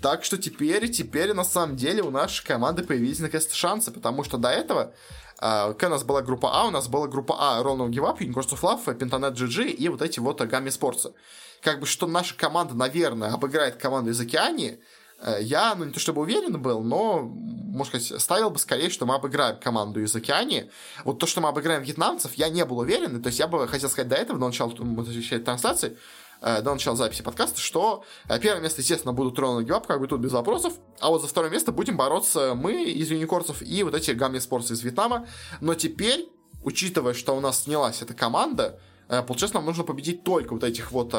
Так 0.00 0.24
что 0.24 0.36
теперь, 0.36 0.90
теперь 0.90 1.32
на 1.32 1.44
самом 1.44 1.76
деле 1.76 2.02
у 2.02 2.10
нашей 2.10 2.44
команды 2.46 2.82
появились 2.84 3.20
наконец-то 3.20 3.54
шансы, 3.54 3.90
потому 3.90 4.24
что 4.24 4.38
до 4.38 4.50
этого 4.50 4.94
когда 5.36 5.88
у 5.88 5.90
нас 5.90 6.04
была 6.04 6.22
группа 6.22 6.48
А, 6.52 6.68
у 6.68 6.70
нас 6.70 6.88
была 6.88 7.06
группа 7.06 7.36
А 7.38 7.62
Ronald 7.62 7.90
Give 7.90 8.08
Up, 8.08 8.18
Unicorns 8.20 8.52
of 8.52 8.60
Love, 8.60 8.96
Pentanet 8.96 9.34
GG 9.34 9.72
и 9.72 9.88
вот 9.88 10.00
эти 10.00 10.20
вот 10.20 10.40
Гамми 10.40 10.70
Спортсы. 10.70 11.12
Как 11.60 11.80
бы, 11.80 11.86
что 11.86 12.06
наша 12.06 12.36
команда, 12.36 12.74
наверное, 12.74 13.32
обыграет 13.32 13.76
команду 13.76 14.10
из 14.10 14.20
Океании, 14.20 14.78
Э, 14.78 14.93
я, 15.40 15.74
ну, 15.74 15.84
не 15.84 15.92
то 15.92 16.00
чтобы 16.00 16.20
уверен 16.22 16.60
был, 16.60 16.82
но, 16.82 17.22
можно 17.22 17.98
сказать, 18.00 18.20
ставил 18.20 18.50
бы 18.50 18.58
скорее, 18.58 18.90
что 18.90 19.06
мы 19.06 19.14
обыграем 19.14 19.58
команду 19.58 20.02
из 20.02 20.14
Океании. 20.14 20.70
Вот 21.04 21.18
то, 21.18 21.26
что 21.26 21.40
мы 21.40 21.48
обыграем 21.48 21.82
вьетнамцев, 21.82 22.34
я 22.34 22.48
не 22.48 22.64
был 22.64 22.78
уверен. 22.78 23.22
То 23.22 23.28
есть 23.28 23.38
я 23.38 23.46
бы 23.46 23.66
хотел 23.66 23.88
сказать 23.88 24.08
до 24.08 24.16
этого, 24.16 24.38
до 24.38 24.46
начала 24.46 24.70
трансляции, 24.72 25.96
э, 26.42 26.60
до 26.60 26.72
начала 26.72 26.96
записи 26.96 27.22
подкаста, 27.22 27.60
что 27.60 28.04
э, 28.28 28.38
первое 28.38 28.60
место, 28.60 28.82
естественно, 28.82 29.12
будут 29.12 29.38
Ронald 29.38 29.64
Гибап, 29.64 29.86
как 29.86 30.00
бы 30.00 30.06
тут 30.06 30.20
без 30.20 30.32
вопросов, 30.32 30.74
а 31.00 31.08
вот 31.08 31.22
за 31.22 31.28
второе 31.28 31.50
место 31.50 31.72
будем 31.72 31.96
бороться 31.96 32.54
мы 32.54 32.84
из 32.84 33.10
Юникорцев 33.10 33.62
и 33.62 33.82
вот 33.82 33.94
эти 33.94 34.10
Гамми 34.10 34.40
Спортс 34.40 34.70
из 34.72 34.82
Вьетнама. 34.82 35.26
Но 35.60 35.74
теперь, 35.74 36.28
учитывая, 36.62 37.14
что 37.14 37.34
у 37.34 37.40
нас 37.40 37.62
снялась 37.62 38.02
эта 38.02 38.12
команда, 38.12 38.78
получается, 39.08 39.56
нам 39.56 39.64
нужно 39.64 39.84
победить 39.84 40.22
только 40.22 40.52
вот 40.52 40.64
этих 40.64 40.92
вот 40.92 41.14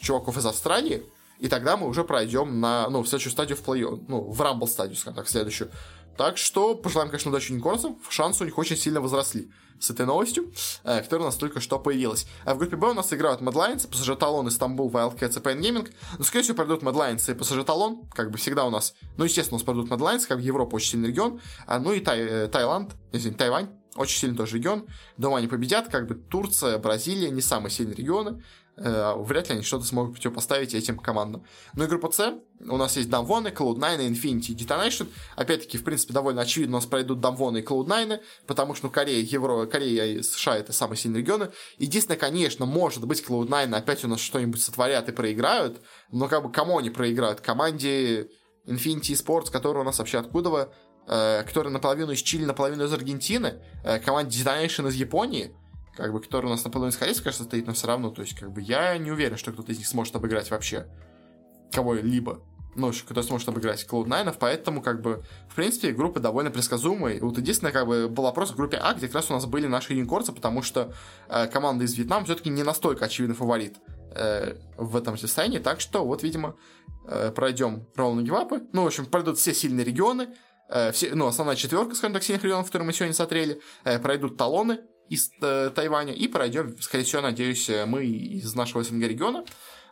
чуваков 0.00 0.36
из 0.36 0.46
Австралии, 0.46 1.04
и 1.40 1.48
тогда 1.48 1.76
мы 1.76 1.88
уже 1.88 2.04
пройдем 2.04 2.60
на, 2.60 2.88
ну, 2.90 3.02
в 3.02 3.08
следующую 3.08 3.32
стадию 3.32 3.56
в 3.56 3.62
плей 3.62 3.82
ну, 3.82 4.30
в 4.30 4.40
рамбл 4.40 4.68
стадию, 4.68 4.96
скажем 4.96 5.16
так, 5.16 5.28
следующую. 5.28 5.70
Так 6.16 6.36
что 6.36 6.74
пожелаем, 6.74 7.10
конечно, 7.10 7.30
удачи 7.30 7.52
Никорсам. 7.52 7.98
Шансы 8.10 8.42
у 8.42 8.46
них 8.46 8.58
очень 8.58 8.76
сильно 8.76 9.00
возросли 9.00 9.50
с 9.78 9.88
этой 9.90 10.04
новостью, 10.04 10.52
э, 10.84 11.00
которая 11.00 11.22
у 11.22 11.28
нас 11.28 11.36
только 11.36 11.60
что 11.60 11.78
появилась. 11.78 12.26
А 12.44 12.54
в 12.54 12.58
группе 12.58 12.76
Б 12.76 12.90
у 12.90 12.94
нас 12.94 13.10
играют 13.12 13.40
Mad 13.40 13.54
Lions, 13.54 13.88
PSG 13.88 14.16
Талон, 14.16 14.46
Истанбул, 14.48 14.90
Wildcats 14.90 15.38
и 15.38 15.42
Pain 15.42 15.60
Gaming. 15.60 15.90
Но, 16.18 16.24
скорее 16.24 16.42
всего, 16.42 16.56
пройдут 16.56 16.82
Mad 16.82 16.94
Lions 16.94 17.32
и 17.32 17.34
PSG 17.34 17.64
Талон, 17.64 18.02
как 18.14 18.30
бы 18.30 18.36
всегда 18.36 18.66
у 18.66 18.70
нас. 18.70 18.94
Ну, 19.16 19.24
естественно, 19.24 19.56
у 19.56 19.58
нас 19.58 19.64
пройдут 19.64 19.88
Mad 19.88 19.98
Lions, 19.98 20.26
как 20.26 20.40
Европа 20.40 20.76
очень 20.76 20.90
сильный 20.90 21.08
регион. 21.08 21.40
А, 21.66 21.78
ну 21.78 21.92
и 21.92 22.00
Тай, 22.00 22.20
э, 22.20 22.48
Таиланд, 22.48 22.92
извините, 23.12 23.38
Тайвань, 23.38 23.70
очень 23.96 24.18
сильный 24.18 24.36
тоже 24.36 24.56
регион. 24.56 24.86
Дома 25.16 25.38
они 25.38 25.48
победят, 25.48 25.88
как 25.88 26.06
бы 26.06 26.14
Турция, 26.14 26.78
Бразилия, 26.78 27.30
не 27.30 27.40
самые 27.40 27.70
сильные 27.70 27.96
регионы. 27.96 28.42
Э, 28.82 29.12
вряд 29.18 29.50
ли 29.50 29.56
они 29.56 29.62
что-то 29.62 29.84
смогут 29.84 30.14
противопоставить 30.14 30.74
этим 30.74 30.96
командам. 30.98 31.44
Ну 31.74 31.84
и 31.84 31.86
группа 31.86 32.10
С, 32.10 32.34
у 32.60 32.76
нас 32.78 32.96
есть 32.96 33.10
Дамвоны, 33.10 33.48
Cloud9, 33.48 34.08
Infinity, 34.08 34.56
Detonation. 34.56 35.08
Опять-таки, 35.36 35.76
в 35.76 35.84
принципе, 35.84 36.14
довольно 36.14 36.40
очевидно, 36.40 36.76
у 36.76 36.80
нас 36.80 36.86
пройдут 36.86 37.20
Дамвоны 37.20 37.58
и 37.58 37.62
Cloud9, 37.62 38.20
потому 38.46 38.74
что 38.74 38.86
ну, 38.86 38.90
Корея, 38.90 39.22
Евро, 39.22 39.66
Корея 39.66 40.06
и 40.06 40.22
США 40.22 40.56
это 40.56 40.72
самые 40.72 40.96
сильные 40.96 41.20
регионы. 41.20 41.50
Единственное, 41.76 42.18
конечно, 42.18 42.64
может 42.64 43.04
быть, 43.06 43.22
Cloud9 43.22 43.74
опять 43.76 44.02
у 44.02 44.08
нас 44.08 44.20
что-нибудь 44.20 44.62
сотворят 44.62 45.10
и 45.10 45.12
проиграют, 45.12 45.82
но 46.10 46.28
как 46.28 46.42
бы 46.42 46.50
кому 46.50 46.78
они 46.78 46.88
проиграют? 46.88 47.42
Команде 47.42 48.30
Infinity 48.66 49.12
Sports, 49.12 49.50
которая 49.50 49.82
у 49.82 49.86
нас 49.86 49.98
вообще 49.98 50.18
откуда 50.18 50.72
э, 51.06 51.42
которая 51.44 51.70
наполовину 51.70 52.12
из 52.12 52.22
Чили, 52.22 52.46
наполовину 52.46 52.84
из 52.84 52.92
Аргентины, 52.94 53.60
э, 53.84 53.98
команде 53.98 54.42
Detonation 54.42 54.88
из 54.88 54.94
Японии, 54.94 55.54
как 56.00 56.12
бы, 56.12 56.20
который 56.20 56.46
у 56.46 56.48
нас 56.50 56.64
наполовину 56.64 56.92
из 56.92 56.96
корейцев, 56.96 57.22
кажется, 57.22 57.44
стоит, 57.44 57.66
но 57.66 57.74
все 57.74 57.86
равно, 57.86 58.10
то 58.10 58.22
есть, 58.22 58.34
как 58.34 58.50
бы, 58.50 58.60
я 58.60 58.96
не 58.98 59.10
уверен, 59.10 59.36
что 59.36 59.52
кто-то 59.52 59.70
из 59.72 59.78
них 59.78 59.86
сможет 59.86 60.16
обыграть 60.16 60.50
вообще 60.50 60.86
кого-либо. 61.72 62.42
Ну, 62.76 62.92
кто 62.92 63.20
сможет 63.22 63.48
обыграть 63.48 63.84
Cloud9, 63.88 64.36
поэтому, 64.38 64.80
как 64.80 65.02
бы, 65.02 65.24
в 65.48 65.56
принципе, 65.56 65.90
группа 65.90 66.20
довольно 66.20 66.50
предсказуемая. 66.50 67.20
Вот 67.20 67.36
единственное, 67.36 67.72
как 67.72 67.86
бы, 67.86 68.08
был 68.08 68.24
вопрос 68.24 68.52
в 68.52 68.56
группе 68.56 68.78
А, 68.80 68.94
где 68.94 69.08
как 69.08 69.16
раз 69.16 69.30
у 69.30 69.34
нас 69.34 69.44
были 69.44 69.66
наши 69.66 69.92
юникорцы, 69.92 70.32
потому 70.32 70.62
что 70.62 70.94
э, 71.28 71.48
команда 71.48 71.84
из 71.84 71.94
Вьетнама 71.94 72.24
все-таки 72.24 72.48
не 72.48 72.62
настолько 72.62 73.06
очевидный 73.06 73.34
фаворит 73.34 73.78
э, 74.14 74.56
в 74.76 74.96
этом 74.96 75.18
состоянии, 75.18 75.58
так 75.58 75.80
что, 75.80 76.04
вот, 76.04 76.22
видимо, 76.22 76.54
э, 77.06 77.32
пройдем 77.34 77.88
ровно 77.96 78.22
гивапы. 78.22 78.62
Ну, 78.72 78.84
в 78.84 78.86
общем, 78.86 79.06
пройдут 79.06 79.38
все 79.38 79.52
сильные 79.52 79.84
регионы, 79.84 80.28
э, 80.68 80.92
все, 80.92 81.12
ну, 81.14 81.26
основная 81.26 81.56
четверка, 81.56 81.96
скажем 81.96 82.14
так, 82.14 82.22
сильных 82.22 82.44
регионов, 82.44 82.66
которые 82.66 82.86
мы 82.86 82.92
сегодня 82.92 83.14
смотрели, 83.14 83.60
э, 83.82 83.98
пройдут 83.98 84.36
талоны, 84.36 84.80
из 85.10 85.32
э, 85.42 85.70
Тайваня, 85.74 86.14
и 86.14 86.28
пройдем, 86.28 86.80
скорее 86.80 87.04
всего, 87.04 87.20
надеюсь, 87.20 87.68
э, 87.68 87.84
мы 87.84 88.06
из 88.06 88.54
нашего 88.54 88.82
региона. 88.82 89.44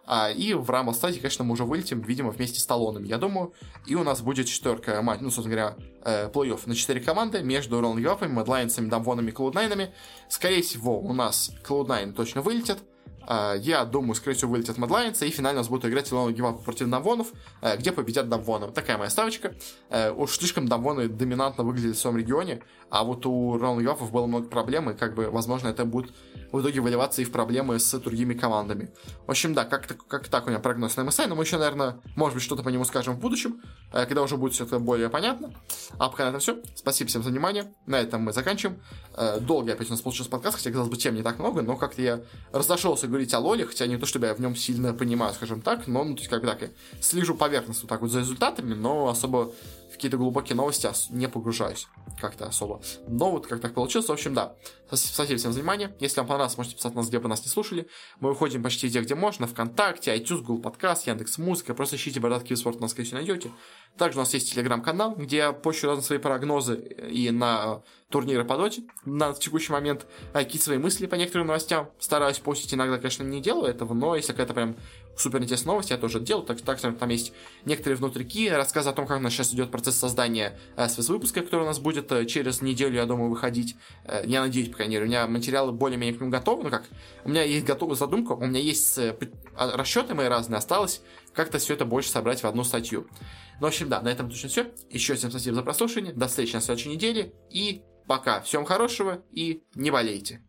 А, 0.07 0.31
и 0.31 0.55
в 0.55 0.71
Рамбл 0.71 0.95
стадии, 0.95 1.19
конечно, 1.19 1.45
мы 1.45 1.53
уже 1.53 1.65
вылетим, 1.65 2.01
видимо, 2.01 2.31
вместе 2.31 2.61
с 2.61 2.67
талонами, 2.67 3.07
я 3.09 3.19
думаю. 3.19 3.53
И 3.85 3.95
у 3.95 4.05
нас 4.05 4.23
будет 4.23 4.47
четверка 4.47 5.03
матч, 5.03 5.21
ну, 5.21 5.31
собственно 5.31 5.55
говоря, 5.55 5.77
э, 6.03 6.31
плей-офф 6.31 6.61
на 6.65 6.75
четыре 6.75 7.01
команды 7.01 7.43
между 7.43 7.79
Роллинг 7.81 8.01
Гапами, 8.01 8.33
Мэдлайнсами, 8.33 8.89
Дамвонами 8.89 9.31
и 9.31 9.35
Cloud9. 9.35 9.91
Скорее 10.31 10.63
всего, 10.63 10.99
у 10.99 11.13
нас 11.13 11.51
Cloud9 11.63 12.13
точно 12.13 12.41
вылетят. 12.41 12.79
А, 13.31 13.55
я 13.57 13.85
думаю, 13.85 14.15
скорее 14.15 14.37
всего, 14.39 14.53
вылетят 14.53 14.79
Мэдлайнцы, 14.79 15.29
и 15.29 15.31
финально 15.31 15.59
у 15.59 15.61
нас 15.61 15.69
будут 15.69 15.85
играть 15.85 16.11
Илона 16.11 16.33
Гивапа 16.33 16.63
против 16.63 16.89
Дамвонов, 16.89 17.33
э, 17.61 17.77
где 17.77 17.93
победят 17.93 18.31
Дамвоны. 18.31 18.73
Такая 18.73 18.97
моя 18.97 19.11
ставочка. 19.11 19.55
Э, 19.91 20.11
уж 20.11 20.39
слишком 20.39 20.67
Дамвоны 20.67 21.09
доминантно 21.09 21.63
выглядели 21.63 21.93
в 21.93 21.99
своем 21.99 22.17
регионе, 22.17 22.63
а 22.91 23.05
вот 23.05 23.27
у 23.27 23.59
Роланд 23.59 23.83
Гивапов 23.83 24.11
было 24.13 24.27
много 24.27 24.49
проблем, 24.49 24.91
и, 24.91 24.95
как 24.95 25.15
бы, 25.15 25.31
возможно, 25.31 25.69
это 25.69 25.85
будет 25.85 26.13
в 26.53 26.61
итоге 26.61 26.81
выливаться 26.81 27.21
и 27.21 27.25
в 27.25 27.33
проблемы 27.33 27.79
с 27.79 27.99
другими 27.99 28.35
командами. 28.35 28.91
В 29.27 29.31
общем, 29.31 29.53
да, 29.53 29.65
как, 29.65 29.87
как 30.09 30.29
так 30.29 30.47
у 30.47 30.51
меня 30.51 30.59
прогноз 30.59 30.97
на 30.97 31.03
MSI, 31.03 31.27
но 31.27 31.35
мы 31.35 31.45
еще, 31.45 31.59
наверное, 31.59 32.01
может 32.17 32.35
быть, 32.35 32.43
что-то 32.43 32.63
по 32.63 32.71
нему 32.71 32.85
скажем 32.85 33.17
в 33.17 33.19
будущем, 33.21 33.61
э, 33.93 34.07
когда 34.07 34.23
уже 34.23 34.37
будет 34.37 34.55
все 34.55 34.65
это 34.65 34.79
более 34.79 35.11
понятно. 35.11 35.53
А 35.99 36.09
пока 36.09 36.25
на 36.25 36.29
этом 36.29 36.41
все. 36.41 36.59
Спасибо 36.75 37.09
всем 37.09 37.23
за 37.23 37.31
внимание. 37.31 37.75
На 37.87 38.01
этом 38.01 38.23
мы 38.23 38.33
заканчиваем. 38.33 38.81
Долго 39.41 39.73
опять 39.73 39.89
у 39.89 39.91
нас 39.91 40.01
получился 40.01 40.31
подкаст, 40.31 40.57
хотя, 40.57 40.71
казалось 40.71 40.91
бы, 40.91 40.97
тем 40.97 41.15
не 41.15 41.23
так 41.23 41.39
много, 41.39 41.63
но 41.63 41.77
как-то 41.77 42.01
я 42.01 42.21
разошелся 42.53 43.09
говорить 43.09 43.35
о 43.35 43.41
Лоле, 43.41 43.67
хотя 43.67 43.87
не 43.87 43.97
то, 43.97 44.07
чтобы 44.07 44.27
я 44.27 44.35
в 44.35 44.41
нем 44.41 44.55
сильно 44.57 44.95
понимаю, 44.95 45.35
скажем 45.35 45.61
так, 45.61 45.87
но, 45.87 46.05
ну, 46.05 46.15
то 46.15 46.21
есть, 46.21 46.31
как 46.31 46.41
бы 46.41 46.47
так, 46.47 46.63
я 46.63 46.69
слежу 47.01 47.35
поверхностно 47.35 47.89
так 47.89 48.01
вот 48.01 48.11
за 48.11 48.21
результатами, 48.21 48.75
но 48.75 49.09
особо 49.09 49.53
какие-то 49.99 50.17
глубокие 50.17 50.55
новости 50.55 50.89
не 51.11 51.29
погружаюсь 51.29 51.89
как-то 52.21 52.47
особо. 52.47 52.81
Но 53.09 53.33
вот 53.33 53.49
как 53.49 53.61
так 53.61 53.75
получилось. 53.75 54.09
В 54.09 54.13
общем, 54.13 54.33
да. 54.33 54.55
Спасибо 54.93 55.39
всем 55.39 55.53
за 55.53 55.59
внимание. 55.59 55.95
Если 55.99 56.21
вам 56.21 56.29
понравилось, 56.29 56.57
можете 56.57 56.77
писать 56.77 56.95
нас, 56.95 57.09
где 57.09 57.19
бы 57.19 57.29
нас 57.29 57.43
не 57.45 57.49
слушали. 57.49 57.89
Мы 58.21 58.31
выходим 58.31 58.63
почти 58.63 58.87
везде, 58.87 59.01
где 59.01 59.15
можно. 59.15 59.47
ВКонтакте, 59.47 60.17
iTunes, 60.17 60.43
Google 60.43 60.71
Podcast, 60.71 61.03
Яндекс 61.07 61.39
Музыка. 61.39 61.75
Просто 61.75 61.97
ищите 61.97 62.21
Бородатки 62.21 62.55
Спорт, 62.55 62.81
нас, 62.81 62.95
конечно, 62.95 63.19
найдете. 63.19 63.51
Также 63.97 64.19
у 64.19 64.23
нас 64.23 64.33
есть 64.33 64.53
телеграм-канал, 64.53 65.17
где 65.17 65.39
я 65.39 65.53
пощу 65.53 65.89
разные 65.89 66.05
свои 66.05 66.19
прогнозы 66.19 66.77
и 67.11 67.31
на 67.31 67.83
турниры 68.09 68.45
по 68.45 68.57
доте 68.57 68.85
на 69.05 69.35
текущий 69.35 69.73
момент, 69.73 70.07
а 70.33 70.39
какие 70.39 70.61
свои 70.63 70.79
мысли 70.79 71.07
по 71.07 71.17
некоторым 71.17 71.49
новостям. 71.49 71.91
Стараюсь 71.99 72.39
постить 72.39 72.73
иногда, 72.73 72.97
конечно, 72.97 73.25
не 73.25 73.43
делаю 73.43 73.69
этого, 73.69 73.93
но 73.93 74.17
если 74.17 74.33
какая-то 74.33 74.55
прям 74.55 74.77
супер 75.19 75.43
интересная 75.43 75.73
новость, 75.73 75.91
я 75.91 75.99
тоже 75.99 76.21
делаю. 76.21 76.47
Так, 76.47 76.61
так 76.61 76.81
там 76.81 77.09
есть 77.09 77.33
некоторые 77.65 77.97
внутрики, 77.97 78.49
рассказы 78.49 78.91
о 78.91 78.93
том, 78.93 79.07
как 79.07 79.19
у 79.19 79.21
нас 79.21 79.33
сейчас 79.33 79.53
идет 79.53 79.71
процесс 79.71 79.97
создания 79.97 80.59
э, 80.77 80.89
спецвыпуска, 80.89 81.43
который 81.43 81.63
у 81.63 81.67
нас 81.67 81.79
будет 81.79 82.11
э, 82.13 82.25
через 82.27 82.63
неделю, 82.63 82.97
я 82.97 83.07
думаю, 83.07 83.31
выходить. 83.31 83.77
Э, 84.05 84.23
я 84.25 84.41
надеюсь, 84.41 84.69
по 84.69 84.77
крайней 84.77 84.95
мере, 84.95 85.07
у 85.07 85.09
меня 85.09 85.27
материалы 85.27 85.73
более-менее 85.73 86.17
к 86.17 86.21
нему 86.21 86.31
готовы, 86.31 86.65
ну 86.65 86.71
как, 86.71 86.85
у 87.25 87.29
меня 87.29 87.43
есть 87.43 87.67
готовая 87.67 87.97
задумка, 87.97 88.33
у 88.33 88.45
меня 88.45 88.61
есть 88.61 88.99
э, 88.99 89.17
а, 89.57 89.77
расчеты 89.77 90.15
мои 90.15 90.29
разные, 90.29 90.59
осталось 90.59 91.03
как-то 91.35 91.59
все 91.59 91.75
это 91.75 91.85
больше 91.85 92.11
собрать 92.11 92.43
в 92.43 92.47
одну 92.47 92.65
статью. 92.65 93.07
Ну, 93.61 93.67
в 93.67 93.69
общем, 93.69 93.89
да, 93.89 94.01
на 94.01 94.09
этом 94.09 94.31
точно 94.31 94.49
все. 94.49 94.73
Еще 94.91 95.15
всем 95.15 95.31
спасибо 95.31 95.57
за 95.57 95.63
прослушивание. 95.63 96.13
До 96.13 96.29
встречи 96.29 96.55
на 96.55 96.61
следующей 96.61 96.91
неделе. 96.91 97.33
И 97.51 97.83
пока. 98.07 98.41
Всем 98.41 98.65
хорошего 98.65 99.23
и 99.33 99.63
не 99.75 99.91
болейте. 99.91 100.48